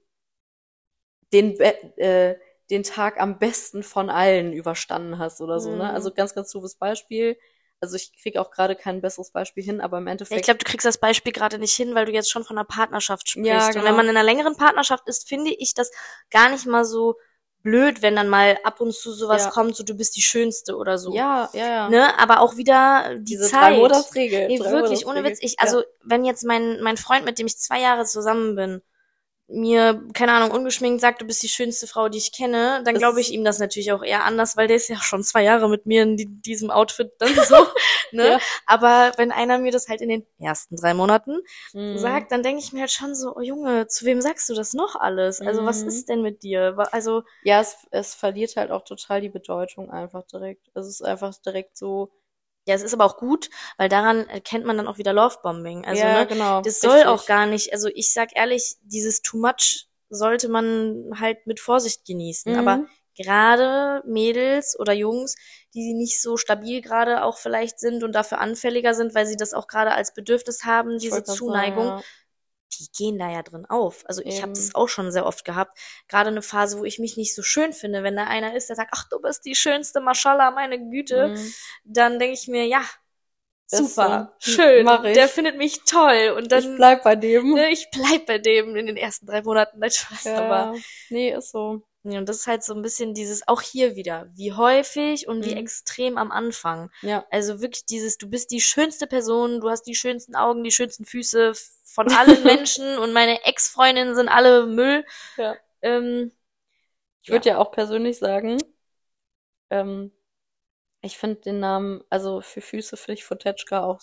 den, 1.33 1.59
äh, 1.59 2.37
den 2.69 2.83
Tag 2.83 3.19
am 3.19 3.37
besten 3.39 3.83
von 3.83 4.09
allen 4.09 4.53
überstanden 4.53 5.19
hast 5.19 5.41
oder 5.41 5.59
so, 5.59 5.75
ne? 5.75 5.91
Mhm. 5.91 5.93
Also 5.93 6.11
ganz, 6.13 6.33
ganz 6.33 6.51
doofes 6.51 6.75
Beispiel. 6.75 7.37
Also 7.79 7.95
ich 7.95 8.13
kriege 8.21 8.41
auch 8.41 8.51
gerade 8.51 8.75
kein 8.75 9.01
besseres 9.01 9.31
Beispiel 9.31 9.63
hin, 9.63 9.81
aber 9.81 9.97
im 9.99 10.07
Ja, 10.27 10.37
Endeffekt. 10.37 10.37
ich 10.37 10.43
glaube, 10.43 10.57
du 10.59 10.65
kriegst 10.65 10.85
das 10.85 10.97
Beispiel 10.99 11.31
gerade 11.33 11.57
nicht 11.59 11.73
hin, 11.75 11.93
weil 11.95 12.05
du 12.05 12.11
jetzt 12.11 12.31
schon 12.31 12.43
von 12.43 12.57
einer 12.57 12.65
Partnerschaft 12.65 13.29
sprichst. 13.29 13.69
Ja, 13.69 13.71
Und 13.75 13.83
genau. 13.83 13.85
wenn 13.85 13.95
man 13.95 14.05
in 14.07 14.15
einer 14.17 14.23
längeren 14.23 14.55
Partnerschaft 14.57 15.07
ist, 15.07 15.27
finde 15.27 15.51
ich 15.53 15.73
das 15.73 15.91
gar 16.31 16.49
nicht 16.49 16.65
mal 16.65 16.83
so 16.85 17.15
blöd, 17.65 18.01
wenn 18.03 18.15
dann 18.15 18.29
mal 18.29 18.57
ab 18.63 18.79
und 18.79 18.93
zu 18.93 19.11
sowas 19.11 19.45
Ja. 19.45 19.49
kommt, 19.49 19.75
so 19.75 19.83
du 19.83 19.95
bist 19.95 20.15
die 20.15 20.21
Schönste 20.21 20.77
oder 20.77 20.97
so. 20.99 21.13
ja, 21.13 21.49
ja, 21.51 21.67
ja. 21.67 21.89
Ne? 21.89 22.17
Aber 22.19 22.39
auch 22.39 22.55
wieder 22.57 23.15
die 23.17 23.23
Diese 23.25 23.49
Zeit. 23.49 23.73
Drei-Monats-Regel. 23.73 24.47
Nee, 24.47 24.59
wirklich, 24.59 25.05
ohne. 25.07 25.23
Witz. 25.23 25.39
Ich, 25.41 25.59
also, 25.59 25.83
wenn 26.03 26.23
jetzt 26.23 26.45
mein, 26.45 26.79
mein 26.81 26.95
Freund, 26.95 27.25
mit 27.25 27.39
dem 27.39 27.47
ich 27.47 27.57
zwei 27.57 27.81
Jahre 27.81 28.05
zusammen 28.05 28.55
bin, 28.55 28.81
mir, 29.47 30.01
keine 30.13 30.33
Ahnung, 30.33 30.51
ungeschminkt 30.51 31.01
sagt, 31.01 31.21
du 31.21 31.25
bist 31.25 31.43
die 31.43 31.49
schönste 31.49 31.85
Frau, 31.87 32.09
die 32.09 32.17
ich 32.17 32.31
kenne, 32.31 32.81
dann 32.83 32.95
glaube 32.95 33.21
ich 33.21 33.31
ihm 33.31 33.43
das 33.43 33.59
natürlich 33.59 33.91
auch 33.91 34.03
eher 34.03 34.23
anders, 34.25 34.57
weil 34.57 34.67
der 34.67 34.77
ist 34.77 34.87
ja 34.89 34.97
schon 34.97 35.23
zwei 35.23 35.43
Jahre 35.43 35.69
mit 35.69 35.85
mir 35.85 36.03
in 36.03 36.17
die, 36.17 36.25
diesem 36.25 36.71
Outfit 36.71 37.11
dann 37.19 37.33
so, 37.35 37.55
ne? 38.11 38.27
Ja. 38.31 38.39
Aber 38.65 39.11
wenn 39.17 39.31
einer 39.31 39.59
mir 39.59 39.71
das 39.71 39.87
halt 39.87 40.01
in 40.01 40.09
den 40.09 40.25
ersten 40.39 40.75
drei 40.77 40.93
Monaten. 40.95 41.37
Mhm. 41.73 41.97
sagt, 41.97 42.31
dann 42.31 42.41
denke 42.43 42.61
ich 42.63 42.73
mir 42.73 42.81
halt 42.81 42.91
schon 42.91 43.13
so, 43.15 43.35
oh 43.35 43.41
Junge, 43.41 43.87
zu 43.87 44.05
wem 44.05 44.19
sagst 44.21 44.49
du 44.49 44.55
das 44.55 44.73
noch 44.73 44.95
alles? 44.95 45.41
Also, 45.41 45.63
was 45.63 45.83
Mhm. 45.83 45.87
ist 45.89 46.09
denn 46.09 46.21
mit 46.23 46.41
dir? 46.43 46.75
Also, 46.91 47.23
Ja, 47.43 47.61
es, 47.61 47.77
es 47.91 48.15
verliert 48.15 48.55
halt 48.55 48.71
auch 48.71 48.83
total 48.83 49.21
die 49.21 49.29
Bedeutung 49.29 49.91
einfach 49.91 50.23
direkt. 50.25 50.67
Es 50.73 50.87
ist 50.87 51.03
einfach 51.03 51.35
direkt 51.45 51.77
so. 51.77 52.11
Ja, 52.65 52.73
es 52.73 52.81
ist 52.81 52.93
aber 52.93 53.05
auch 53.05 53.17
gut, 53.17 53.49
weil 53.77 53.89
daran 53.89 54.27
erkennt 54.27 54.65
man 54.65 54.77
dann 54.77 54.87
auch 54.87 54.97
wieder 54.97 55.13
Lovebombing. 55.13 55.85
Also, 55.85 56.01
ja, 56.01 56.19
ne, 56.19 56.27
genau. 56.27 56.61
Das 56.61 56.79
soll 56.79 56.91
richtig. 56.91 57.07
auch 57.07 57.25
gar 57.25 57.45
nicht, 57.45 57.73
also 57.73 57.89
ich 57.93 58.11
sag 58.11 58.35
ehrlich, 58.35 58.77
dieses 58.81 59.21
too 59.21 59.37
much 59.37 59.87
sollte 60.09 60.49
man 60.49 61.11
halt 61.19 61.45
mit 61.45 61.59
Vorsicht 61.59 62.05
genießen. 62.05 62.53
Mhm. 62.53 62.59
Aber 62.59 62.85
gerade 63.15 64.03
Mädels 64.07 64.77
oder 64.77 64.93
Jungs, 64.93 65.35
die 65.73 65.93
nicht 65.93 66.21
so 66.21 66.37
stabil 66.37 66.81
gerade 66.81 67.23
auch 67.23 67.37
vielleicht 67.37 67.79
sind 67.79 68.03
und 68.03 68.13
dafür 68.13 68.39
anfälliger 68.39 68.93
sind, 68.93 69.15
weil 69.15 69.25
sie 69.25 69.37
das 69.37 69.53
auch 69.53 69.67
gerade 69.67 69.93
als 69.93 70.13
Bedürfnis 70.13 70.63
haben, 70.63 70.97
diese 70.97 71.23
Zuneigung, 71.23 71.87
sagen, 71.87 72.03
die 72.77 72.87
gehen 72.95 73.17
da 73.19 73.29
ja 73.31 73.43
drin 73.43 73.65
auf. 73.65 74.03
Also 74.07 74.21
ich 74.25 74.41
habe 74.41 74.51
das 74.55 74.75
auch 74.75 74.87
schon 74.89 75.11
sehr 75.11 75.25
oft 75.25 75.45
gehabt. 75.45 75.77
Gerade 76.07 76.29
eine 76.29 76.41
Phase, 76.41 76.79
wo 76.79 76.85
ich 76.85 76.99
mich 76.99 77.17
nicht 77.17 77.33
so 77.35 77.41
schön 77.43 77.73
finde, 77.73 78.03
wenn 78.03 78.15
da 78.15 78.25
einer 78.25 78.55
ist, 78.55 78.69
der 78.69 78.75
sagt, 78.75 78.91
ach, 78.95 79.07
du 79.09 79.19
bist 79.21 79.45
die 79.45 79.55
schönste, 79.55 80.01
Mashallah, 80.01 80.51
meine. 80.51 80.79
Güte, 80.89 81.31
Mhm. 81.35 81.53
dann 81.85 82.19
denke 82.19 82.33
ich 82.33 82.47
mir, 82.47 82.65
ja, 82.67 82.83
super, 83.67 84.33
Hm, 84.33 84.39
schön, 84.39 84.85
der 85.13 85.27
findet 85.27 85.57
mich 85.57 85.81
toll 85.85 86.33
und 86.37 86.51
dann 86.51 86.63
ich 86.63 86.77
bleib 86.77 87.03
bei 87.03 87.15
dem. 87.15 87.53
ne, 87.53 87.69
ich 87.69 87.87
bleib 87.91 88.25
bei 88.25 88.37
dem 88.37 88.75
in 88.75 88.85
den 88.87 88.97
ersten 88.97 89.25
drei 89.25 89.41
Monaten, 89.41 89.79
nein, 89.79 89.91
Spaß, 89.91 90.27
aber 90.35 90.71
Ja. 90.71 90.75
Nee, 91.09 91.31
ist 91.33 91.51
so. 91.51 91.81
Ja, 92.11 92.19
und 92.19 92.29
das 92.29 92.37
ist 92.37 92.47
halt 92.47 92.63
so 92.63 92.73
ein 92.73 92.81
bisschen 92.81 93.13
dieses, 93.13 93.47
auch 93.47 93.61
hier 93.61 93.95
wieder, 93.95 94.27
wie 94.33 94.53
häufig 94.53 95.27
und 95.27 95.45
wie 95.45 95.51
Mhm. 95.51 95.57
extrem 95.57 96.17
am 96.17 96.31
Anfang. 96.31 96.91
Ja. 97.01 97.25
Also 97.31 97.61
wirklich 97.61 97.85
dieses, 97.85 98.17
du 98.17 98.29
bist 98.29 98.51
die 98.51 98.61
schönste 98.61 99.07
Person, 99.07 99.61
du 99.61 99.69
hast 99.69 99.83
die 99.83 99.95
schönsten 99.95 100.35
Augen, 100.35 100.63
die 100.63 100.71
schönsten 100.71 101.05
Füße 101.05 101.53
von 101.83 102.11
allen 102.11 102.43
Menschen 102.67 102.97
und 102.99 103.13
meine 103.13 103.43
Ex-Freundinnen 103.45 104.15
sind 104.15 104.29
alle 104.29 104.65
Müll. 104.67 105.05
Ja. 105.37 105.55
Ähm, 105.81 106.31
Ich 107.23 107.29
würde 107.31 107.49
ja. 107.49 107.57
auch 107.57 107.71
persönlich 107.71 108.17
sagen, 108.19 108.57
ähm, 109.69 110.11
ich 111.01 111.17
finde 111.17 111.41
den 111.41 111.59
Namen, 111.59 112.03
also 112.09 112.41
für 112.41 112.61
Füße 112.61 112.97
finde 112.97 113.13
ich 113.19 113.25
Fotetschka 113.25 113.83
auch 113.83 113.99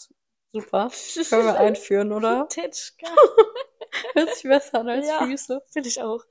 super. 0.53 0.91
Können 1.29 1.47
wir 1.47 1.57
einführen, 1.59 2.13
oder? 2.13 2.41
Futetschka. 2.49 3.07
Hört 4.15 4.35
sich 4.35 4.45
besser 4.45 4.81
an 4.81 4.89
als 4.89 5.07
Ja. 5.07 5.19
Füße. 5.27 5.63
Finde 5.71 5.89
ich 5.89 6.01
auch. 6.03 6.25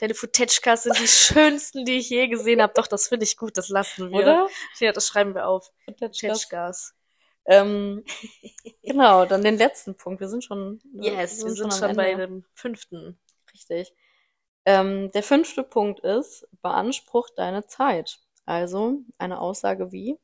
Deine 0.00 0.14
Futetschkas 0.14 0.82
sind 0.84 0.98
die 0.98 1.08
schönsten, 1.08 1.84
die 1.84 1.98
ich 1.98 2.10
je 2.10 2.28
gesehen 2.28 2.60
habe. 2.60 2.72
Doch, 2.74 2.86
das 2.86 3.08
finde 3.08 3.24
ich 3.24 3.36
gut, 3.36 3.56
das 3.56 3.68
lassen 3.68 4.10
wir. 4.10 4.18
Oder? 4.18 4.48
Ja, 4.78 4.92
das 4.92 5.08
schreiben 5.08 5.34
wir 5.34 5.48
auf. 5.48 5.72
Futetschkas. 5.84 6.94
Ähm, 7.46 8.04
genau, 8.82 9.24
dann 9.24 9.42
den 9.42 9.56
letzten 9.56 9.96
Punkt. 9.96 10.20
Wir 10.20 10.28
sind 10.28 10.44
schon, 10.44 10.80
Yes, 10.92 11.44
wir 11.44 11.52
sind 11.52 11.72
schon, 11.72 11.90
am 11.90 11.96
bei 11.96 12.14
dem 12.14 12.44
fünften. 12.52 13.18
Richtig. 13.52 13.94
Ähm, 14.64 15.10
der 15.12 15.22
fünfte 15.22 15.62
Punkt 15.62 16.00
ist, 16.00 16.46
beanspruch 16.60 17.28
deine 17.36 17.66
Zeit. 17.66 18.18
Also 18.44 18.98
eine 19.18 19.40
Aussage 19.40 19.92
wie, 19.92 20.18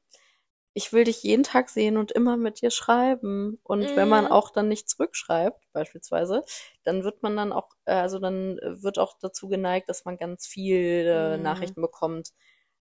ich 0.75 0.93
will 0.93 1.05
dich 1.05 1.23
jeden 1.23 1.43
Tag 1.45 1.69
sehen 1.71 1.97
und 1.99 2.13
immer 2.13 2.37
mit 2.37 2.61
dir 2.63 2.71
schreiben. 2.71 3.59
Und 3.63 3.97
wenn 3.97 4.09
man 4.09 4.27
Mhm. 4.27 4.29
auch 4.29 4.51
dann 4.51 4.69
nicht 4.69 4.89
zurückschreibt, 4.89 5.67
beispielsweise, 5.73 6.45
dann 6.85 7.05
wird 7.05 7.23
man 7.23 7.37
dann 7.37 7.53
auch, 7.53 7.69
äh, 7.87 7.93
also 7.95 8.19
dann 8.19 8.59
wird 8.63 8.99
auch 8.99 9.17
dazu 9.21 9.49
geneigt, 9.49 9.89
dass 9.89 10.05
man 10.05 10.17
ganz 10.19 10.47
viel 10.47 11.07
äh, 11.07 11.37
Mhm. 11.37 11.39
Nachrichten 11.39 11.83
bekommt, 11.83 12.33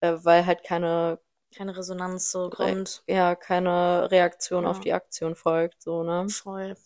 äh, 0.00 0.14
weil 0.22 0.46
halt 0.46 0.64
keine, 0.64 1.20
Keine 1.56 1.74
Resonanz 1.74 2.30
so 2.30 2.50
kommt. 2.50 3.02
ja, 3.06 3.34
keine 3.34 4.10
Reaktion 4.10 4.66
auf 4.66 4.78
Ja. 4.78 4.80
die 4.80 4.92
Aktion 4.92 5.36
folgt, 5.36 5.82
so, 5.82 6.02
ne? 6.02 6.34
Voll. 6.44 6.76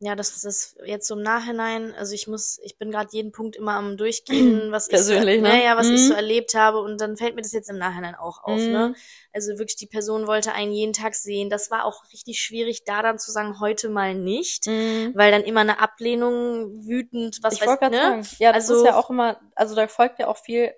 Ja, 0.00 0.16
das 0.16 0.44
ist 0.44 0.76
jetzt 0.84 1.06
so 1.06 1.14
im 1.14 1.22
Nachhinein, 1.22 1.94
also 1.94 2.14
ich 2.14 2.26
muss, 2.26 2.58
ich 2.62 2.76
bin 2.78 2.90
gerade 2.90 3.08
jeden 3.12 3.30
Punkt 3.32 3.56
immer 3.56 3.74
am 3.74 3.96
durchgehen, 4.66 4.70
was 4.72 4.88
Persönlich, 4.88 5.36
ich 5.36 5.40
so, 5.40 5.46
ne? 5.46 5.56
naja, 5.56 5.76
was 5.76 5.86
ich 5.86 6.00
Mhm. 6.02 6.08
so 6.08 6.14
erlebt 6.14 6.54
habe 6.54 6.80
und 6.80 7.00
dann 7.00 7.16
fällt 7.16 7.36
mir 7.36 7.42
das 7.42 7.52
jetzt 7.52 7.70
im 7.70 7.78
Nachhinein 7.78 8.14
auch 8.16 8.42
auf, 8.42 8.60
ne? 8.60 8.88
Mhm. 8.88 8.96
Also 9.32 9.52
wirklich, 9.58 9.76
die 9.76 9.86
Person 9.86 10.26
wollte 10.26 10.52
einen 10.52 10.72
jeden 10.72 10.92
Tag 10.92 11.14
sehen. 11.14 11.48
Das 11.48 11.70
war 11.70 11.84
auch 11.84 12.04
richtig 12.12 12.40
schwierig, 12.40 12.84
da 12.84 13.02
dann 13.02 13.18
zu 13.18 13.30
sagen, 13.30 13.60
heute 13.60 13.88
mal 13.88 14.14
nicht, 14.14 14.66
Mhm. 14.66 15.12
weil 15.14 15.30
dann 15.30 15.42
immer 15.44 15.60
eine 15.60 15.78
Ablehnung 15.78 16.86
wütend, 16.86 17.38
was 17.42 17.54
ich 17.54 17.60
weiß 17.60 17.68
wollte 17.68 17.90
ne? 17.90 17.96
sagen, 17.96 18.26
ja, 18.40 18.52
das 18.52 18.68
Also- 18.68 18.82
ist 18.82 18.86
ja 18.86 18.98
auch 18.98 19.10
immer, 19.10 19.40
also 19.54 19.74
da 19.74 19.86
folgt 19.88 20.18
ja 20.18 20.26
auch 20.26 20.38
viel, 20.38 20.74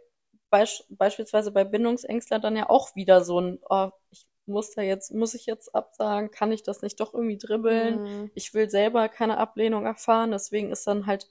beisch, 0.50 0.84
beispielsweise 0.90 1.50
bei 1.50 1.64
Bindungsängstler 1.64 2.38
dann 2.38 2.54
ja 2.56 2.68
auch 2.70 2.94
wieder 2.94 3.24
so 3.24 3.40
ein, 3.40 3.58
oh, 3.68 3.88
ich 4.10 4.24
muss 4.46 4.72
da 4.72 4.82
jetzt, 4.82 5.12
muss 5.12 5.34
ich 5.34 5.46
jetzt 5.46 5.74
absagen, 5.74 6.30
kann 6.30 6.52
ich 6.52 6.62
das 6.62 6.82
nicht 6.82 7.00
doch 7.00 7.14
irgendwie 7.14 7.38
dribbeln? 7.38 8.02
Mhm. 8.02 8.30
Ich 8.34 8.54
will 8.54 8.70
selber 8.70 9.08
keine 9.08 9.38
Ablehnung 9.38 9.86
erfahren, 9.86 10.30
deswegen 10.30 10.70
ist 10.72 10.86
dann 10.86 11.06
halt 11.06 11.28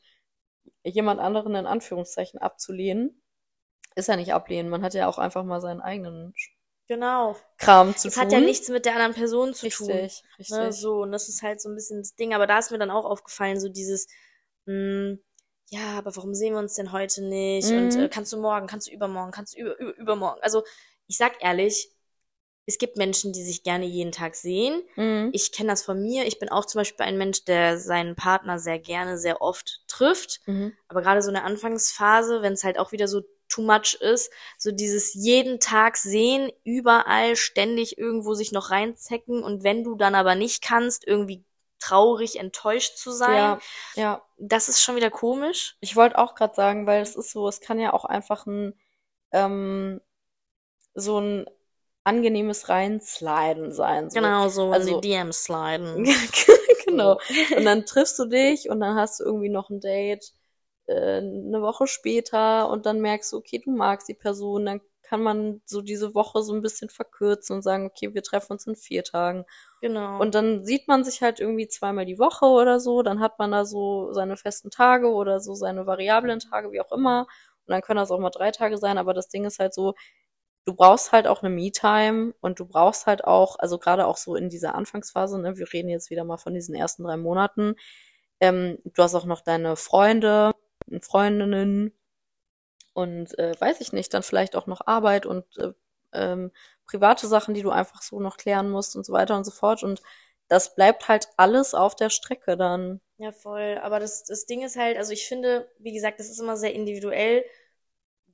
jemand 0.84 1.20
anderen 1.20 1.56
in 1.56 1.66
Anführungszeichen 1.68 2.40
abzulehnen. 2.40 3.22
Ist 3.96 4.10
ja 4.10 4.16
nicht 4.18 4.34
ablehnen, 4.34 4.70
man 4.70 4.84
hat 4.84 4.94
ja 4.94 5.08
auch 5.08 5.18
einfach 5.20 5.44
mal 5.44 5.62
seinen 5.62 5.82
eigenen 5.82 6.34
Genau. 6.88 7.36
Kram 7.58 7.96
zu 7.96 8.08
Das 8.10 8.16
tun. 8.16 8.24
hat 8.24 8.32
ja 8.32 8.40
nichts 8.40 8.70
mit 8.70 8.86
der 8.86 8.94
anderen 8.94 9.14
Person 9.14 9.54
zu 9.54 9.70
tun. 9.70 9.92
richtig, 9.92 10.24
richtig. 10.38 10.50
Ne, 10.58 10.72
so, 10.72 11.02
und 11.02 11.12
das 11.12 11.30
ist 11.30 11.42
halt 11.42 11.60
so 11.62 11.70
ein 11.70 11.76
bisschen 11.76 12.00
das 12.00 12.16
Ding. 12.16 12.34
Aber 12.34 12.48
da 12.48 12.60
ist 12.60 12.72
mir 12.72 12.78
dann 12.78 12.92
auch 12.92 13.06
aufgefallen, 13.06 13.60
so 13.60 13.70
dieses, 13.70 14.08
mh, 14.66 15.18
ja, 15.70 15.98
aber 15.98 16.16
warum 16.16 16.36
sehen 16.36 16.54
wir 16.54 16.60
uns 16.60 16.76
denn 16.76 16.92
heute 16.92 17.24
nicht? 17.24 17.70
Mhm. 17.72 17.78
Und 17.78 17.96
äh, 17.96 18.10
kannst 18.10 18.32
du 18.34 18.38
morgen, 18.38 18.68
kannst 18.68 18.88
du 18.88 18.92
übermorgen, 18.92 19.32
kannst 19.32 19.56
du 19.56 19.62
über, 19.62 19.80
über, 19.80 19.96
übermorgen. 19.98 20.42
Also, 20.44 20.64
ich 21.08 21.18
sag 21.18 21.42
ehrlich, 21.44 21.92
es 22.66 22.78
gibt 22.78 22.98
Menschen, 22.98 23.32
die 23.34 23.44
sich 23.44 23.64
gerne 23.64 23.86
jeden 23.86 24.12
Tag 24.12 24.36
sehen. 24.36 24.82
Mhm. 24.96 25.30
Ich 25.34 25.52
kenne 25.52 25.70
das 25.70 25.84
von 25.84 26.02
mir. 26.02 26.26
Ich 26.26 26.40
bin 26.40 26.50
auch 26.50 26.66
zum 26.66 26.80
Beispiel 26.80 27.06
ein 27.06 27.18
Mensch, 27.18 27.46
der 27.46 27.78
seinen 27.78 28.16
Partner 28.16 28.58
sehr 28.60 28.80
gerne, 28.80 29.18
sehr 29.18 29.42
oft 29.42 29.82
trifft. 29.88 30.42
Mhm. 30.48 30.74
Aber 30.88 31.02
gerade 31.02 31.22
so 31.22 31.30
eine 31.30 31.44
Anfangsphase, 31.44 32.42
wenn 32.42 32.54
es 32.54 32.64
halt 32.64 32.80
auch 32.80 32.92
wieder 32.92 33.08
so 33.08 33.22
too 33.48 33.62
much 33.62 33.96
ist, 34.00 34.32
so 34.58 34.72
dieses 34.72 35.14
jeden 35.14 35.60
Tag 35.60 35.98
sehen, 35.98 36.52
überall 36.64 37.36
ständig 37.36 37.98
irgendwo 37.98 38.34
sich 38.34 38.52
noch 38.52 38.72
reinzecken 38.72 39.44
und 39.44 39.64
wenn 39.64 39.84
du 39.84 39.96
dann 39.96 40.16
aber 40.16 40.34
nicht 40.34 40.64
kannst, 40.64 41.06
irgendwie 41.06 41.44
traurig, 41.80 42.40
enttäuscht 42.40 42.98
zu 42.98 43.12
sein, 43.12 43.36
Ja, 43.36 43.60
ja. 43.96 44.22
das 44.40 44.70
ist 44.70 44.82
schon 44.82 44.96
wieder 44.96 45.12
komisch. 45.12 45.78
Ich 45.82 45.96
wollte 45.96 46.18
auch 46.18 46.34
gerade 46.34 46.56
sagen, 46.56 46.88
weil 46.88 47.02
es 47.04 47.16
ist 47.16 47.32
so, 47.32 47.48
es 47.48 47.62
kann 47.62 47.80
ja 47.80 47.94
auch 47.94 48.06
einfach 48.06 48.48
ein 48.48 48.74
ähm, 49.32 50.02
so 50.94 51.20
ein 51.20 51.46
angenehmes 52.06 52.70
Reinsliden 52.70 53.72
sein. 53.72 54.10
So. 54.10 54.20
Genau, 54.20 54.48
so 54.48 54.72
Also- 54.72 54.96
in 54.96 55.02
die 55.02 55.10
DMs 55.10 55.44
sliden. 55.44 56.06
genau. 56.86 57.20
Und 57.58 57.66
dann 57.66 57.86
triffst 57.86 58.18
du 58.20 58.26
dich 58.26 58.70
und 58.70 58.80
dann 58.80 58.96
hast 58.96 59.20
du 59.20 59.26
irgendwie 59.26 59.50
noch 59.50 59.70
ein 59.70 59.82
Date 59.82 60.32
äh, 60.88 61.18
eine 61.18 61.62
Woche 61.62 61.88
später 61.88 62.70
und 62.70 62.86
dann 62.86 63.02
merkst 63.02 63.34
du, 63.34 63.38
okay, 63.38 63.60
du 63.64 63.72
magst 63.72 64.08
die 64.08 64.14
Person, 64.14 64.66
dann 64.66 64.82
kann 65.02 65.22
man 65.22 65.62
so 65.66 65.82
diese 65.82 66.16
Woche 66.16 66.42
so 66.42 66.54
ein 66.54 66.62
bisschen 66.62 66.90
verkürzen 66.90 67.56
und 67.58 67.62
sagen, 67.62 67.86
okay, 67.86 68.14
wir 68.14 68.24
treffen 68.24 68.54
uns 68.54 68.66
in 68.66 68.76
vier 68.76 69.04
Tagen. 69.04 69.46
Genau. 69.82 70.20
Und 70.20 70.34
dann 70.36 70.66
sieht 70.66 70.88
man 70.88 71.04
sich 71.04 71.22
halt 71.22 71.40
irgendwie 71.40 71.68
zweimal 71.68 72.06
die 72.06 72.18
Woche 72.20 72.46
oder 72.46 72.80
so, 72.80 73.02
dann 73.04 73.20
hat 73.20 73.38
man 73.40 73.52
da 73.52 73.66
so 73.66 74.14
seine 74.14 74.38
festen 74.38 74.72
Tage 74.72 75.12
oder 75.12 75.40
so 75.40 75.54
seine 75.54 75.86
variablen 75.86 76.40
Tage, 76.40 76.72
wie 76.72 76.82
auch 76.82 76.92
immer. 76.92 77.22
Und 77.68 77.72
dann 77.72 77.82
können 77.82 77.98
das 77.98 78.12
auch 78.12 78.20
mal 78.20 78.30
drei 78.32 78.52
Tage 78.52 78.78
sein, 78.78 78.98
aber 78.98 79.14
das 79.14 79.28
Ding 79.28 79.46
ist 79.46 79.60
halt 79.60 79.74
so, 79.74 79.94
du 80.66 80.74
brauchst 80.74 81.12
halt 81.12 81.28
auch 81.28 81.44
eine 81.44 81.54
Me-Time 81.54 82.34
und 82.42 82.60
du 82.60 82.66
brauchst 82.66 83.06
halt 83.08 83.24
auch, 83.24 83.58
also 83.60 83.78
gerade 83.78 84.08
auch 84.08 84.18
so 84.18 84.36
in 84.36 84.50
dieser 84.50 84.76
Anfangsphase, 84.76 85.40
ne, 85.40 85.58
wir 85.58 85.72
reden 85.72 85.90
jetzt 85.90 86.10
wieder 86.10 86.24
mal 86.24 86.38
von 86.38 86.54
diesen 86.54 86.76
ersten 86.76 87.04
drei 87.04 87.18
Monaten, 87.18 87.76
ähm, 88.40 88.80
du 88.84 89.04
hast 89.04 89.16
auch 89.16 89.26
noch 89.26 89.42
deine 89.42 89.76
Freunde, 89.76 90.54
Freundinnen 91.02 91.94
und 92.94 93.38
äh, 93.40 93.54
weiß 93.60 93.82
ich 93.82 93.94
nicht, 93.94 94.14
dann 94.14 94.24
vielleicht 94.24 94.56
auch 94.56 94.68
noch 94.68 94.88
Arbeit 94.88 95.26
und 95.26 95.46
äh, 95.58 95.74
ähm, 96.14 96.52
private 96.88 97.28
Sachen, 97.28 97.54
die 97.54 97.62
du 97.62 97.72
einfach 97.72 98.02
so 98.02 98.20
noch 98.20 98.38
klären 98.38 98.70
musst 98.70 98.96
und 98.96 99.06
so 99.06 99.14
weiter 99.14 99.36
und 99.36 99.44
so 99.44 99.52
fort. 99.52 99.84
Und 99.84 100.02
das 100.48 100.76
bleibt 100.76 101.08
halt 101.08 101.28
alles 101.38 101.74
auf 101.74 101.96
der 101.96 102.10
Strecke 102.10 102.58
dann. 102.58 103.02
Ja, 103.18 103.32
voll. 103.32 103.80
Aber 103.82 104.00
das, 104.00 104.24
das 104.24 104.46
Ding 104.46 104.64
ist 104.64 104.78
halt, 104.78 104.98
also 104.98 105.12
ich 105.12 105.28
finde, 105.28 105.70
wie 105.80 105.94
gesagt, 105.94 106.20
das 106.20 106.30
ist 106.30 106.40
immer 106.40 106.58
sehr 106.58 106.74
individuell. 106.74 107.44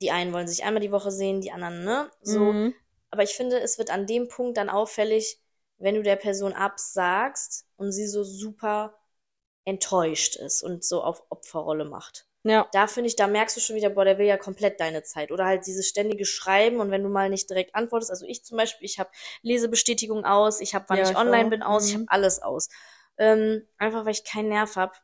Die 0.02 0.10
einen 0.10 0.32
wollen 0.32 0.48
sich 0.48 0.64
einmal 0.64 0.82
die 0.82 0.92
Woche 0.92 1.10
sehen, 1.12 1.40
die 1.40 1.52
anderen, 1.52 1.84
ne? 1.84 2.10
So. 2.22 2.50
Mhm. 2.52 2.74
Aber 3.10 3.22
ich 3.22 3.30
finde, 3.34 3.60
es 3.60 3.78
wird 3.78 3.90
an 3.90 4.06
dem 4.06 4.28
Punkt 4.28 4.56
dann 4.56 4.68
auffällig, 4.68 5.38
wenn 5.78 5.94
du 5.94 6.02
der 6.02 6.16
Person 6.16 6.52
absagst 6.52 7.66
und 7.76 7.92
sie 7.92 8.06
so 8.06 8.24
super 8.24 8.98
enttäuscht 9.64 10.36
ist 10.36 10.62
und 10.62 10.84
so 10.84 11.02
auf 11.02 11.22
Opferrolle 11.30 11.84
macht. 11.84 12.26
Ja. 12.44 12.66
Da 12.72 12.88
finde 12.88 13.06
ich, 13.08 13.14
da 13.16 13.28
merkst 13.28 13.56
du 13.56 13.60
schon 13.60 13.76
wieder, 13.76 13.90
boah, 13.90 14.04
der 14.04 14.18
will 14.18 14.26
ja 14.26 14.36
komplett 14.36 14.80
deine 14.80 15.04
Zeit. 15.04 15.30
Oder 15.30 15.46
halt 15.46 15.66
dieses 15.66 15.88
ständige 15.88 16.24
Schreiben 16.24 16.80
und 16.80 16.90
wenn 16.90 17.04
du 17.04 17.08
mal 17.08 17.30
nicht 17.30 17.48
direkt 17.48 17.74
antwortest, 17.76 18.10
also 18.10 18.26
ich 18.26 18.44
zum 18.44 18.56
Beispiel, 18.56 18.84
ich 18.84 18.98
habe 18.98 19.10
Lesebestätigung 19.42 20.24
aus, 20.24 20.60
ich 20.60 20.74
habe, 20.74 20.86
wann 20.88 20.98
Ja, 20.98 21.04
ich 21.04 21.10
ich 21.10 21.16
online 21.16 21.46
auch. 21.46 21.50
bin, 21.50 21.62
aus, 21.62 21.86
ich 21.86 21.94
Mhm. 21.94 22.00
habe 22.00 22.10
alles 22.10 22.42
aus. 22.42 22.68
Ähm, 23.18 23.68
einfach 23.78 24.04
weil 24.04 24.12
ich 24.12 24.24
keinen 24.24 24.48
Nerv 24.48 24.74
habe, 24.74 24.94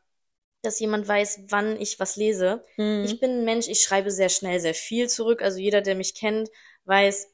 dass 0.61 0.79
jemand 0.79 1.07
weiß, 1.07 1.45
wann 1.47 1.79
ich 1.79 1.99
was 1.99 2.15
lese. 2.15 2.65
Mhm. 2.77 3.03
Ich 3.05 3.19
bin 3.19 3.31
ein 3.31 3.45
Mensch, 3.45 3.67
ich 3.67 3.81
schreibe 3.81 4.11
sehr 4.11 4.29
schnell 4.29 4.59
sehr 4.59 4.73
viel 4.73 5.09
zurück. 5.09 5.41
Also 5.41 5.59
jeder, 5.59 5.81
der 5.81 5.95
mich 5.95 6.15
kennt, 6.15 6.49
weiß, 6.85 7.29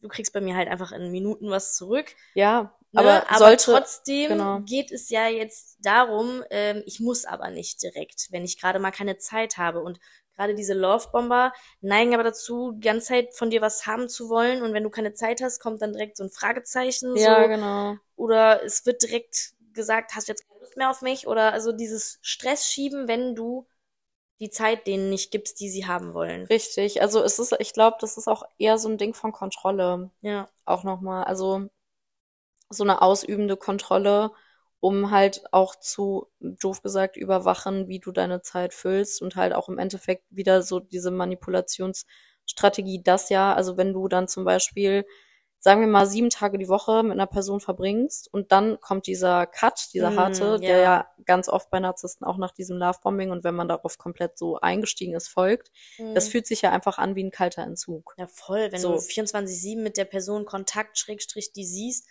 du 0.00 0.08
kriegst 0.08 0.32
bei 0.32 0.40
mir 0.40 0.54
halt 0.56 0.68
einfach 0.68 0.92
in 0.92 1.10
Minuten 1.10 1.50
was 1.50 1.74
zurück. 1.74 2.14
ja, 2.34 2.78
Ne? 2.92 3.00
aber, 3.00 3.28
aber 3.28 3.38
sollte, 3.38 3.64
trotzdem 3.64 4.28
genau. 4.30 4.60
geht 4.60 4.90
es 4.92 5.10
ja 5.10 5.28
jetzt 5.28 5.76
darum, 5.82 6.42
ähm, 6.50 6.82
ich 6.86 7.00
muss 7.00 7.26
aber 7.26 7.50
nicht 7.50 7.82
direkt, 7.82 8.28
wenn 8.30 8.44
ich 8.44 8.58
gerade 8.58 8.78
mal 8.78 8.92
keine 8.92 9.18
Zeit 9.18 9.58
habe. 9.58 9.80
Und 9.80 10.00
gerade 10.36 10.54
diese 10.54 10.72
Love-Bomber 10.72 11.52
neigen 11.80 12.14
aber 12.14 12.22
dazu, 12.22 12.72
die 12.72 12.86
ganze 12.86 13.08
Zeit 13.08 13.34
von 13.34 13.50
dir 13.50 13.60
was 13.60 13.86
haben 13.86 14.08
zu 14.08 14.30
wollen. 14.30 14.62
Und 14.62 14.72
wenn 14.72 14.84
du 14.84 14.90
keine 14.90 15.12
Zeit 15.12 15.42
hast, 15.42 15.60
kommt 15.60 15.82
dann 15.82 15.92
direkt 15.92 16.16
so 16.16 16.24
ein 16.24 16.30
Fragezeichen. 16.30 17.14
ja, 17.16 17.42
so. 17.42 17.48
genau. 17.48 17.96
Oder 18.16 18.64
es 18.64 18.86
wird 18.86 19.02
direkt 19.02 19.52
gesagt, 19.74 20.12
hast 20.14 20.28
du 20.28 20.32
jetzt 20.32 20.47
mehr 20.78 20.90
auf 20.90 21.02
mich? 21.02 21.26
Oder 21.26 21.52
also 21.52 21.72
dieses 21.72 22.18
Stress 22.22 22.66
schieben, 22.66 23.08
wenn 23.08 23.34
du 23.34 23.66
die 24.40 24.50
Zeit 24.50 24.86
denen 24.86 25.10
nicht 25.10 25.30
gibst, 25.30 25.60
die 25.60 25.68
sie 25.68 25.86
haben 25.86 26.14
wollen. 26.14 26.44
Richtig. 26.46 27.02
Also 27.02 27.22
es 27.22 27.38
ist, 27.38 27.54
ich 27.58 27.72
glaube, 27.72 27.96
das 28.00 28.16
ist 28.16 28.28
auch 28.28 28.44
eher 28.56 28.78
so 28.78 28.88
ein 28.88 28.98
Ding 28.98 29.14
von 29.14 29.32
Kontrolle. 29.32 30.10
Ja. 30.20 30.48
Auch 30.64 30.84
nochmal. 30.84 31.24
Also 31.24 31.68
so 32.70 32.84
eine 32.84 33.02
ausübende 33.02 33.56
Kontrolle, 33.56 34.30
um 34.80 35.10
halt 35.10 35.42
auch 35.52 35.74
zu, 35.76 36.28
doof 36.40 36.82
gesagt, 36.82 37.16
überwachen, 37.16 37.88
wie 37.88 37.98
du 37.98 38.12
deine 38.12 38.42
Zeit 38.42 38.74
füllst 38.74 39.22
und 39.22 39.36
halt 39.36 39.54
auch 39.54 39.68
im 39.68 39.78
Endeffekt 39.78 40.24
wieder 40.30 40.62
so 40.62 40.78
diese 40.78 41.10
Manipulationsstrategie, 41.10 43.02
das 43.02 43.30
ja, 43.30 43.54
also 43.54 43.76
wenn 43.76 43.92
du 43.92 44.06
dann 44.08 44.28
zum 44.28 44.44
Beispiel, 44.44 45.04
sagen 45.60 45.80
wir 45.80 45.88
mal, 45.88 46.06
sieben 46.06 46.30
Tage 46.30 46.56
die 46.58 46.68
Woche 46.68 47.02
mit 47.02 47.12
einer 47.12 47.26
Person 47.26 47.60
verbringst 47.60 48.32
und 48.32 48.52
dann 48.52 48.80
kommt 48.80 49.06
dieser 49.06 49.46
Cut, 49.46 49.88
dieser 49.92 50.10
Mm, 50.12 50.16
harte, 50.16 50.60
der 50.60 50.78
ja. 50.78 51.08
ganz 51.24 51.48
oft 51.48 51.70
bei 51.70 51.80
Narzissten 51.80 52.26
auch 52.26 52.36
nach 52.38 52.52
diesem 52.52 52.78
Lovebombing 52.78 53.30
und 53.30 53.42
wenn 53.44 53.54
man 53.56 53.68
darauf 53.68 53.98
komplett 53.98 54.38
so 54.38 54.60
eingestiegen 54.60 55.14
ist, 55.14 55.28
folgt, 55.28 55.70
das 56.14 56.26
Mhm. 56.26 56.30
fühlt 56.30 56.46
sich 56.46 56.62
ja 56.62 56.70
einfach 56.70 56.98
an 56.98 57.16
wie 57.16 57.24
ein 57.24 57.30
kalter 57.32 57.62
Entzug. 57.62 58.14
Ja, 58.16 58.26
voll. 58.28 58.70
Wenn 58.70 58.80
So. 58.80 58.92
du 58.94 59.00
24-7 59.00 59.82
mit 59.82 59.96
der 59.96 60.04
Person 60.04 60.44
Kontakt, 60.44 60.98
Schrägstrich, 60.98 61.52
die 61.52 61.64
siehst, 61.66 62.06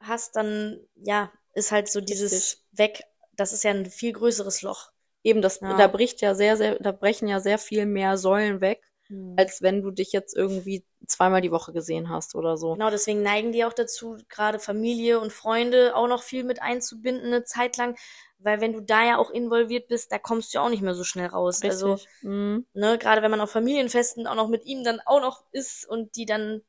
hast, 0.00 0.36
dann, 0.36 0.80
ja, 0.96 1.30
ist 1.54 1.72
halt 1.72 1.88
so 1.88 2.00
dieses 2.00 2.32
Richtig. 2.32 2.64
weg. 2.72 3.04
Das 3.36 3.52
ist 3.52 3.64
ja 3.64 3.70
ein 3.72 3.86
viel 3.86 4.12
größeres 4.12 4.62
Loch. 4.62 4.90
Eben, 5.22 5.42
das, 5.42 5.60
Ja. 5.60 5.76
da 5.76 5.86
bricht 5.88 6.20
ja 6.22 6.34
sehr, 6.34 6.56
sehr, 6.56 6.78
da 6.78 6.92
brechen 6.92 7.28
ja 7.28 7.40
sehr 7.40 7.58
viel 7.58 7.84
mehr 7.86 8.16
Säulen 8.16 8.60
weg, 8.60 8.82
Mhm. 9.10 9.36
als 9.36 9.62
wenn 9.62 9.82
du 9.82 9.90
dich 9.90 10.12
jetzt 10.12 10.36
irgendwie 10.36 10.84
zweimal 11.06 11.40
die 11.40 11.50
Woche 11.50 11.72
gesehen 11.72 12.08
hast 12.10 12.34
oder 12.34 12.56
so. 12.56 12.74
Genau, 12.74 12.90
deswegen 12.90 13.22
neigen 13.22 13.52
die 13.52 13.64
auch 13.64 13.72
dazu, 13.72 14.16
gerade 14.28 14.58
Familie 14.58 15.18
und 15.20 15.32
Freunde 15.32 15.94
auch 15.96 16.08
noch 16.08 16.22
viel 16.22 16.44
mit 16.44 16.62
einzubinden, 16.62 17.26
eine 17.26 17.44
Zeit 17.44 17.76
lang. 17.76 17.96
Weil 18.38 18.60
wenn 18.60 18.72
du 18.72 18.80
da 18.80 19.04
ja 19.04 19.18
auch 19.18 19.30
involviert 19.30 19.88
bist, 19.88 20.12
da 20.12 20.18
kommst 20.18 20.52
du 20.54 20.58
ja 20.58 20.64
auch 20.64 20.70
nicht 20.70 20.82
mehr 20.82 20.94
so 20.94 21.04
schnell 21.04 21.26
raus. 21.26 21.62
Also, 21.62 22.00
Richtig. 22.00 22.08
Mhm. 22.22 22.66
ne, 22.74 22.98
gerade 22.98 23.22
wenn 23.22 23.30
man 23.30 23.40
auf 23.40 23.50
Familienfesten 23.50 24.26
auch 24.26 24.34
noch 24.36 24.48
mit 24.48 24.64
ihm 24.66 24.84
dann 24.84 25.00
auch 25.06 25.20
noch 25.20 25.44
ist 25.52 25.86
und 25.88 26.16
die 26.16 26.26
dann 26.26 26.62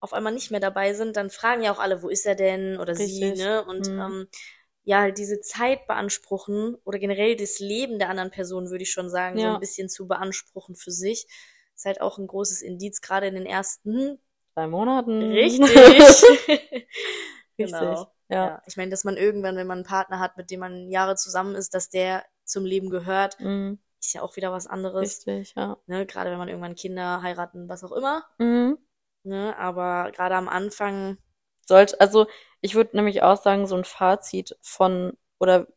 auf 0.00 0.12
einmal 0.12 0.32
nicht 0.32 0.50
mehr 0.50 0.60
dabei 0.60 0.94
sind, 0.94 1.16
dann 1.16 1.30
fragen 1.30 1.62
ja 1.62 1.72
auch 1.72 1.78
alle, 1.80 2.02
wo 2.02 2.08
ist 2.08 2.26
er 2.26 2.34
denn 2.34 2.78
oder 2.78 2.94
sie, 2.94 3.32
Richtig. 3.32 3.38
ne? 3.38 3.64
Und 3.64 3.88
Mhm. 3.88 3.98
ähm, 4.00 4.28
ja, 4.84 5.00
halt 5.00 5.18
diese 5.18 5.40
Zeit 5.40 5.86
beanspruchen 5.86 6.76
oder 6.84 6.98
generell 6.98 7.36
das 7.36 7.58
Leben 7.58 7.98
der 7.98 8.08
anderen 8.10 8.30
Person, 8.30 8.70
würde 8.70 8.84
ich 8.84 8.92
schon 8.92 9.10
sagen, 9.10 9.38
so 9.38 9.42
Ja. 9.42 9.54
ein 9.54 9.60
bisschen 9.60 9.88
zu 9.88 10.06
beanspruchen 10.08 10.76
für 10.76 10.92
sich, 10.92 11.26
ist 11.78 11.84
halt 11.86 12.00
auch 12.00 12.18
ein 12.18 12.26
großes 12.26 12.62
Indiz, 12.62 13.00
gerade 13.00 13.28
in 13.28 13.34
den 13.36 13.46
ersten 13.46 14.18
Drei 14.54 14.66
Monaten. 14.66 15.22
Richtig. 15.22 15.60
Richtig. 15.76 16.88
genau. 17.56 18.12
Ja. 18.28 18.46
Ja. 18.46 18.62
Ich 18.66 18.76
meine, 18.76 18.90
dass 18.90 19.04
man 19.04 19.16
irgendwann, 19.16 19.56
wenn 19.56 19.66
man 19.68 19.78
einen 19.78 19.86
Partner 19.86 20.18
hat, 20.18 20.36
mit 20.36 20.50
dem 20.50 20.60
man 20.60 20.90
Jahre 20.90 21.14
zusammen 21.16 21.54
ist, 21.54 21.74
dass 21.74 21.88
der 21.88 22.24
zum 22.44 22.64
Leben 22.64 22.90
gehört, 22.90 23.38
Mhm. 23.40 23.78
ist 24.00 24.14
ja 24.14 24.22
auch 24.22 24.36
wieder 24.36 24.52
was 24.52 24.66
anderes. 24.66 25.26
Richtig, 25.26 25.54
ja. 25.56 25.78
Ne? 25.86 26.04
Gerade 26.06 26.30
wenn 26.30 26.38
man 26.38 26.48
irgendwann 26.48 26.74
Kinder 26.74 27.22
heiraten, 27.22 27.68
was 27.68 27.84
auch 27.84 27.92
immer. 27.92 28.24
Mhm. 28.38 28.78
Ne? 29.22 29.56
Aber 29.56 30.10
gerade 30.12 30.34
am 30.34 30.48
Anfang, 30.48 31.18
Sollte, 31.66 32.00
also 32.00 32.26
ich 32.60 32.74
würde 32.74 32.96
nämlich 32.96 33.22
auch 33.22 33.40
sagen, 33.40 33.66
so 33.66 33.76
ein 33.76 33.84
Fazit 33.84 34.56
von, 34.62 35.16
oder 35.38 35.68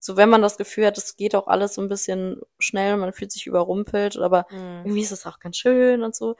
so 0.00 0.16
wenn 0.16 0.28
man 0.30 0.42
das 0.42 0.56
Gefühl 0.58 0.86
hat, 0.86 0.98
es 0.98 1.16
geht 1.16 1.34
auch 1.34 1.48
alles 1.48 1.74
so 1.74 1.82
ein 1.82 1.88
bisschen 1.88 2.40
schnell, 2.58 2.96
man 2.96 3.12
fühlt 3.12 3.32
sich 3.32 3.46
überrumpelt, 3.46 4.16
aber 4.18 4.46
mh, 4.50 4.58
irgendwie 4.84 5.02
ist 5.02 5.12
es 5.12 5.26
auch 5.26 5.40
ganz 5.40 5.56
schön 5.56 6.02
und 6.02 6.14
so, 6.14 6.36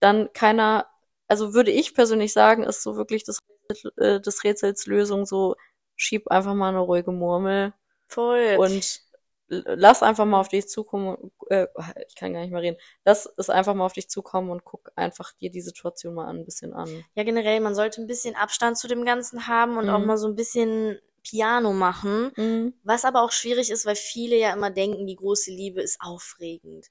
dann 0.00 0.32
keiner, 0.32 0.86
also 1.28 1.54
würde 1.54 1.70
ich 1.70 1.94
persönlich 1.94 2.32
sagen, 2.32 2.62
ist 2.64 2.82
so 2.82 2.96
wirklich 2.96 3.24
das, 3.24 3.40
Rätsel- 3.70 3.98
äh, 4.00 4.20
des 4.20 4.44
Rätsels 4.44 4.86
Lösung 4.86 5.26
so, 5.26 5.56
schieb 5.96 6.28
einfach 6.30 6.54
mal 6.54 6.68
eine 6.70 6.80
ruhige 6.80 7.12
Murmel 7.12 7.72
voll. 8.08 8.58
und 8.58 9.00
lass 9.48 10.02
einfach 10.02 10.24
mal 10.24 10.40
auf 10.40 10.48
dich 10.48 10.68
zukommen, 10.68 11.30
äh, 11.50 11.66
ich 12.08 12.16
kann 12.16 12.32
gar 12.32 12.40
nicht 12.40 12.50
mehr 12.52 12.62
reden, 12.62 12.78
lass 13.04 13.28
es 13.36 13.48
einfach 13.48 13.74
mal 13.74 13.86
auf 13.86 13.92
dich 13.92 14.08
zukommen 14.10 14.50
und 14.50 14.64
guck 14.64 14.90
einfach 14.96 15.32
dir 15.34 15.50
die 15.50 15.60
Situation 15.60 16.14
mal 16.14 16.26
ein 16.28 16.44
bisschen 16.44 16.72
an. 16.74 17.04
ja, 17.14 17.22
generell, 17.22 17.60
man 17.60 17.74
sollte 17.74 18.00
ein 18.00 18.06
bisschen 18.06 18.34
Abstand 18.34 18.76
zu 18.78 18.88
dem 18.88 19.04
Ganzen 19.04 19.46
haben 19.46 19.76
und 19.76 19.84
Mhm. 19.84 19.90
auch 19.90 20.00
mal 20.04 20.18
so 20.18 20.26
ein 20.26 20.34
bisschen 20.34 20.98
Piano 21.28 21.72
machen. 21.72 22.32
Mhm. 22.36 22.74
Was 22.82 23.04
aber 23.04 23.22
auch 23.22 23.32
schwierig 23.32 23.70
ist, 23.70 23.84
weil 23.86 23.96
viele 23.96 24.36
ja 24.36 24.52
immer 24.52 24.70
denken, 24.70 25.06
die 25.06 25.16
große 25.16 25.50
Liebe 25.50 25.82
ist 25.82 26.00
aufregend. 26.00 26.86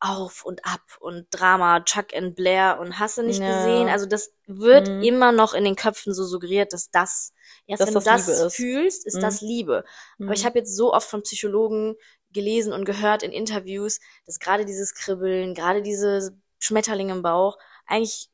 Auf 0.00 0.44
und 0.44 0.64
ab 0.66 0.82
und 1.00 1.26
Drama, 1.30 1.80
Chuck 1.80 2.14
and 2.14 2.36
Blair 2.36 2.78
und 2.80 2.98
hast 2.98 3.16
du 3.16 3.22
nicht 3.22 3.40
Ja. 3.40 3.46
gesehen. 3.46 3.88
Also 3.88 4.06
das 4.06 4.30
wird 4.46 4.88
Mhm. 4.88 5.02
immer 5.02 5.32
noch 5.32 5.54
in 5.54 5.64
den 5.64 5.76
Köpfen 5.76 6.12
so 6.14 6.24
suggeriert, 6.24 6.72
dass 6.72 6.90
das, 6.90 7.32
erst 7.66 7.80
Dass 7.80 7.88
wenn 7.88 7.94
das 7.94 8.04
du 8.04 8.10
das 8.10 8.28
ist. 8.28 8.54
fühlst, 8.56 9.06
ist 9.06 9.14
Mhm. 9.16 9.20
das 9.22 9.40
Liebe. 9.40 9.84
Aber 10.24 10.34
ich 10.34 10.42
Mhm. 10.42 10.46
habe 10.46 10.58
jetzt 10.58 10.76
so 10.76 10.92
oft 10.92 11.08
von 11.08 11.22
Psychologen 11.22 11.94
gelesen 12.30 12.72
und 12.74 12.84
gehört 12.84 13.22
in 13.22 13.32
Interviews, 13.32 14.00
dass 14.26 14.38
gerade 14.38 14.66
dieses 14.66 14.94
Kribbeln, 14.94 15.54
gerade 15.54 15.80
diese 15.82 16.36
Schmetterlinge 16.58 17.12
im 17.14 17.22
Bauch 17.22 17.56
eigentlich 17.86 18.28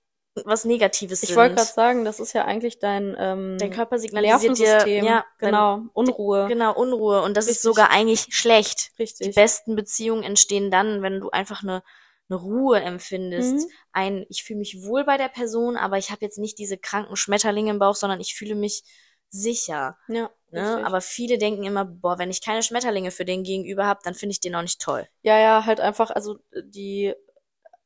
was 0.44 0.64
Negatives 0.64 1.22
Ich 1.22 1.28
sind. 1.30 1.36
wollte 1.36 1.56
gerade 1.56 1.68
sagen, 1.70 2.04
das 2.04 2.18
ist 2.20 2.32
ja 2.32 2.44
eigentlich 2.44 2.78
dein, 2.78 3.14
ähm, 3.18 3.58
Dein 3.58 3.70
Körper 3.70 3.98
signalisiert 3.98 4.58
dir, 4.58 4.86
ja, 4.86 5.24
dein- 5.38 5.50
genau, 5.50 5.82
Unruhe. 5.92 6.46
Genau, 6.48 6.74
Unruhe. 6.74 7.22
Und 7.22 7.36
das 7.36 7.44
ist 7.46 7.56
Richtig. 7.56 7.62
sogar 7.62 7.90
eigentlich 7.90 8.26
schlecht. 8.30 8.92
Die 8.96 9.02
Richtig. 9.02 9.34
besten 9.34 9.76
Beziehungen 9.76 10.22
entstehen 10.22 10.70
dann, 10.70 11.02
wenn 11.02 11.20
du 11.20 11.30
einfach 11.30 11.62
eine, 11.62 11.82
eine 12.30 12.38
Ruhe 12.40 12.80
empfindest. 12.80 13.54
Mhm. 13.66 13.72
Ein, 13.92 14.26
ich 14.30 14.42
fühle 14.42 14.60
mich 14.60 14.82
wohl 14.84 15.04
bei 15.04 15.18
der 15.18 15.28
Person, 15.28 15.76
aber 15.76 15.98
ich 15.98 16.10
habe 16.10 16.24
jetzt 16.24 16.38
nicht 16.38 16.58
diese 16.58 16.78
kranken 16.78 17.16
Schmetterlinge 17.16 17.70
im 17.70 17.78
Bauch, 17.78 17.94
sondern 17.96 18.20
ich 18.20 18.34
fühle 18.34 18.54
mich 18.54 18.84
sicher. 19.28 19.98
Ja, 20.08 20.30
Ne? 20.50 20.82
Aber 20.84 21.00
viele 21.00 21.38
denken 21.38 21.64
immer, 21.64 21.86
boah, 21.86 22.18
wenn 22.18 22.30
ich 22.30 22.42
keine 22.42 22.62
Schmetterlinge 22.62 23.10
für 23.10 23.24
den 23.24 23.42
Gegenüber 23.42 23.86
habe, 23.86 24.00
dann 24.04 24.12
finde 24.14 24.32
ich 24.32 24.40
den 24.40 24.54
auch 24.54 24.60
nicht 24.60 24.82
toll. 24.82 25.08
Ja, 25.22 25.38
ja, 25.38 25.64
halt 25.64 25.80
einfach, 25.80 26.10
also 26.10 26.38
die 26.54 27.14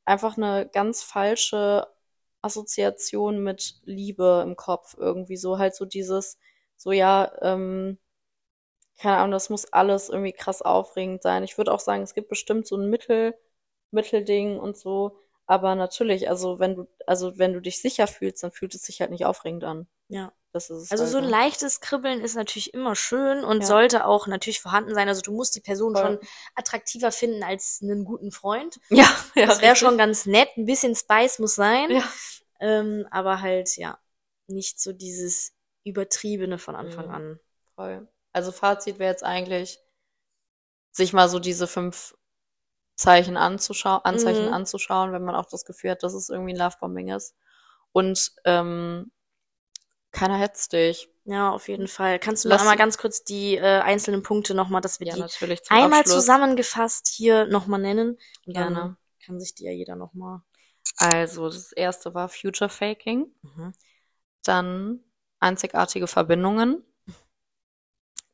einfach 0.05 0.37
eine 0.37 0.69
ganz 0.73 1.03
falsche 1.03 1.87
Assoziation 2.43 3.43
mit 3.43 3.77
Liebe 3.85 4.43
im 4.47 4.57
Kopf 4.57 4.95
irgendwie 4.99 5.37
so 5.37 5.59
halt 5.59 5.75
so 5.75 5.85
dieses 5.85 6.39
so 6.77 6.93
ja 6.93 7.33
ähm, 7.43 7.99
keine 8.99 9.19
Ahnung, 9.19 9.33
das 9.33 9.51
muss 9.51 9.73
alles 9.73 10.09
irgendwie 10.09 10.33
krass 10.33 10.63
aufregend 10.63 11.23
sein. 11.23 11.43
Ich 11.45 11.59
würde 11.59 11.73
auch 11.73 11.81
sagen, 11.81 12.03
es 12.03 12.15
gibt 12.15 12.29
bestimmt 12.29 12.67
so 12.67 12.77
ein 12.77 12.89
Mittel 12.91 13.35
Mittelding 13.93 14.59
und 14.59 14.77
so, 14.77 15.19
Aber 15.47 15.75
natürlich, 15.77 16.29
also 16.29 16.59
wenn 16.59 16.75
du, 16.77 16.89
also 17.07 17.39
wenn 17.39 17.53
du 17.53 17.61
dich 17.61 17.81
sicher 17.81 18.07
fühlst, 18.09 18.43
dann 18.43 18.53
fühlt 18.53 18.75
es 18.75 18.83
sich 18.83 19.01
halt 19.01 19.11
nicht 19.13 19.27
aufregend 19.27 19.65
an. 19.65 19.87
Ja. 20.09 20.33
Das 20.57 20.71
ist 20.71 20.91
Also 20.91 21.05
halt, 21.05 21.13
so 21.13 21.19
ein 21.19 21.25
ne? 21.25 21.31
leichtes 21.31 21.81
Kribbeln 21.81 22.21
ist 22.23 22.35
natürlich 22.35 22.73
immer 22.73 22.95
schön 22.97 23.45
und 23.45 23.61
Ja. 23.61 23.67
sollte 23.67 24.07
auch 24.07 24.27
natürlich 24.27 24.61
vorhanden 24.61 24.95
sein. 24.95 25.07
Also 25.09 25.21
du 25.21 25.33
musst 25.33 25.55
die 25.55 25.61
Person 25.61 25.95
Voll. 25.95 26.19
schon 26.19 26.29
attraktiver 26.55 27.13
finden 27.13 27.43
als 27.43 27.81
einen 27.83 28.05
guten 28.05 28.31
Freund. 28.33 28.81
Ja, 28.91 29.09
ja. 29.35 29.47
Das 29.47 29.61
wäre 29.61 29.77
schon 29.77 29.99
ganz 29.99 30.25
nett. 30.27 30.49
Ein 30.57 30.65
bisschen 30.65 30.95
Spice 30.97 31.39
muss 31.41 31.55
sein. 31.55 31.91
Ja. 31.91 32.03
Ähm, 32.59 33.07
aber 33.11 33.43
halt, 33.43 33.77
ja, 33.77 33.99
nicht 34.47 34.81
so 34.81 34.93
dieses 34.95 35.53
Übertriebene 35.85 36.59
von 36.59 36.75
Anfang 36.75 37.09
Mhm. 37.09 37.15
an. 37.15 37.41
Voll. 37.75 38.09
Also 38.33 38.51
Fazit 38.51 38.99
wäre 38.99 39.11
jetzt 39.11 39.25
eigentlich, 39.25 39.79
sich 40.93 41.13
mal 41.13 41.29
so 41.29 41.39
diese 41.39 41.67
fünf 41.67 42.17
Zeichen 42.97 43.37
anzuschauen, 43.37 44.01
Anzeichen 44.05 44.47
Mhm. 44.47 44.53
anzuschauen, 44.55 45.13
wenn 45.13 45.25
man 45.25 45.35
auch 45.35 45.47
das 45.47 45.67
Gefühl 45.67 45.91
hat, 45.91 46.03
dass 46.03 46.15
es 46.15 46.31
irgendwie 46.31 46.55
ein 46.55 46.59
Lovebombing 46.59 47.09
ist. 47.11 47.35
Und 47.93 48.33
ähm, 48.45 49.13
keiner 50.17 50.39
hetzt 50.39 50.73
dich. 50.73 51.09
Ja, 51.25 51.51
auf 51.51 51.69
jeden 51.69 51.89
Fall. 51.89 52.19
Kannst 52.19 52.45
du 52.45 52.49
Lass- 52.49 52.59
noch 52.59 52.63
einmal 52.63 52.77
ganz 52.77 52.99
kurz 52.99 53.23
die 53.25 53.57
äh, 53.57 53.81
einzelnen 53.81 54.23
Punkte 54.23 54.55
nochmal, 54.55 54.81
dass 54.81 54.99
wir 55.01 55.07
Ja, 55.09 55.15
die 55.15 55.23
einmal 55.69 56.01
Abschluss. 56.01 56.15
zusammengefasst 56.21 57.09
hier 57.09 57.47
nochmal 57.47 57.81
nennen? 57.81 58.19
Und 58.47 58.57
dann 58.57 58.75
Gerne. 58.75 58.97
kann 59.25 59.41
sich 59.41 59.55
die 59.55 59.65
ja 59.65 59.73
jeder 59.73 59.97
nochmal. 59.97 60.41
Also, 60.97 61.47
das 61.49 61.73
erste 61.73 62.15
war 62.15 62.29
Future 62.29 62.71
Faking, 62.71 63.35
Mhm. 63.43 63.73
dann 64.45 65.05
einzigartige 65.41 66.07
Verbindungen, 66.07 66.83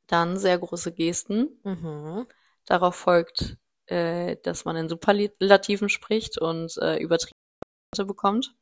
dann 0.07 0.37
sehr 0.39 0.59
große 0.59 0.93
Gesten, 0.93 1.61
Mhm. 1.64 2.26
Darauf 2.66 2.95
folgt, 2.95 3.57
äh, 3.87 4.37
dass 4.45 4.64
man 4.64 4.76
in 4.76 4.89
Superlativen 4.89 5.89
spricht 5.89 6.39
und 6.39 6.76
äh, 6.78 6.99
übertriebene 6.99 7.35
Worte 7.93 8.05
bekommt. 8.07 8.55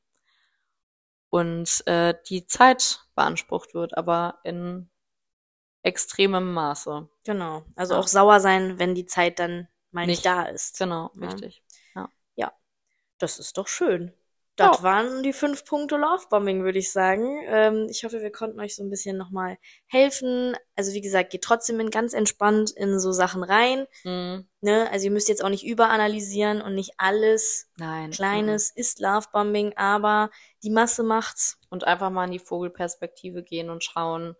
Und 1.30 1.86
äh, 1.86 2.14
die 2.28 2.46
Zeit 2.46 3.00
beansprucht 3.14 3.74
wird, 3.74 3.96
aber 3.96 4.40
in 4.44 4.90
extremem 5.82 6.52
Maße. 6.52 7.08
Genau. 7.24 7.64
Also 7.76 7.94
Ja. 7.94 8.00
auch 8.00 8.08
sauer 8.08 8.40
sein, 8.40 8.78
wenn 8.78 8.94
die 8.94 9.06
Zeit 9.06 9.38
dann 9.38 9.68
mal 9.92 10.06
nicht, 10.06 10.18
Nicht. 10.18 10.26
da 10.26 10.42
ist. 10.44 10.78
Genau, 10.78 11.10
Ja. 11.14 11.28
richtig. 11.28 11.62
Das 13.20 13.38
ist 13.38 13.58
doch 13.58 13.68
schön. 13.68 14.12
Das 14.60 14.76
Ja. 14.78 14.82
waren 14.82 15.22
die 15.22 15.32
fünf 15.32 15.64
Punkte 15.64 15.96
Lovebombing, 15.96 16.62
würde 16.64 16.78
ich 16.78 16.92
sagen. 16.92 17.40
Ähm, 17.46 17.86
ich 17.88 18.04
hoffe, 18.04 18.20
wir 18.20 18.30
konnten 18.30 18.60
euch 18.60 18.76
so 18.76 18.82
ein 18.82 18.90
bisschen 18.90 19.16
nochmal 19.16 19.56
helfen. 19.86 20.54
Also 20.76 20.92
wie 20.92 21.00
gesagt, 21.00 21.30
geht 21.30 21.42
trotzdem 21.42 21.80
in 21.80 21.90
ganz 21.90 22.12
entspannt 22.12 22.70
in 22.72 23.00
so 23.00 23.10
Sachen 23.12 23.42
rein. 23.42 23.86
Mhm. 24.04 24.46
Ne? 24.60 24.88
Also 24.90 25.06
ihr 25.06 25.10
müsst 25.12 25.28
jetzt 25.30 25.42
auch 25.42 25.48
nicht 25.48 25.64
überanalysieren 25.64 26.60
und 26.60 26.74
nicht 26.74 26.92
alles 26.98 27.70
Nein. 27.78 28.10
Kleines 28.10 28.70
ist 28.70 29.00
Lovebombing, 29.00 29.72
aber 29.76 30.30
die 30.62 30.70
Masse 30.70 31.02
macht's. 31.02 31.56
mhm. 31.60 31.66
Und 31.70 31.84
einfach 31.84 32.10
mal 32.10 32.24
in 32.26 32.32
die 32.32 32.38
Vogelperspektive 32.38 33.42
gehen 33.42 33.70
und 33.70 33.82
schauen, 33.82 34.36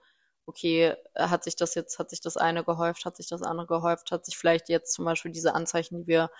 okay, 0.46 0.94
hat 1.16 1.44
sich 1.44 1.56
das 1.56 1.74
jetzt, 1.74 1.98
hat 1.98 2.10
sich 2.10 2.20
das 2.20 2.36
eine 2.36 2.64
gehäuft, 2.64 3.04
hat 3.04 3.16
sich 3.16 3.28
das 3.28 3.40
andere 3.42 3.66
gehäuft, 3.68 4.10
hat 4.10 4.24
sich 4.26 4.36
vielleicht 4.36 4.68
jetzt 4.68 4.92
zum 4.92 5.04
Beispiel 5.04 5.30
diese 5.30 5.54
Anzeichen, 5.54 5.98
die 6.00 6.06
wir 6.08 6.30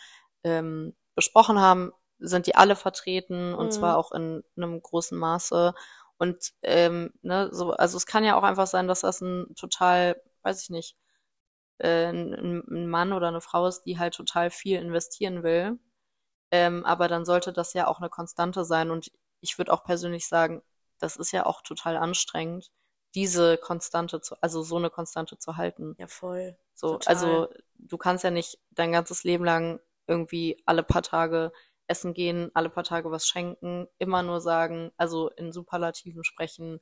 ähm, 0.45 0.95
besprochen 1.15 1.61
haben, 1.61 1.93
sind 2.21 2.47
die 2.47 2.55
alle 2.57 2.77
vertreten 2.77 3.55
und 3.55 3.69
Mhm. 3.69 3.73
zwar 3.73 3.99
auch 3.99 4.13
in 4.13 4.45
einem 4.57 4.83
großen 4.83 5.19
Maße. 5.19 5.75
Und 6.19 6.53
ähm, 6.63 7.13
ne, 7.23 7.49
so, 7.53 7.73
also 7.73 7.97
es 7.97 8.07
kann 8.07 8.25
ja 8.25 8.37
auch 8.39 8.43
einfach 8.45 8.67
sein, 8.67 8.89
dass 8.89 9.01
das 9.03 9.21
ein 9.23 9.55
total, 9.57 10.21
weiß 10.43 10.63
ich 10.63 10.71
nicht, 10.71 10.97
äh, 11.79 12.07
ein, 12.11 12.65
ein 12.71 12.89
Mann 12.89 13.13
oder 13.13 13.29
eine 13.29 13.41
Frau 13.41 13.67
ist, 13.67 13.83
die 13.83 13.99
halt 13.99 14.15
total 14.15 14.51
viel 14.51 14.79
investieren 14.81 15.43
will. 15.43 15.79
Ähm, 16.51 16.85
aber 16.87 17.09
dann 17.09 17.25
sollte 17.25 17.53
das 17.53 17.75
ja 17.75 17.87
auch 17.89 18.01
eine 18.01 18.11
Konstante 18.11 18.65
sein. 18.65 18.91
Und 18.91 19.13
ich 19.41 19.59
würde 19.59 19.73
auch 19.73 19.85
persönlich 19.85 20.29
sagen, 20.29 20.63
das 20.99 21.17
ist 21.17 21.33
ja 21.33 21.47
auch 21.47 21.63
total 21.63 21.97
anstrengend, 21.97 22.71
diese 23.15 23.59
Konstante 23.59 24.21
zu, 24.21 24.37
also 24.43 24.63
so 24.63 24.77
eine 24.77 24.91
Konstante 24.91 25.39
zu 25.39 25.57
halten. 25.57 25.99
Ja, 25.99 26.07
voll. 26.07 26.57
So, 26.75 26.99
Total. 26.99 27.07
also 27.07 27.49
du 27.75 27.99
kannst 27.99 28.25
ja 28.25 28.31
nicht 28.31 28.59
dein 28.71 28.93
ganzes 28.93 29.25
Leben 29.25 29.45
lang 29.45 29.81
irgendwie 30.07 30.63
alle 30.67 30.83
paar 30.83 31.03
Tage 31.03 31.53
essen 31.91 32.15
gehen, 32.15 32.51
alle 32.55 32.71
paar 32.71 32.85
Tage 32.85 33.11
was 33.11 33.27
schenken, 33.27 33.89
immer 33.99 34.23
nur 34.23 34.41
sagen, 34.41 34.93
also 34.97 35.29
in 35.31 35.53
Superlativen 35.53 36.25
sprechen 36.25 36.81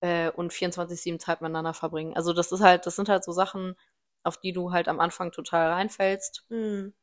äh, 0.00 0.30
und 0.30 0.52
24/7 0.52 1.18
Zeit 1.18 1.40
miteinander 1.40 1.74
verbringen. 1.74 2.14
Also 2.16 2.32
das 2.32 2.52
ist 2.52 2.60
halt, 2.60 2.86
das 2.86 2.96
sind 2.96 3.08
halt 3.08 3.24
so 3.24 3.32
Sachen, 3.32 3.76
auf 4.24 4.36
die 4.38 4.52
du 4.52 4.72
halt 4.72 4.88
am 4.88 5.00
Anfang 5.00 5.32
total 5.32 5.70
reinfällst. 5.72 6.44
Mhm. 6.48 6.94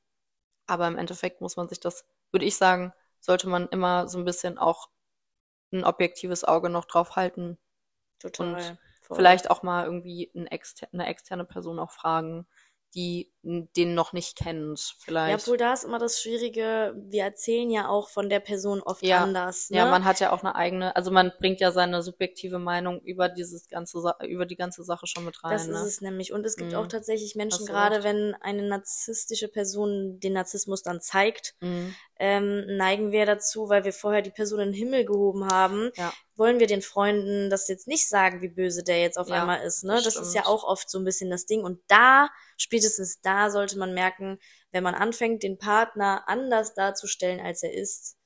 Aber 0.68 0.88
im 0.88 0.98
Endeffekt 0.98 1.42
muss 1.42 1.58
man 1.58 1.68
sich 1.68 1.80
das, 1.80 2.06
würde 2.32 2.46
ich 2.46 2.58
sagen, 2.58 2.94
sollte 3.20 3.50
man 3.50 3.68
immer 3.70 4.08
so 4.08 4.20
ein 4.20 4.26
bisschen 4.26 4.58
auch 4.58 4.90
ein 5.72 5.84
objektives 5.84 6.44
Auge 6.44 6.70
noch 6.70 6.86
drauf 6.86 7.16
halten. 7.16 7.58
Total. 8.20 8.56
Und 8.56 8.78
Voll. 9.10 9.18
Vielleicht 9.18 9.50
auch 9.50 9.64
mal 9.64 9.86
irgendwie 9.86 10.32
ein 10.36 10.46
exter 10.46 10.88
eine 10.94 11.08
externe 11.08 11.44
Person 11.44 11.80
auch 11.80 11.90
fragen, 11.90 12.46
die 12.96 13.32
den 13.42 13.94
noch 13.96 14.12
nicht 14.14 14.36
kennt. 14.38 14.80
Ja, 14.80 14.96
Vielleicht. 15.00 15.42
obwohl 15.44 15.58
da 15.58 15.74
ist 15.74 15.84
immer 15.86 15.98
das 16.00 16.22
Schwierige, 16.22 16.94
wir 16.98 17.24
erzählen 17.24 17.70
ja 17.70 17.88
auch 17.88 18.10
von 18.10 18.30
der 18.30 18.40
Person 18.42 18.82
oft 18.82 19.02
Ja. 19.06 19.24
anders. 19.24 19.70
Ne? 19.70 19.78
Ja, 19.78 19.86
man 19.86 20.04
hat 20.06 20.20
ja 20.20 20.32
auch 20.34 20.40
eine 20.44 20.56
eigene, 20.56 20.96
also 20.96 21.10
man 21.10 21.32
bringt 21.40 21.60
ja 21.62 21.72
seine 21.72 22.02
subjektive 22.04 22.60
Meinung 22.60 23.00
über 23.02 23.30
dieses 23.30 23.70
ganze, 23.70 23.98
über 24.28 24.46
die 24.46 24.56
ganze 24.58 24.84
Sache 24.84 25.08
schon 25.08 25.24
mit 25.24 25.42
rein. 25.44 25.52
Das 25.54 25.68
ne? 25.68 25.74
ist 25.76 25.86
es 25.86 26.02
nämlich. 26.02 26.34
Und 26.34 26.46
es 26.46 26.58
gibt 26.58 26.72
Mhm. 26.72 26.78
auch 26.78 26.88
tatsächlich 26.88 27.36
Menschen, 27.36 27.66
gerade 27.66 27.96
recht. 27.98 28.04
wenn 28.06 28.36
eine 28.42 28.64
narzisstische 28.68 29.48
Person 29.48 30.20
den 30.20 30.34
Narzissmus 30.34 30.82
dann 30.84 31.00
zeigt, 31.00 31.56
Mhm. 31.62 31.96
ähm, 32.20 32.76
neigen 32.76 33.12
wir 33.12 33.26
dazu, 33.26 33.70
weil 33.70 33.86
wir 33.86 33.94
vorher 33.94 34.22
die 34.22 34.32
Person 34.32 34.60
in 34.60 34.72
den 34.72 34.74
Himmel 34.76 35.06
gehoben 35.06 35.48
haben, 35.48 35.92
Ja. 35.96 36.12
Wollen 36.40 36.60
wir 36.60 36.68
den 36.68 36.82
Freunden 36.82 37.50
das 37.50 37.68
jetzt 37.68 37.88
nicht 37.88 38.08
sagen, 38.10 38.42
wie 38.42 38.48
böse 38.50 38.84
der 38.84 39.02
jetzt 39.02 39.18
auf 39.20 39.30
Ja, 39.30 39.42
einmal 39.42 39.62
ist. 39.62 39.84
Ne? 39.84 40.02
das 40.04 40.16
Das, 40.16 40.16
ist 40.18 40.34
ja 40.34 40.42
stimmt. 40.42 40.48
auch 40.48 40.64
oft 40.64 40.90
so 40.90 40.98
ein 41.00 41.06
bisschen 41.06 41.30
das 41.30 41.46
Ding. 41.46 41.64
Und 41.64 41.82
da, 41.88 42.30
spätestens 42.58 43.22
da, 43.22 43.52
sollte 43.52 43.78
man 43.78 43.94
merken, 43.94 44.40
wenn 44.72 44.84
man 44.84 44.96
anfängt, 44.96 45.44
den 45.44 45.58
Partner 45.60 46.24
anders 46.28 46.74
darzustellen, 46.74 47.40
als 47.42 47.64
er 47.64 47.74
ist, 47.74 48.18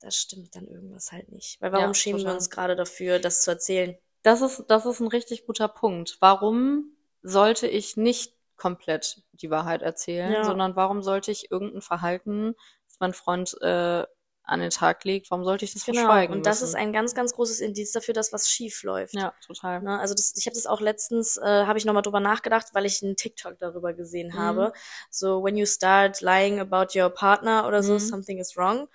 da 0.00 0.10
stimmt 0.10 0.54
dann 0.56 0.66
irgendwas 0.66 1.12
halt 1.12 1.30
nicht. 1.30 1.60
Weil 1.60 1.72
warum 1.72 1.88
Ja, 1.88 1.94
schämen 1.94 2.24
wir 2.24 2.32
uns 2.34 2.50
gerade 2.50 2.76
dafür, 2.76 3.18
das 3.18 3.42
zu 3.42 3.50
erzählen? 3.52 3.96
Das 4.22 4.40
ist, 4.42 4.64
das 4.68 4.86
ist 4.86 5.00
ein 5.00 5.08
richtig 5.08 5.46
guter 5.46 5.68
Punkt. 5.68 6.16
Warum 6.20 6.92
sollte 7.22 7.66
ich 7.66 7.96
nicht 7.96 8.34
komplett 8.56 9.22
die 9.32 9.50
Wahrheit 9.50 9.82
erzählen, 9.82 10.32
Ja. 10.32 10.44
sondern 10.44 10.76
warum 10.76 11.02
sollte 11.02 11.30
ich 11.30 11.50
irgendein 11.50 11.80
Verhalten, 11.82 12.54
das 12.86 12.96
mein 13.00 13.14
Freund 13.14 13.56
äh, 13.62 14.06
an 14.44 14.60
den 14.60 14.70
Tag 14.70 15.04
legt, 15.04 15.30
warum 15.30 15.44
sollte 15.44 15.64
ich 15.64 15.72
das 15.72 15.84
Genau. 15.84 16.04
verschweigen 16.04 16.32
Und 16.32 16.46
das 16.46 16.60
müssen? 16.60 16.68
ist 16.68 16.74
ein 16.74 16.92
ganz, 16.92 17.14
ganz 17.14 17.32
großes 17.34 17.60
Indiz 17.60 17.92
dafür, 17.92 18.14
dass 18.14 18.32
was 18.32 18.48
schief 18.48 18.82
läuft. 18.82 19.14
ja, 19.14 19.32
total. 19.46 19.80
Ne, 19.82 19.98
also 19.98 20.14
das, 20.14 20.34
ich 20.36 20.46
habe 20.46 20.54
das 20.54 20.66
auch 20.66 20.80
letztens, 20.80 21.36
äh, 21.38 21.42
habe 21.66 21.78
ich 21.78 21.84
nochmal 21.84 22.02
drüber 22.02 22.20
nachgedacht, 22.20 22.66
weil 22.74 22.84
ich 22.86 23.02
einen 23.02 23.16
TikTok 23.16 23.58
darüber 23.58 23.92
gesehen 23.94 24.32
Mhm. 24.32 24.38
habe. 24.38 24.72
So, 25.10 25.42
when 25.42 25.56
you 25.56 25.66
start 25.66 26.20
lying 26.20 26.60
about 26.60 26.98
your 26.98 27.08
partner 27.10 27.66
oder 27.66 27.82
so, 27.82 27.94
Mhm. 27.94 27.98
something 27.98 28.38
is 28.38 28.56
wrong. 28.56 28.88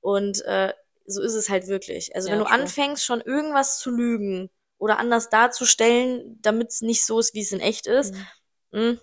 Und 0.00 0.42
äh, 0.44 0.72
so 1.06 1.22
ist 1.22 1.34
es 1.34 1.48
halt 1.48 1.68
wirklich. 1.68 2.14
Also 2.16 2.28
Ja, 2.28 2.32
wenn 2.32 2.40
du 2.40 2.46
true. 2.46 2.54
anfängst, 2.54 3.04
schon 3.04 3.20
irgendwas 3.20 3.78
zu 3.78 3.90
lügen 3.90 4.50
oder 4.78 4.98
anders 4.98 5.28
darzustellen, 5.30 6.38
damit 6.42 6.70
es 6.70 6.80
nicht 6.82 7.04
so 7.04 7.18
ist, 7.20 7.34
wie 7.34 7.40
es 7.40 7.52
in 7.52 7.60
echt 7.60 7.86
ist, 7.86 8.14
Mhm. 8.14 8.26
mh, 8.72 8.96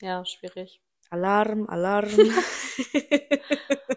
Ja, 0.00 0.24
schwierig. 0.24 0.80
Alarm, 1.10 1.66
Alarm. 1.68 2.08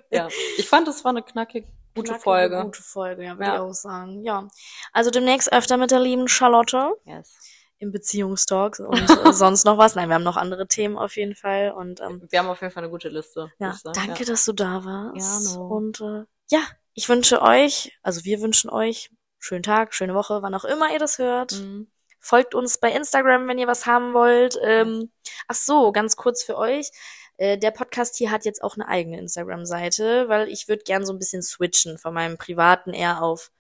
Ja, 0.10 0.30
ich 0.58 0.68
fand, 0.68 0.88
es 0.88 1.04
war 1.04 1.10
eine 1.12 1.22
knackig 1.22 1.66
gute 1.94 2.10
Knackige, 2.12 2.24
Folge. 2.24 2.62
Gute 2.64 2.82
Folge, 2.82 3.24
ja, 3.24 3.34
würde 3.38 3.44
Ja. 3.46 3.56
ich 3.56 3.60
auch 3.62 3.74
sagen. 3.74 4.24
Ja. 4.24 4.48
Also 4.94 5.12
demnächst 5.12 5.52
öfter 5.52 5.78
mit 5.78 5.92
der 5.92 6.00
lieben 6.00 6.28
Charlotte. 6.28 6.94
Yes. 7.06 7.36
im 7.80 7.92
Beziehungstalk 7.92 8.80
und 8.80 9.00
äh, 9.10 9.34
sonst 9.34 9.66
noch 9.66 9.78
was. 9.78 9.94
Nein, 9.96 10.10
wir 10.10 10.16
haben 10.16 10.24
noch 10.24 10.38
andere 10.38 10.68
Themen 10.68 10.98
auf 10.98 11.16
jeden 11.16 11.36
Fall. 11.36 11.72
Und 11.72 12.02
ähm, 12.02 12.26
Wir 12.32 12.40
haben 12.40 12.48
auf 12.50 12.62
jeden 12.62 12.74
Fall 12.74 12.84
eine 12.84 12.90
gute 12.92 13.10
Liste. 13.10 13.52
ja, 13.60 13.76
danke, 13.94 14.26
dass 14.26 14.46
du 14.46 14.54
da 14.54 14.84
warst. 14.84 15.54
Gerne. 15.54 15.64
Und 15.68 16.02
äh, 16.02 16.24
ja, 16.50 16.62
ich 16.94 17.08
wünsche 17.10 17.42
euch, 17.44 17.92
also 18.02 18.24
wir 18.24 18.42
wünschen 18.42 18.70
euch 18.72 19.12
schönen 19.38 19.62
Tag, 19.64 19.94
schöne 19.94 20.16
Woche, 20.16 20.42
wann 20.42 20.56
auch 20.56 20.66
immer 20.66 20.92
ihr 20.92 21.00
das 21.00 21.20
hört. 21.20 21.52
Mhm. 21.52 21.92
Folgt 22.20 22.56
uns 22.56 22.78
bei 22.78 22.92
Instagram, 22.92 23.48
wenn 23.48 23.58
ihr 23.58 23.68
was 23.68 23.86
haben 23.86 24.14
wollt. 24.14 24.58
Ähm, 24.64 25.12
ach 25.48 25.56
so, 25.56 25.92
ganz 25.92 26.16
kurz 26.16 26.44
für 26.44 26.58
euch. 26.58 26.92
Äh, 27.38 27.58
Der 27.58 27.72
Podcast 27.72 28.16
hier 28.18 28.32
hat 28.32 28.46
jetzt 28.46 28.64
auch 28.64 28.76
eine 28.76 28.88
eigene 28.88 29.20
Instagram-Seite, 29.20 30.30
weil 30.30 30.50
ich 30.50 30.68
würde 30.68 30.84
gern 30.84 31.06
so 31.06 31.14
ein 31.14 31.20
bisschen 31.20 31.42
switchen 31.44 31.98
von 31.98 32.14
meinem 32.14 32.38
privaten 32.38 32.94
eher 32.94 33.22
auf 33.22 33.52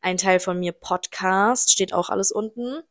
ein 0.00 0.16
Teil 0.16 0.40
von 0.40 0.58
mir 0.58 0.72
Podcast. 0.72 1.70
Steht 1.72 1.92
auch 1.92 2.10
alles 2.10 2.32
unten 2.32 2.82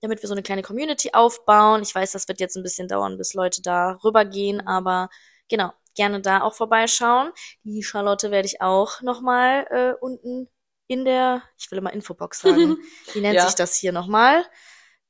damit 0.00 0.22
wir 0.22 0.28
so 0.28 0.34
eine 0.34 0.42
kleine 0.42 0.62
Community 0.62 1.10
aufbauen. 1.12 1.82
Ich 1.82 1.94
weiß, 1.94 2.12
das 2.12 2.28
wird 2.28 2.40
jetzt 2.40 2.56
ein 2.56 2.62
bisschen 2.62 2.88
dauern, 2.88 3.18
bis 3.18 3.34
Leute 3.34 3.62
da 3.62 3.98
rübergehen, 4.02 4.66
aber 4.66 5.10
genau, 5.48 5.72
gerne 5.94 6.20
da 6.20 6.42
auch 6.42 6.54
vorbeischauen. 6.54 7.32
Die 7.64 7.82
Charlotte 7.82 8.30
werde 8.30 8.46
ich 8.46 8.60
auch 8.60 9.02
nochmal 9.02 9.66
äh, 9.70 9.92
unten 10.00 10.48
in 10.90 11.04
der, 11.04 11.42
ich 11.56 11.70
will 11.70 11.78
immer 11.78 11.92
Infobox 11.92 12.40
sagen, 12.40 12.76
wie 13.14 13.20
nennt 13.20 13.36
Ja. 13.36 13.46
sich 13.46 13.54
das 13.54 13.76
hier 13.76 13.92
nochmal? 13.92 14.44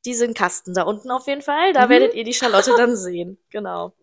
Diesen 0.05 0.35
Kasten 0.35 0.75
da 0.75 0.83
unten 0.83 1.11
auf 1.11 1.27
jeden 1.27 1.43
Fall, 1.43 1.73
da 1.73 1.87
Mhm. 1.87 1.91
werdet 1.91 2.15
ihr 2.15 2.25
die 2.25 2.35
Charlotte 2.35 2.73
dann 2.77 2.97
sehen. 3.07 3.39
Genau. 3.51 3.95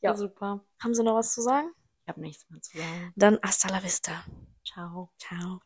Ja. 0.00 0.14
Super. 0.16 0.64
Haben 0.82 0.94
Sie 0.94 1.02
noch 1.04 1.14
was 1.14 1.32
zu 1.32 1.40
sagen? 1.42 1.70
habe 2.08 2.20
nichts 2.20 2.44
mehr 2.50 2.60
zu 2.60 2.76
sagen. 2.76 3.12
Dann 3.16 3.38
hasta 3.42 3.68
la 3.68 3.82
vista. 3.82 4.24
Ciao. 4.66 5.10
Ciao. 5.18 5.60